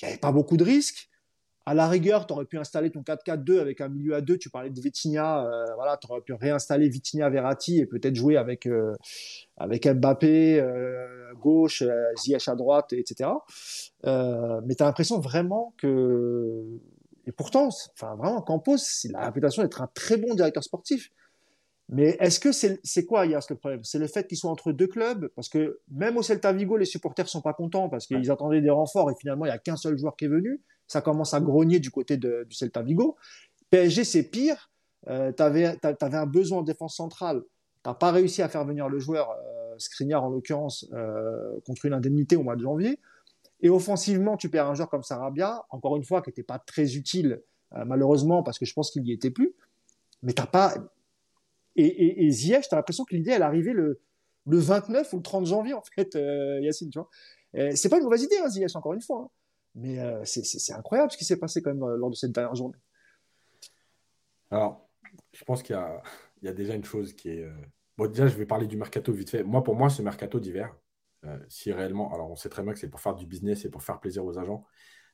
[0.00, 1.08] Il n'y avait pas beaucoup de risques.
[1.66, 4.36] À la rigueur, tu aurais pu installer ton 4-4-2 avec un milieu à deux.
[4.36, 8.36] Tu parlais de Vitinha, euh, voilà, tu aurais pu réinstaller Vitinha Verratti et peut-être jouer
[8.36, 8.92] avec euh,
[9.56, 11.82] avec Mbappé euh, gauche,
[12.18, 13.30] Ziyech à droite, etc.
[14.04, 16.62] mais tu as l'impression vraiment que
[17.26, 21.10] et pourtant, enfin vraiment, Campos, il a la réputation d'être un très bon directeur sportif.
[21.90, 23.84] Mais est-ce que c'est quoi, Yas, le problème?
[23.84, 25.28] C'est le fait qu'ils soient entre deux clubs?
[25.36, 28.70] Parce que même au Celta Vigo, les supporters sont pas contents parce qu'ils attendaient des
[28.70, 31.40] renforts et finalement, il n'y a qu'un seul joueur qui est venu ça commence à
[31.40, 33.16] grogner du côté du Celta Vigo.
[33.70, 34.70] PSG, c'est pire.
[35.08, 37.42] Euh, tu avais, un besoin en défense centrale.
[37.82, 39.30] Tu n'as pas réussi à faire venir le joueur.
[39.30, 40.88] Euh, Skriniar en l'occurrence,
[41.66, 43.00] contre une indemnité au mois de janvier.
[43.60, 46.94] Et offensivement, tu perds un joueur comme Sarabia, encore une fois, qui n'était pas très
[46.94, 47.42] utile,
[47.84, 49.52] malheureusement, parce que je pense qu'il n'y était plus.
[50.22, 50.74] Mais t'as pas.
[51.76, 54.00] Et, et, et Ziyech, tu as l'impression que l'idée, elle arrivait le,
[54.46, 56.14] le 29 ou le 30 janvier, en fait,
[56.62, 57.08] Yacine, tu vois.
[57.74, 59.22] C'est pas une mauvaise idée, hein, Ziyech, encore une fois.
[59.22, 59.30] Hein.
[59.74, 62.78] Mais c'est incroyable ce qui s'est passé quand même lors de cette dernière journée.
[64.50, 64.88] Alors,
[65.32, 67.44] je pense qu'il y, y, a déjà une chose qui est.
[67.44, 67.52] Euh,
[67.96, 69.42] bon, déjà, je vais parler du mercato vite fait.
[69.42, 70.74] Moi, pour moi, ce mercato d'hiver,
[71.24, 72.12] euh, si réellement.
[72.14, 74.24] Alors, on sait très bien que c'est pour faire du business et pour faire plaisir
[74.24, 74.64] aux agents.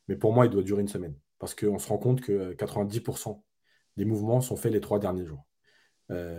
[0.09, 1.17] Mais pour moi, il doit durer une semaine.
[1.39, 3.35] Parce qu'on se rend compte que 90% euh,
[3.97, 5.47] des mouvements sont faits les trois derniers jours.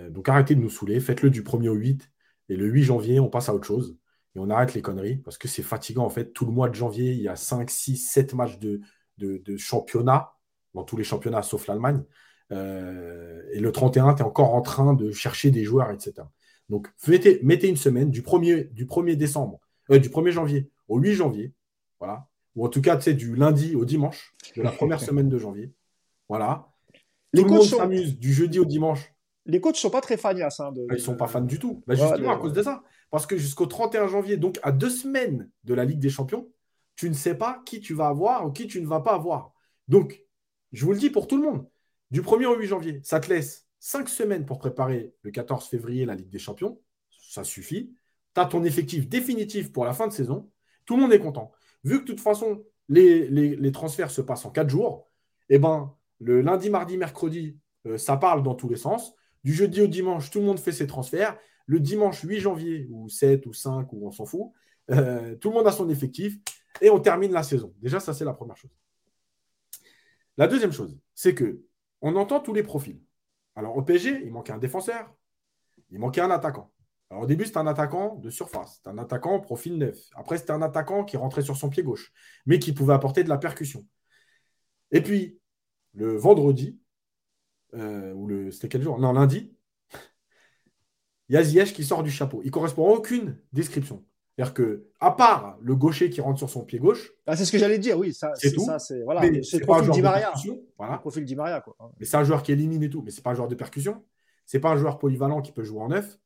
[0.10, 1.00] Donc, arrêtez de nous saouler.
[1.00, 2.10] Faites-le du 1er au 8.
[2.50, 3.98] Et le 8 janvier, on passe à autre chose.
[4.36, 5.18] Et on arrête les conneries.
[5.18, 6.34] Parce que c'est fatigant, en fait.
[6.34, 8.82] Tout le mois de janvier, il y a 5, 6, 7 matchs de,
[9.18, 10.34] de, de championnat.
[10.74, 12.04] Dans tous les championnats, sauf l'Allemagne.
[12.52, 16.28] Euh, et le 31, tu es encore en train de chercher des joueurs, etc.
[16.70, 19.60] Donc, mettez, mettez une semaine du 1er, du 1er décembre,
[19.90, 21.54] euh, du 1er janvier au 8 janvier,
[22.00, 22.28] voilà.
[22.56, 25.38] Ou en tout cas, tu sais, du lundi au dimanche, de la première semaine de
[25.38, 25.72] janvier.
[26.28, 26.68] Voilà.
[27.34, 29.14] Les Tout le monde s'amuse du jeudi au dimanche.
[29.46, 30.86] Les coachs ne sont pas très fans hein, de...
[30.90, 31.84] Ils ne sont pas fans du tout.
[31.88, 32.84] Bah, justement, à cause de ça.
[33.10, 36.48] Parce que jusqu'au 31 janvier, donc à deux semaines de la Ligue des Champions,
[36.96, 39.54] tu ne sais pas qui tu vas avoir ou qui tu ne vas pas avoir.
[39.88, 40.24] Donc,
[40.72, 41.68] je vous le dis pour tout le monde,
[42.12, 46.06] du 1er au 8 janvier, ça te laisse 5 semaines pour préparer le 14 février
[46.06, 46.80] la Ligue des Champions.
[47.10, 47.94] Ça suffit.
[48.36, 50.50] Tu as ton effectif définitif pour la fin de saison.
[50.86, 51.52] Tout le monde est content.
[51.84, 55.10] Vu que de toute façon, les, transferts se passent en 4 jours,
[55.50, 59.16] eh ben, le lundi, mardi, mercredi, euh, ça parle dans tous les sens.
[59.44, 61.38] Du jeudi au dimanche, tout le monde fait ses transferts.
[61.66, 64.52] Le dimanche 8 janvier, ou 7 ou 5, ou on s'en fout,
[64.92, 66.38] euh, tout le monde a son effectif
[66.82, 67.74] et on termine la saison.
[67.82, 68.72] Déjà, ça, c'est la première chose.
[70.38, 71.62] La deuxième chose, c'est que
[72.02, 73.00] on entend tous les profils.
[73.56, 75.14] Alors au PSG, il manquait un défenseur,
[75.92, 76.72] il manquait un attaquant.
[77.10, 79.98] Alors au début, c'était un attaquant de surface, c'était un attaquant profil neuf.
[80.16, 82.12] Après, c'était un attaquant qui rentrait sur son pied gauche,
[82.46, 83.86] mais qui pouvait apporter de la percussion.
[84.92, 85.38] Et puis,
[85.94, 86.81] le vendredi,
[87.74, 89.00] euh, ou le c'était quel jour?
[89.00, 89.54] Non, lundi,
[91.30, 92.42] il y a Ziyech qui sort du chapeau.
[92.44, 94.04] Il correspond à aucune description.
[94.36, 97.12] C'est-à-dire que, à part le gaucher qui rentre sur son pied gauche.
[97.28, 98.14] Ah, c'est ce que j'allais dire, oui.
[98.14, 98.66] c'est tout.
[98.80, 100.34] c'est voilà, le profil Di Maria.
[100.78, 100.94] Voilà.
[100.96, 101.76] Le profil Di Maria, quoi.
[102.00, 104.04] Mais c'est un joueur qui élimine et tout, mais c'est pas un joueur de percussion.
[104.46, 106.18] C'est pas un joueur polyvalent qui peut jouer en neuf.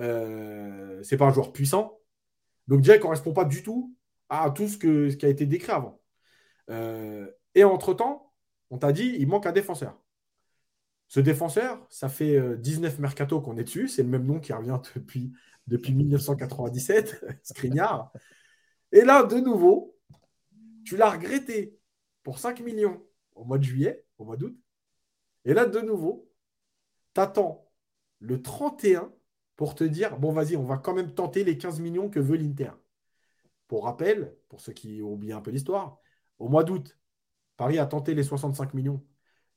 [0.00, 1.98] Euh, c'est pas un joueur puissant.
[2.68, 3.94] Donc déjà, il correspond pas du tout
[4.28, 6.00] à tout ce, que, ce qui a été décrit avant.
[6.70, 8.32] Euh, et entre-temps,
[8.70, 10.00] on t'a dit, il manque un défenseur.
[11.10, 13.88] Ce défenseur, ça fait 19 euh, mercato qu'on est dessus.
[13.88, 15.32] C'est le même nom qui revient depuis
[15.66, 18.12] depuis 1997, Skriniar.
[18.92, 19.96] Et là, de nouveau,
[20.84, 21.76] tu l'as regretté
[22.22, 23.04] pour 5 millions
[23.34, 24.56] au mois de juillet, au mois d'août.
[25.44, 26.30] Et là, de nouveau,
[27.14, 27.68] tu attends
[28.20, 29.12] le 31
[29.56, 32.36] pour te dire bon, vas-y, on va quand même tenter les 15 millions que veut
[32.36, 32.70] l'Inter.
[33.66, 35.98] Pour rappel, pour ceux qui ont oublié un peu l'histoire,
[36.38, 36.96] au mois d'août,
[37.56, 39.04] Paris a tenté les 65 millions.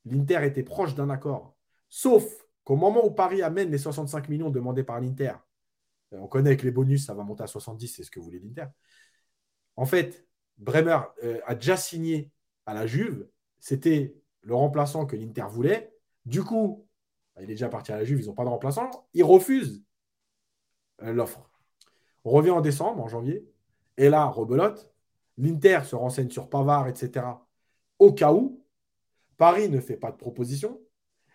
[0.06, 1.56] L'Inter était proche d'un accord.
[1.90, 2.24] Sauf
[2.64, 5.34] qu'au moment où Paris amène les 65 millions demandés par l'Inter,
[6.14, 8.40] euh, on connaît que les bonus, ça va monter à 70, c'est ce que voulait
[8.40, 8.66] l'Inter.
[9.76, 10.28] En fait,
[10.58, 12.32] Bremer euh, a déjà signé
[12.66, 13.28] à la Juve.
[13.60, 15.94] C'était le remplaçant que l'Inter voulait.
[16.26, 16.88] Du coup,
[17.38, 19.08] il est déjà parti à la Juve, ils n'ont pas de remplaçant.
[19.14, 19.84] Il refuse
[21.02, 21.50] euh, l'offre.
[22.24, 23.46] On revient en décembre, en janvier.
[23.98, 24.92] Et là, rebelote.
[25.38, 27.26] L'Inter se renseigne sur Pavard, etc.
[28.00, 28.63] Au cas où,
[29.38, 30.82] Paris ne fait pas de proposition.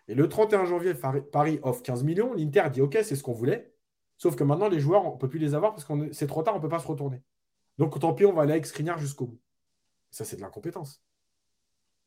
[0.07, 0.93] Et le 31 janvier,
[1.31, 2.33] Paris offre 15 millions.
[2.33, 3.73] L'Inter dit OK, c'est ce qu'on voulait.
[4.17, 6.43] Sauf que maintenant, les joueurs, on ne peut plus les avoir parce que c'est trop
[6.43, 7.21] tard, on ne peut pas se retourner.
[7.77, 9.39] Donc, tant pis, on va aller avec Skriniar jusqu'au bout.
[10.11, 11.01] Ça, c'est de l'incompétence.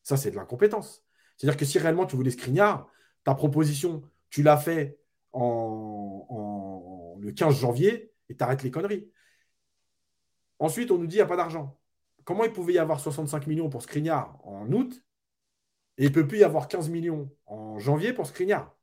[0.03, 1.05] Ça, c'est de l'incompétence.
[1.37, 2.89] C'est-à-dire que si réellement tu voulais Skriniar,
[3.25, 4.99] ta proposition, tu l'as fait
[5.33, 9.11] en, le 15 janvier et tu arrêtes les conneries.
[10.59, 11.79] Ensuite, on nous dit qu'il n'y a pas d'argent.
[12.25, 15.03] Comment il pouvait y avoir 65 millions pour Skriniar en août
[15.99, 18.75] et il ne peut plus y avoir 15 millions en janvier pour Skriniar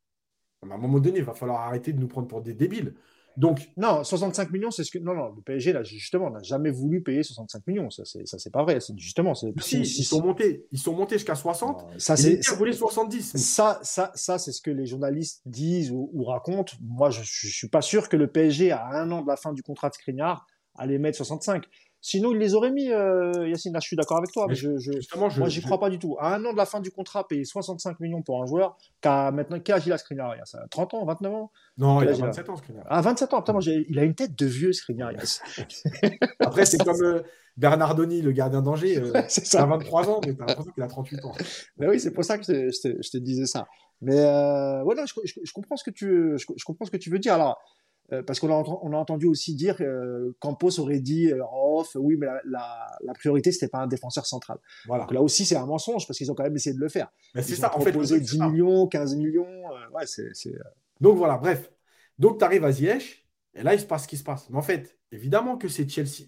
[0.64, 2.94] À un moment donné, il va falloir arrêter de nous prendre pour des débiles.
[3.38, 5.00] Donc, non, 65 millions, c'est ce que.
[5.00, 7.90] Non, non, le PSG, là, justement, n'a jamais voulu payer 65 millions.
[7.90, 8.82] Ça, c'est, ça, c'est pas vrai.
[8.82, 9.54] C'est, justement, c'est.
[9.62, 10.66] Si, ils sont montés.
[10.74, 12.02] Ils sont montés jusqu'à 60.
[12.02, 12.46] ça, c'est.
[12.58, 13.38] Voulaient 70.
[13.38, 16.74] Ça, ça, ça, c'est ce que les journalistes disent ou, racontent.
[16.82, 19.54] Moi, je, je, suis pas sûr que le PSG, à un an de la fin
[19.54, 20.46] du contrat de Skriniar,
[20.76, 21.66] allait mettre 65.
[22.02, 23.74] Sinon, il les aurait mis, euh, Yacine.
[23.74, 24.46] Là, je suis d'accord avec toi.
[24.48, 26.16] Mais je, je, moi, j'y crois pas du tout.
[26.20, 29.08] À un an de la fin du contrat, payer 65 millions pour un joueur qui
[29.08, 29.60] a maintenant.
[29.60, 30.36] Quel âge il a Skriniar
[30.72, 31.52] 30 ans, 29 ans?
[31.78, 32.86] Non, il a 27 ans, Skriniar.
[32.90, 33.42] Ah, 27 ans.
[33.42, 35.12] Putain, moi, il a une tête de vieux, Skriniar.
[36.40, 37.22] Après, c'est comme euh,
[37.60, 38.98] Bernardoni, le gardien d'Angers.
[38.98, 39.60] Euh, c'est ça.
[39.60, 41.34] Il a 23 ans, mais t'as l'impression qu'il a 38 ans.
[41.78, 43.68] Ben oui, c'est pour ça que je te, disais ça.
[44.02, 47.34] Mais euh, ouais, je, comprends ce que tu, je, comprends ce que tu veux dire.
[47.34, 47.79] Alors, euh,
[48.26, 52.16] parce qu'on a, on a entendu aussi dire euh, Campos aurait dit euh, off, oui,
[52.18, 54.58] mais la, la, la priorité, c'était pas un défenseur central.
[54.86, 55.04] Voilà.
[55.04, 57.12] Donc là aussi, c'est un mensonge parce qu'ils ont quand même essayé de le faire.
[57.36, 57.92] Mais c'est ça, en fait.
[57.92, 59.70] Proposé 10 millions, 15 millions.
[59.94, 60.32] ouais, c'est.
[61.00, 61.72] Donc voilà, bref.
[62.18, 64.50] Donc tu arrives à Ziyech, et là, il se passe ce qui se passe.
[64.50, 66.26] Mais en fait, évidemment que c'est Chelsea.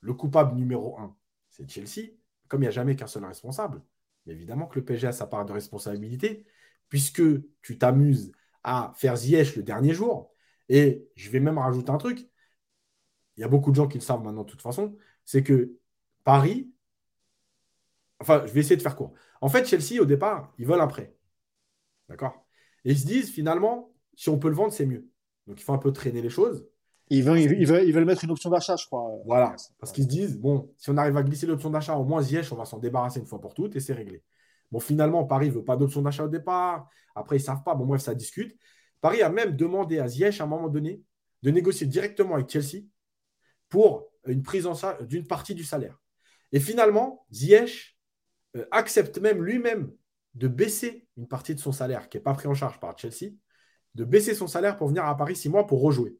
[0.00, 1.14] le coupable numéro un,
[1.50, 2.10] c'est Chelsea.
[2.48, 3.80] Comme il n'y a jamais qu'un seul responsable,
[4.26, 6.44] mais évidemment que le PSG a sa part de responsabilité,
[6.88, 7.22] puisque
[7.62, 8.32] tu t'amuses
[8.64, 10.29] à faire Ziyech le dernier jour
[10.70, 12.26] et je vais même rajouter un truc.
[13.36, 14.96] Il y a beaucoup de gens qui le savent maintenant de toute façon.
[15.24, 15.72] C'est que
[16.24, 16.72] Paris.
[18.20, 19.12] Enfin, je vais essayer de faire court.
[19.40, 21.16] En fait, Chelsea, au départ, ils veulent un prêt.
[22.08, 22.46] D'accord?
[22.84, 25.08] Et ils se disent, finalement, si on peut le vendre, c'est mieux.
[25.46, 26.66] Donc, il faut un peu traîner les choses.
[27.08, 29.10] Ils veulent, ils veulent, ils veulent mettre une option d'achat, je crois.
[29.24, 29.56] Voilà.
[29.80, 32.52] Parce qu'ils se disent, bon, si on arrive à glisser l'option d'achat, au moins Ziyech,
[32.52, 34.22] on va s'en débarrasser une fois pour toutes et c'est réglé.
[34.70, 36.88] Bon, finalement, Paris ne veut pas d'option d'achat au départ.
[37.16, 37.74] Après, ils ne savent pas.
[37.74, 38.56] Bon, bref, ça discute.
[39.00, 41.02] Paris a même demandé à Ziyech à un moment donné
[41.42, 42.84] de négocier directement avec Chelsea
[43.68, 45.98] pour une prise en charge d'une partie du salaire.
[46.52, 47.96] Et finalement, Ziyech
[48.56, 49.92] euh, accepte même lui-même
[50.34, 53.32] de baisser une partie de son salaire qui n'est pas pris en charge par Chelsea,
[53.94, 56.18] de baisser son salaire pour venir à Paris six mois pour rejouer.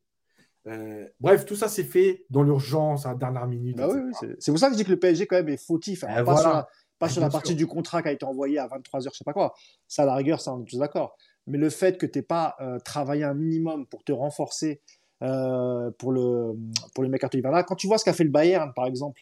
[0.66, 3.76] Euh, bref, tout ça s'est fait dans l'urgence, à la dernière minute.
[3.76, 6.04] Bah oui, c'est pour ça que je dis que le PSG quand même est fautif.
[6.04, 8.66] Hein, pas, sur la, pas sur la, partie du contrat qui a été envoyé à
[8.66, 9.54] 23h, je sais pas quoi.
[9.88, 11.16] Ça, à la rigueur, ça, on est tous d'accord
[11.50, 14.80] mais le fait que tu n'aies pas euh, travaillé un minimum pour te renforcer
[15.22, 16.56] euh, pour le,
[16.94, 19.20] pour le mercato hivernal, quand tu vois ce qu'a fait le Bayern, par exemple,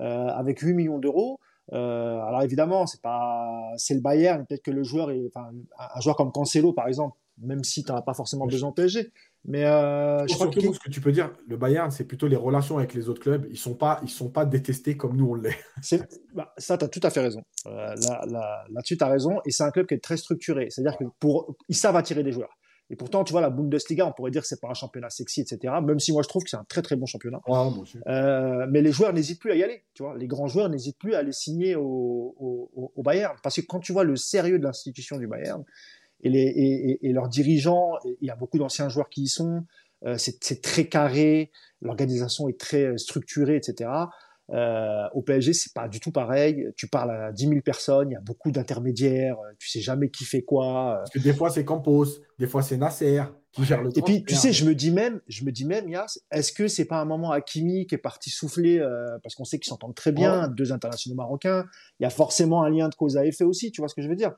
[0.00, 1.40] euh, avec 8 millions d'euros,
[1.70, 3.46] alors évidemment, c'est pas
[3.76, 7.16] c'est le Bayern, peut-être que le joueur est, enfin, un joueur comme Cancelo, par exemple,
[7.42, 9.12] même si tu n'as pas forcément besoin de PSG,
[9.48, 10.60] mais euh, je crois que...
[10.60, 13.46] ce que tu peux dire, le Bayern, c'est plutôt les relations avec les autres clubs.
[13.48, 15.56] Ils ne sont, pas, ils sont pas détestés comme nous, on l'est.
[16.34, 17.40] Bah, ça, tu as tout à fait raison.
[17.66, 17.94] Euh,
[18.68, 19.40] là-dessus, tu as raison.
[19.46, 20.68] Et c'est un club qui est très structuré.
[20.68, 21.56] C'est-à-dire qu'ils pour...
[21.68, 22.58] ils savent attirer des joueurs.
[22.90, 25.40] Et pourtant, tu vois, la Bundesliga, on pourrait dire que c'est pas un championnat sexy,
[25.40, 25.74] etc.
[25.82, 27.40] Même si moi, je trouve que c'est un très très bon championnat.
[28.06, 29.84] euh, mais les joueurs n'hésitent plus à y aller.
[29.94, 33.56] Tu vois, les grands joueurs n'hésitent plus à aller signer au, au, au, Bayern, parce
[33.56, 35.64] que quand tu vois le sérieux de l'institution du Bayern,
[36.22, 39.64] et, les, et, leurs dirigeants, il y a beaucoup d'anciens joueurs qui y sont,
[40.04, 41.50] euh, c'est très carré,
[41.80, 43.90] l'organisation est très euh, structurée, etc.
[44.50, 46.68] Euh, au PSG, c'est pas du tout pareil.
[46.76, 50.24] Tu parles à 10 000 personnes, il y a beaucoup d'intermédiaires, tu sais jamais qui
[50.24, 50.94] fait quoi.
[50.98, 52.06] Parce que des fois c'est Campos,
[52.38, 53.22] des fois c'est Nasser
[53.52, 55.88] qui gère le Et puis tu sais, je me dis même, je me dis même,
[55.88, 58.82] Yas, est-ce que c'est pas un moment Hakimi qui est parti souffler
[59.22, 61.66] parce qu'on sait qu'ils s'entendent très bien, deux internationaux marocains.
[62.00, 64.02] Il y a forcément un lien de cause à effet aussi, tu vois ce que
[64.02, 64.32] je veux dire?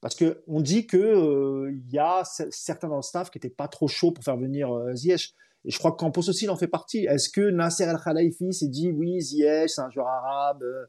[0.00, 3.88] Parce qu'on dit qu'il euh, y a certains dans le staff qui n'étaient pas trop
[3.88, 5.34] chauds pour faire venir euh, Ziyech.
[5.64, 7.06] Et je crois que Campos aussi en fait partie.
[7.06, 10.84] Est-ce que Nasser El Khalifi s'est dit oui, Ziyech, c'est un joueur arabe euh,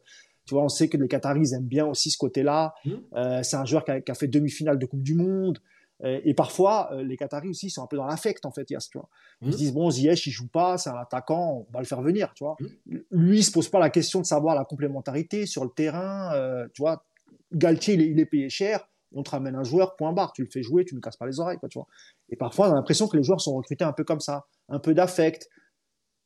[0.45, 2.75] Tu vois, on sait que les Qataris aiment bien aussi ce côté-là.
[2.85, 3.43] Mmh.
[3.43, 5.59] c'est un joueur qui a, fait demi-finale de Coupe du Monde.
[6.03, 9.09] Et parfois, les Qataris aussi sont un peu dans l'affect, en fait, tu vois.
[9.41, 9.51] Ils mmh.
[9.51, 12.31] se disent, bon, Ziyech, il joue pas, c'est un attaquant, on va le faire venir,
[12.35, 12.55] tu vois.
[12.59, 12.97] Mmh.
[13.09, 16.33] Lui, il se pose pas la question de savoir la complémentarité sur le terrain,
[16.75, 17.03] tu vois.
[17.51, 20.63] Galtier, il est payé cher on te ramène un joueur, point barre, tu le fais
[20.63, 21.87] jouer, tu ne casses pas les oreilles, quoi, tu vois.
[22.29, 24.79] Et parfois, on a l'impression que les joueurs sont recrutés un peu comme ça, un
[24.79, 25.47] peu d'affect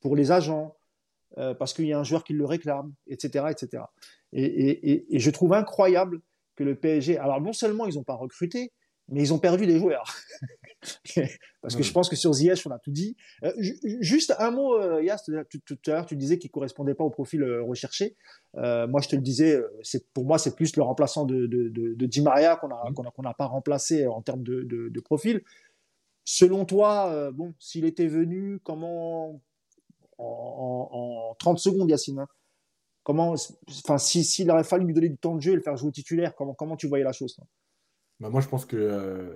[0.01, 0.75] pour les agents,
[1.37, 3.83] euh, parce qu'il y a un joueur qui le réclame, etc., etc.
[4.33, 6.21] Et, et, je trouve incroyable
[6.55, 8.71] que le PSG, alors non seulement ils n'ont pas recruté,
[9.11, 10.15] mais ils ont perdu des joueurs.
[11.61, 13.15] Parce que je pense que sur Ziyech, on a tout dit.
[13.43, 13.53] Euh,
[13.99, 17.11] juste un mot, euh, Yas, tout, à l'heure, tu disais qu'il ne correspondait pas au
[17.11, 18.15] profil euh, recherché.
[18.55, 22.05] moi, je te le disais, c'est, pour moi, c'est plus le remplaçant de, de, de,
[22.05, 25.43] Di Maria qu'on n'a qu'on a, pas remplacé en termes de, profil.
[26.23, 29.41] Selon toi, bon, s'il était venu, comment,
[30.17, 32.27] en, 30 secondes, Yacine, hein,
[33.03, 33.35] comment,
[33.67, 36.33] enfin, s'il aurait fallu lui donner du temps de jeu et le faire jouer titulaire,
[36.35, 37.37] comment, comment tu voyais la chose
[38.21, 39.35] bah, moi, je pense que euh,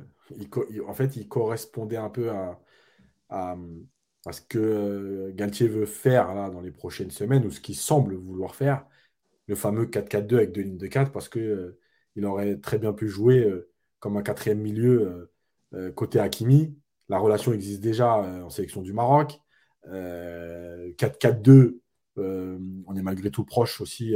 [0.94, 2.60] fait, il correspondait un peu à,
[4.32, 8.56] ce que euh, Galtier veut faire dans les prochaines semaines, ou ce qu'il semble vouloir
[8.56, 8.86] faire,
[9.48, 11.80] le fameux 4-4-2 avec deux lignes de 4, parce qu'il euh,
[12.24, 13.52] aurait très bien pu jouer
[14.00, 15.32] comme un quatrième milieu
[15.96, 16.78] côté Hakimi.
[17.10, 19.42] La relation existe déjà en sélection du Maroc.
[19.88, 21.80] 4-4-2,
[22.18, 24.16] on est malgré tout proche aussi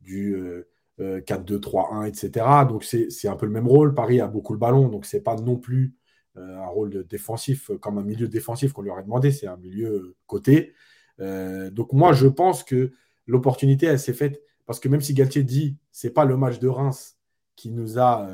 [0.00, 0.64] du
[0.98, 2.46] 4-2-3-1, etc.
[2.68, 3.94] Donc c'est un peu le même rôle.
[3.94, 5.94] Paris a beaucoup le ballon, donc c'est pas non plus
[6.38, 9.56] euh, un rôle défensif euh, comme un milieu défensif qu'on lui aurait demandé, c'est un
[9.56, 10.74] milieu côté.
[11.20, 12.92] Euh, donc moi je pense que
[13.26, 16.68] l'opportunité elle s'est faite parce que même si Galtier dit c'est pas le match de
[16.68, 17.18] Reims
[17.54, 18.28] qui nous a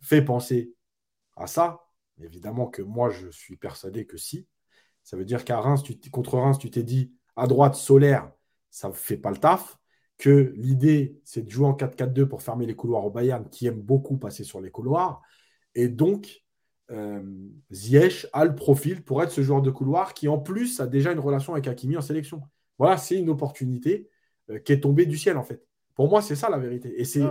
[0.00, 0.74] fait penser
[1.36, 1.80] à ça,
[2.20, 4.48] évidemment que moi je suis persuadé que si.
[5.04, 8.32] Ça veut dire qu'à Reims, tu, contre Reims, tu t'es dit à droite solaire,
[8.70, 9.78] ça ne fait pas le taf
[10.20, 13.80] que l'idée, c'est de jouer en 4-4-2 pour fermer les couloirs au Bayern, qui aime
[13.80, 15.22] beaucoup passer sur les couloirs.
[15.74, 16.44] Et donc,
[16.90, 17.22] euh,
[17.72, 21.12] Ziyech a le profil pour être ce joueur de couloir qui, en plus, a déjà
[21.12, 22.42] une relation avec Hakimi en sélection.
[22.78, 24.10] Voilà, c'est une opportunité
[24.50, 25.64] euh, qui est tombée du ciel, en fait.
[25.94, 27.00] Pour moi, c'est ça la vérité.
[27.00, 27.22] Et, c'est,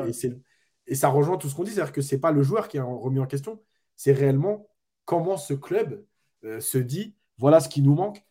[0.87, 2.77] et, ça rejoint tout ce qu'on dit, c'est-à-dire que ce n'est pas le joueur qui
[2.77, 3.61] est remis en question,
[3.95, 4.67] c'est réellement
[5.05, 6.03] comment ce club
[6.43, 8.23] euh, se dit voilà ce qui nous manque.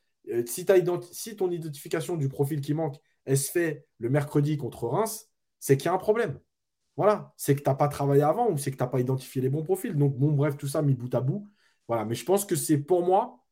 [0.46, 0.66] si,
[1.12, 2.96] si ton identification du profil qui manque,
[3.28, 5.30] elle se fait le mercredi contre Reims,
[5.60, 6.40] c'est qu'il y a un problème.
[6.96, 9.42] Voilà, c'est que tu n'as pas travaillé avant ou c'est que tu n'as pas identifié
[9.42, 9.94] les bons profils.
[9.94, 11.46] Donc, bon, bref, tout ça mis bout à bout.
[11.88, 13.44] Voilà, mais je pense que c'est pour moi,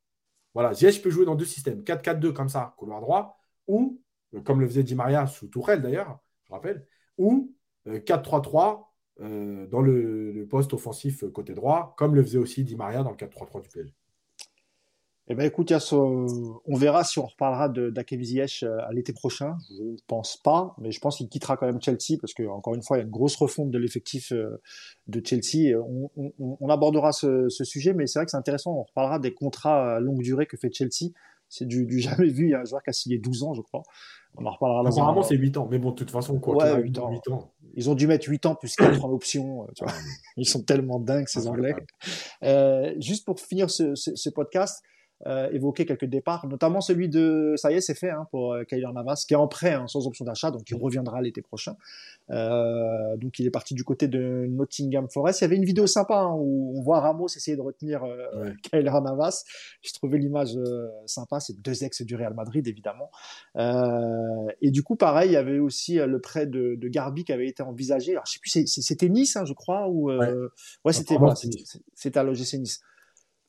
[0.54, 4.00] voilà, Ziyech peut jouer dans deux systèmes, 4-4-2 comme ça, couloir droit, ou,
[4.34, 6.86] euh, comme le faisait Di Maria sous Tourelle d'ailleurs, je rappelle,
[7.18, 7.54] ou
[7.86, 8.90] 4-3-3
[9.20, 13.10] euh, euh, dans le, poste offensif côté droit, comme le faisait aussi Di Maria dans
[13.10, 13.94] le 4-3-3 du PSG.
[15.28, 19.56] Eh ben écoute, on verra si on reparlera d'Akev Ziyech euh, à l'été prochain.
[19.68, 22.76] Je ne pense pas, mais je pense qu'il quittera quand même Chelsea parce que encore
[22.76, 24.60] une fois, il y a une grosse refonte de l'effectif euh,
[25.08, 25.76] de Chelsea.
[26.38, 28.72] On, abordera ce, sujet, mais c'est vrai que c'est intéressant.
[28.72, 31.10] On reparlera des contrats à longue durée que fait Chelsea.
[31.48, 32.44] C'est du, jamais vu.
[32.44, 33.82] Il y a un joueur qui a signé 12 ans, je crois.
[34.36, 34.88] On en reparlera.
[34.88, 36.54] Apparemment, c'est 8 ans, mais bon, de toute façon, quoi.
[36.56, 37.10] Ouais, 8 ans.
[37.30, 37.52] ans.
[37.74, 39.64] Ils ont dû mettre 8 ans plus 4 en option.
[39.64, 39.92] Euh, tu vois.
[40.36, 41.74] Ils sont tellement dingues, ces Anglais.
[43.00, 44.84] juste pour finir ce, ce podcast,
[45.26, 48.64] euh, évoquer quelques départs, notamment celui de, ça y est, c'est fait hein, pour euh,
[48.64, 51.76] Kyler Navas, qui est en prêt, hein, sans option d'achat, donc il reviendra l'été prochain.
[52.30, 55.40] Euh, donc il est parti du côté de Nottingham Forest.
[55.40, 58.52] Il y avait une vidéo sympa hein, où on voit Ramos essayer de retenir euh,
[58.62, 59.44] Kyler Navas.
[59.82, 61.40] Je trouvais l'image euh, sympa.
[61.40, 63.10] C'est deux ex du Real Madrid, évidemment.
[63.56, 67.32] Euh, et du coup, pareil, il y avait aussi le prêt de, de Garbi qui
[67.32, 68.12] avait été envisagé.
[68.12, 70.32] Alors je sais plus, c'était Nice, hein, je crois, ou ouais,
[70.84, 71.34] ouais c'était voilà,
[71.94, 72.82] c'était à l'OGC Nice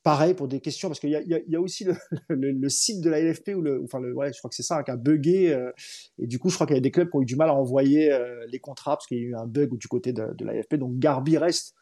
[0.07, 1.83] pareil pour des questions parce qu'il y a, y, y a, aussi
[2.29, 4.63] le, le, site de la LFP ou le enfin le ouais je crois que c'est
[4.63, 5.69] ça qui a bugué euh,
[6.17, 7.49] et du coup je crois qu'il y a des clubs qui ont eu du mal
[7.49, 10.33] à envoyer euh, les contrats parce qu'il y a eu un bug du côté de,
[10.33, 11.75] de la LFP donc Garbi reste.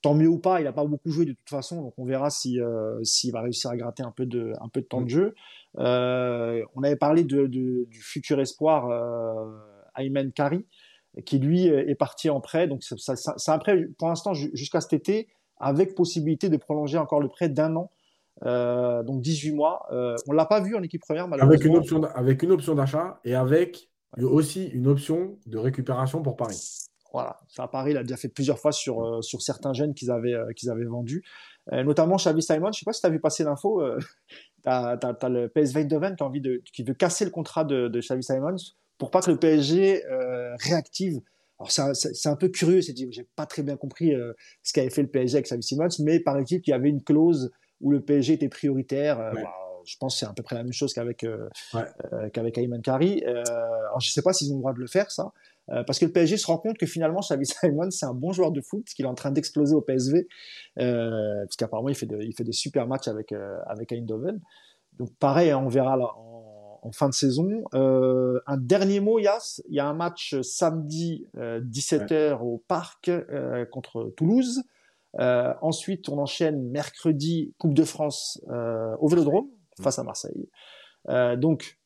[0.00, 2.30] Tant mieux ou pas il n'a pas beaucoup joué de toute façon donc on verra
[2.30, 5.10] si euh, s'il va réussir à gratter un peu de un peu de temps de
[5.10, 5.34] jeu.
[5.74, 8.88] On avait parlé de, du futur espoir
[9.94, 10.64] Ayman Kari
[11.26, 12.66] qui lui est parti en prêt.
[12.66, 15.28] Donc c'est un prêt pour l'instant jusqu'à cet été
[15.60, 17.90] avec possibilité de prolonger encore le prêt d'un an.
[18.44, 19.86] Euh, donc 18 mois.
[19.90, 21.54] Euh, on l'a pas vu en équipe première, malheureusement.
[21.54, 23.90] Avec une option, avec une option d'achat et avec
[24.20, 26.86] aussi une option de récupération pour Paris.
[27.12, 30.10] Voilà, ça Paris, il a déjà fait plusieurs fois sur, euh, sur certains jeunes qu'ils
[30.10, 31.24] avaient, qu'ils avaient vendus.
[31.72, 33.82] notamment Xavi Simon, je ne sais pas si tu as vu passer l'info,
[34.62, 34.98] tu as,
[35.28, 38.22] le PSV Eindhoven qui, a envie de, qui veut casser le contrat de, de Xavi
[38.22, 38.56] Simons
[38.98, 40.02] pour pas que le PSG
[40.60, 41.20] réactive
[41.58, 44.32] alors c'est un, peu curieux, c'est j'ai pas très bien compris euh,
[44.62, 47.02] ce qu'avait fait le PSG avec Xavi Simons, mais par exemple il y avait une
[47.02, 49.18] clause où le PSG était prioritaire.
[49.18, 49.52] Euh, bah,
[49.84, 51.48] je pense que c'est à peu près la même chose qu'avec euh,
[52.32, 53.24] qu'avec Ayman Kari.
[53.24, 55.32] alors je sais pas s'ils ont le droit de le faire ça,
[55.66, 58.52] parce que le PSG se rend compte que finalement Xavi Simons c'est un bon joueur
[58.52, 60.28] de foot, qu'il est en train d'exploser au PSV,
[60.76, 63.32] parce qu'apparemment il fait il fait des super matchs avec
[63.66, 64.40] avec Eindhoven.
[64.98, 66.06] Donc pareil, hein, on verra là
[66.82, 67.64] en fin de saison.
[67.74, 69.60] Euh, un dernier mot, Yas.
[69.68, 74.62] Il y a un match samedi 17h euh, au Parc euh, contre Toulouse.
[75.14, 79.48] ensuite, on enchaîne mercredi Coupe de France au Vélodrome
[79.80, 80.48] face à Marseille.
[81.36, 81.78] donc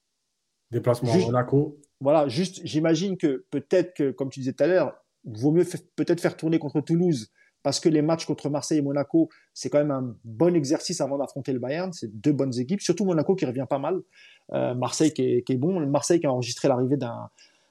[0.71, 1.79] déplacement à Monaco.
[2.01, 4.95] Voilà, juste, j'imagine que peut-être que, comme tu disais tout à l'heure,
[5.25, 5.65] vaut mieux
[5.95, 7.31] peut-être faire tourner contre Toulouse
[7.63, 11.19] parce que les matchs contre Marseille et Monaco, c'est quand même un bon exercice avant
[11.19, 11.93] d'affronter le Bayern.
[11.93, 14.01] C'est deux bonnes équipes, surtout Monaco qui revient pas mal,
[14.53, 17.31] euh, Marseille qui est, qui est, bon, Marseille qui a enregistré l'arrivée d'un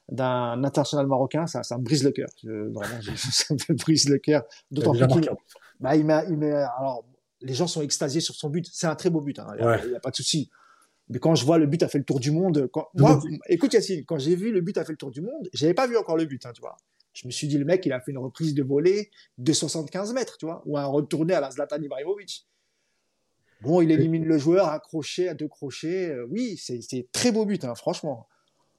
[0.09, 2.27] d'un international marocain, ça, ça me brise le cœur.
[2.43, 4.43] Vraiment, ça me brise le cœur.
[4.69, 5.31] D'autant plus qu'il
[5.80, 7.05] bah, il met, il met, alors,
[7.39, 8.68] les gens sont extasiés sur son but.
[8.72, 9.47] C'est un très beau but, hein.
[9.57, 10.49] il n'y a, pas de souci.
[11.09, 13.73] Mais quand je vois le but a fait le tour du monde, quand, moi, écoute
[13.73, 15.97] Yacine, quand j'ai vu le but a fait le tour du monde, j'avais pas vu
[15.97, 16.76] encore le but, hein, tu vois.
[17.13, 20.13] Je me suis dit, le mec, il a fait une reprise de volée de 75
[20.13, 22.47] mètres, tu vois, ou un retourné à la Zlatan Ibrahimovic.
[23.61, 26.09] Bon, il élimine le joueur, un crochet, à deux crochets.
[26.09, 28.27] Euh, oui, c'est très beau but, hein, franchement.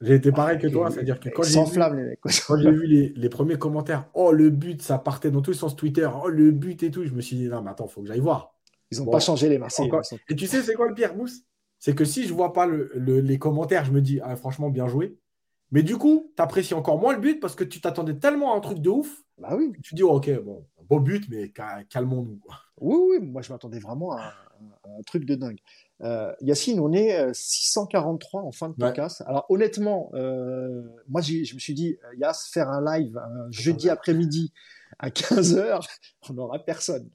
[0.01, 2.87] J'ai été pareil que toi, c'est-à-dire que quand j'ai vu, les mecs, quand j'ai vu
[2.87, 6.29] les, les, premiers commentaires, oh le but, ça partait dans tous les sens Twitter, oh
[6.29, 8.53] le but et tout, je me suis dit non mais attends, faut que j'aille voir.
[8.91, 9.91] Ils n'ont pas changé les Marseillais.
[10.29, 11.43] Et tu sais c'est quoi le pire, Mousse?
[11.79, 14.89] C'est que si je vois pas le, les commentaires, je me dis ah, franchement bien
[14.89, 15.17] joué.
[15.73, 18.59] Mais du coup, tu apprécies encore moins le but parce que tu t'attendais tellement à
[18.59, 19.23] un truc de ouf.
[19.39, 19.73] Bah oui.
[19.83, 21.51] tu dis, oh, ok, bon, beau but, mais
[21.89, 22.41] calmons-nous.
[22.81, 24.35] Oui, oui, moi je m'attendais vraiment à,
[24.85, 25.59] un truc de dingue.
[26.03, 29.23] Euh, Yacine, on est 643 euh, en fin de podcast.
[29.27, 33.89] Alors honnêtement, euh, moi je me suis dit, euh, Yass, faire un live un jeudi
[33.89, 34.53] après-midi
[34.99, 35.87] à 15h,
[36.29, 37.09] on n'aura personne.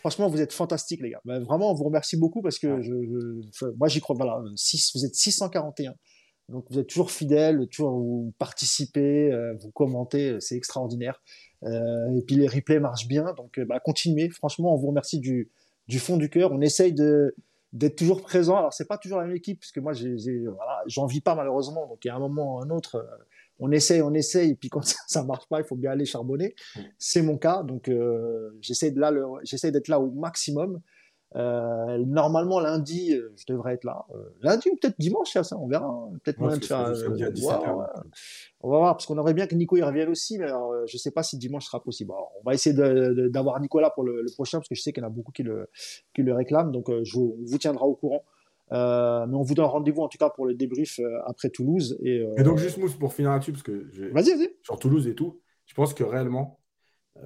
[0.00, 1.20] Franchement, vous êtes fantastiques, les gars.
[1.24, 4.16] Bah, vraiment, on vous remercie beaucoup parce que je, moi j'y crois.
[4.16, 5.94] Voilà, 6, vous êtes 641.
[6.48, 11.22] Donc vous êtes toujours fidèles, toujours vous participez, euh, vous commentez, c'est extraordinaire.
[11.62, 14.28] Euh, et puis les replays marchent bien, donc euh, bah, continuez.
[14.30, 15.50] Franchement, on vous remercie du,
[15.88, 16.52] du fond du cœur.
[16.52, 17.34] On essaye de
[17.72, 18.56] d'être toujours présent.
[18.56, 20.16] Alors c'est pas toujours la même équipe, parce que moi j'ai,
[20.46, 21.86] voilà, j'en vis pas malheureusement.
[21.86, 23.24] Donc il y a un moment ou un autre, euh,
[23.58, 26.54] on essaye, on essaye, et puis quand ça, marche pas, il faut bien aller charbonner.
[26.98, 29.12] C'est mon cas, donc euh, j'essaie de là,
[29.44, 30.80] j'essaie d'être là au maximum.
[31.34, 34.04] Euh, normalement, lundi, euh, je devrais être là.
[34.14, 35.86] Euh, lundi ou peut-être dimanche, ça, on verra.
[35.86, 36.18] Hein.
[36.22, 36.92] Peut-être de faire.
[38.60, 40.96] On va voir, parce qu'on aimerait bien que Nico y revienne aussi, mais alors, je
[40.96, 42.12] sais pas si dimanche sera possible.
[42.12, 42.76] on va essayer
[43.30, 45.42] d'avoir Nicolas pour le, prochain, parce que je sais qu'il y en a beaucoup qui
[45.42, 45.68] le,
[46.14, 46.70] qui le réclament.
[46.70, 48.24] Donc, je vous, on vous tiendra au courant.
[48.70, 51.98] mais on vous donne rendez-vous en tout cas pour le débrief après Toulouse.
[52.02, 53.88] Et, et donc, juste Mousse, pour finir là-dessus, parce que
[54.62, 56.60] sur Toulouse et tout, je pense que réellement,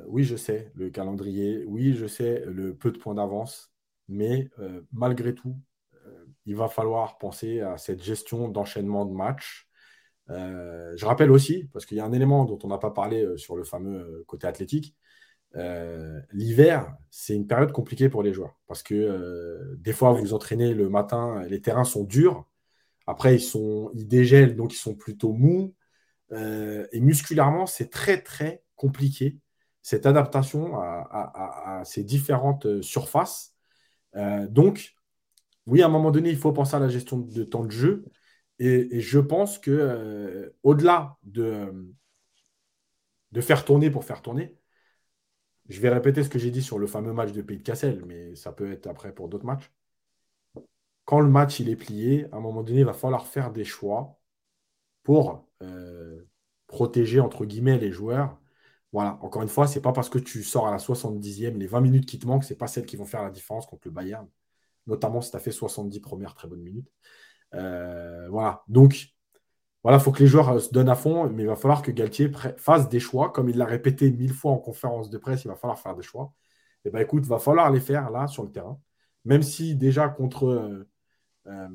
[0.06, 3.72] oui, je sais le calendrier, oui, je sais le peu de points d'avance,
[4.08, 5.56] mais euh, malgré tout,
[6.06, 9.68] euh, il va falloir penser à cette gestion d'enchaînement de matchs.
[10.30, 13.26] Euh, je rappelle aussi, parce qu'il y a un élément dont on n'a pas parlé
[13.36, 14.96] sur le fameux côté athlétique,
[16.32, 20.74] l'hiver, c'est une période compliquée pour les joueurs, parce que des fois, vous vous entraînez
[20.74, 22.44] le matin, les terrains sont durs,
[23.06, 25.74] après, ils, sont, ils dégèlent, donc ils sont plutôt mous,
[26.30, 29.38] et musculairement, c'est très, très compliqué,
[29.80, 33.55] cette adaptation à ces différentes surfaces.
[34.16, 34.94] Euh, donc,
[35.66, 38.04] oui, à un moment donné, il faut penser à la gestion de temps de jeu.
[38.58, 41.72] Et, je pense que euh, au-delà de,
[43.40, 44.56] faire tourner pour faire tourner,
[45.68, 48.04] je vais répéter ce que j'ai dit sur le fameux match de Pays de Cassel,
[48.06, 49.70] mais ça peut être après pour d'autres matchs.
[51.04, 53.64] Quand le match il est plié, à un moment donné, il va falloir faire des
[53.64, 54.18] choix
[55.02, 56.24] pour euh,
[56.66, 58.40] protéger entre guillemets les joueurs
[58.92, 61.80] voilà, encore une fois, c'est pas parce que tu sors à la 70e, les 20
[61.80, 64.28] minutes qui te manquent, c'est pas celles qui vont faire la différence contre le Bayern,
[64.86, 66.90] notamment si tu as fait 70 premières très bonnes minutes.
[67.54, 69.08] Euh, voilà, donc
[69.82, 71.82] voilà, il faut que les joueurs euh, se donnent à fond, mais il va falloir
[71.82, 75.44] que Galtier fasse des choix, comme il l'a répété mille fois en conférence de presse,
[75.44, 76.34] il va falloir faire des choix.
[76.84, 78.80] Et eh bien écoute, il va falloir les faire là sur le terrain,
[79.24, 80.86] même si déjà contre
[81.46, 81.68] euh,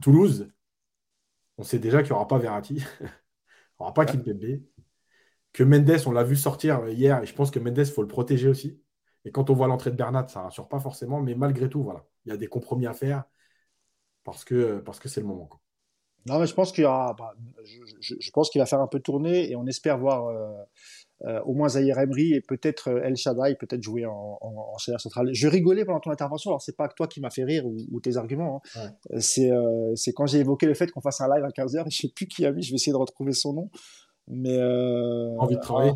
[0.00, 0.50] Toulouse,
[1.58, 2.84] on sait déjà qu'il n'y aura pas Verratti.
[3.82, 4.62] On n'aura pas Kimpembe.
[5.52, 8.08] Que Mendes, on l'a vu sortir hier, et je pense que Mendes, il faut le
[8.08, 8.80] protéger aussi.
[9.24, 11.82] Et quand on voit l'entrée de Bernat, ça ne rassure pas forcément, mais malgré tout,
[11.82, 13.24] voilà, il y a des compromis à faire
[14.24, 15.50] parce que parce que c'est le moment.
[16.26, 17.34] Non, mais je pense qu'il bah,
[18.00, 20.52] je, pense qu'il va faire un peu tourner et on espère voir euh,
[21.24, 24.98] euh, au moins Zahir Emery et peut-être euh, El Shaddai peut-être jouer en, en, en
[24.98, 25.30] centrale.
[25.32, 28.00] Je rigolais pendant ton intervention, alors c'est pas que toi qui m'a fait rire ou,
[28.00, 28.90] tes arguments, hein.
[29.18, 29.50] c'est
[29.94, 32.26] c'est quand j'ai évoqué le fait qu'on fasse un live à 15h, je sais plus
[32.26, 33.70] qui a mis, je vais essayer de retrouver son nom.
[34.28, 34.58] Mais
[35.38, 35.92] envie de travailler.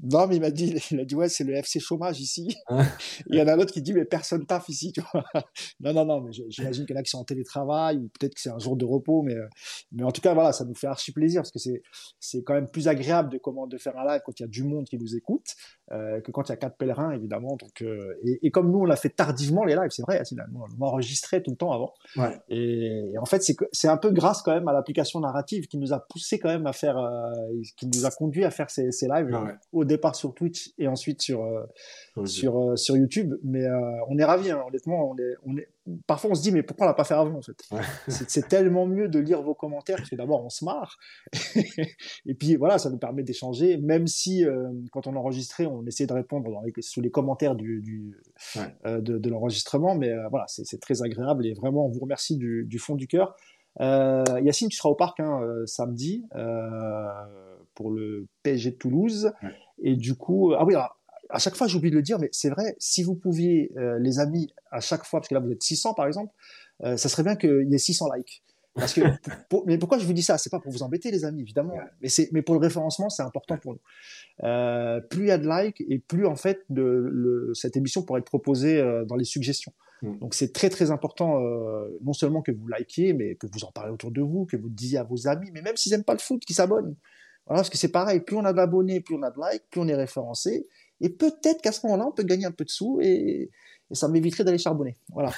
[0.00, 2.56] Non, mais il m'a dit, il a dit, ouais, c'est le FC chômage ici.
[2.66, 2.84] Ah.
[3.26, 5.24] il y en a un autre qui dit, mais personne taffe ici, tu vois.
[5.80, 8.34] non, non, non, mais j'imagine qu'il y en a qui sont en télétravail, ou peut-être
[8.34, 9.46] que c'est un jour de repos, mais, euh,
[9.92, 11.82] mais en tout cas, voilà, ça nous fait archi plaisir, parce que c'est,
[12.18, 14.48] c'est quand même plus agréable de, comment, de faire un live quand il y a
[14.48, 15.54] du monde qui nous écoute,
[15.92, 17.56] euh, que quand il y a quatre pèlerins, évidemment.
[17.56, 20.22] Donc, euh, et, comme nous, on l'a fait tardivement, les lives, c'est vrai,
[20.54, 21.92] on enregistrait tout le temps avant.
[22.16, 22.40] Ouais.
[22.48, 25.92] Et, en fait, c'est, c'est un peu grâce quand même à l'application narrative qui nous
[25.92, 26.96] a poussé quand même à faire,
[27.76, 29.30] qui nous a conduit à faire ces, ces lives
[29.72, 33.34] au départ sur Twitch et ensuite sur euh, sur euh, sur YouTube.
[33.42, 35.10] Mais euh, on est ravis, hein, honnêtement.
[35.10, 35.68] On est, on est...
[36.06, 37.62] Parfois, on se dit mais pourquoi on l'a pas fait avant en fait?
[38.08, 40.98] C'est tellement mieux de lire vos commentaires parce que d'abord on se marre
[42.26, 43.76] et puis voilà, ça nous permet d'échanger.
[43.76, 44.44] Même si
[44.92, 48.20] quand on enregistrait, on essayait de répondre dans les, sous les commentaires du, du
[48.84, 49.94] de, de l'enregistrement.
[49.94, 53.34] Mais voilà, c'est très agréable et vraiment on vous remercie du, du fond du cœur.
[53.80, 56.24] Yacine, tu seras au parc hein, samedi
[57.74, 59.32] pour le PSG de Toulouse.
[59.82, 62.76] Et du coup, ah oui, à chaque fois, j'oublie de le dire, mais c'est vrai,
[62.78, 65.94] si vous pouviez, euh, les amis, à chaque fois, parce que là, vous êtes 600
[65.94, 66.32] par exemple,
[66.84, 68.42] euh, ça serait bien qu'il y ait 600 likes.
[68.74, 69.00] Parce que,
[69.66, 70.38] mais pourquoi je vous dis ça?
[70.38, 71.74] C'est pas pour vous embêter, les amis, évidemment.
[72.00, 73.80] Mais mais pour le référencement, c'est important pour nous.
[74.44, 78.02] Euh, plus il y a de likes et plus en fait de, le, cette émission
[78.02, 79.72] pourrait être proposée euh, dans les suggestions.
[80.02, 80.18] Mm.
[80.18, 83.72] Donc c'est très très important, euh, non seulement que vous likiez, mais que vous en
[83.72, 86.14] parlez autour de vous, que vous disiez à vos amis, mais même s'ils n'aiment pas
[86.14, 86.96] le foot, qu'ils s'abonnent.
[87.46, 89.80] Voilà, parce que c'est pareil, plus on a d'abonnés, plus on a de likes, plus
[89.80, 90.68] on est référencé.
[91.00, 93.50] Et peut-être qu'à ce moment-là, on peut gagner un peu de sous et,
[93.90, 94.96] ça m'éviterait d'aller charbonner.
[95.10, 95.32] Voilà,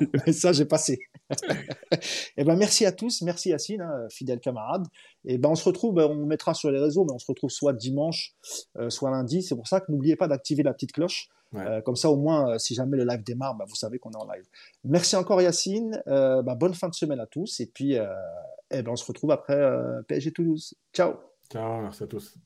[0.00, 1.00] le message est passé.
[1.30, 1.34] et
[2.38, 4.86] eh ben merci à tous, merci Yacine, hein, fidèle camarade.
[5.26, 7.50] Et ben on se retrouve, ben, on mettra sur les réseaux, mais on se retrouve
[7.50, 8.34] soit dimanche,
[8.78, 9.42] euh, soit lundi.
[9.42, 11.28] C'est pour ça que n'oubliez pas d'activer la petite cloche.
[11.56, 14.12] Euh, comme ça, au moins, euh, si jamais le live démarre, ben, vous savez qu'on
[14.12, 14.46] est en live.
[14.84, 16.02] Merci encore Yacine.
[16.06, 17.60] Ben, bonne fin de semaine à tous.
[17.60, 17.96] Et puis,
[18.70, 19.60] eh ben, on se retrouve après
[20.08, 20.74] PSG Toulouse.
[20.94, 21.29] Ciao.
[21.50, 22.38] Ciao, merci à tous.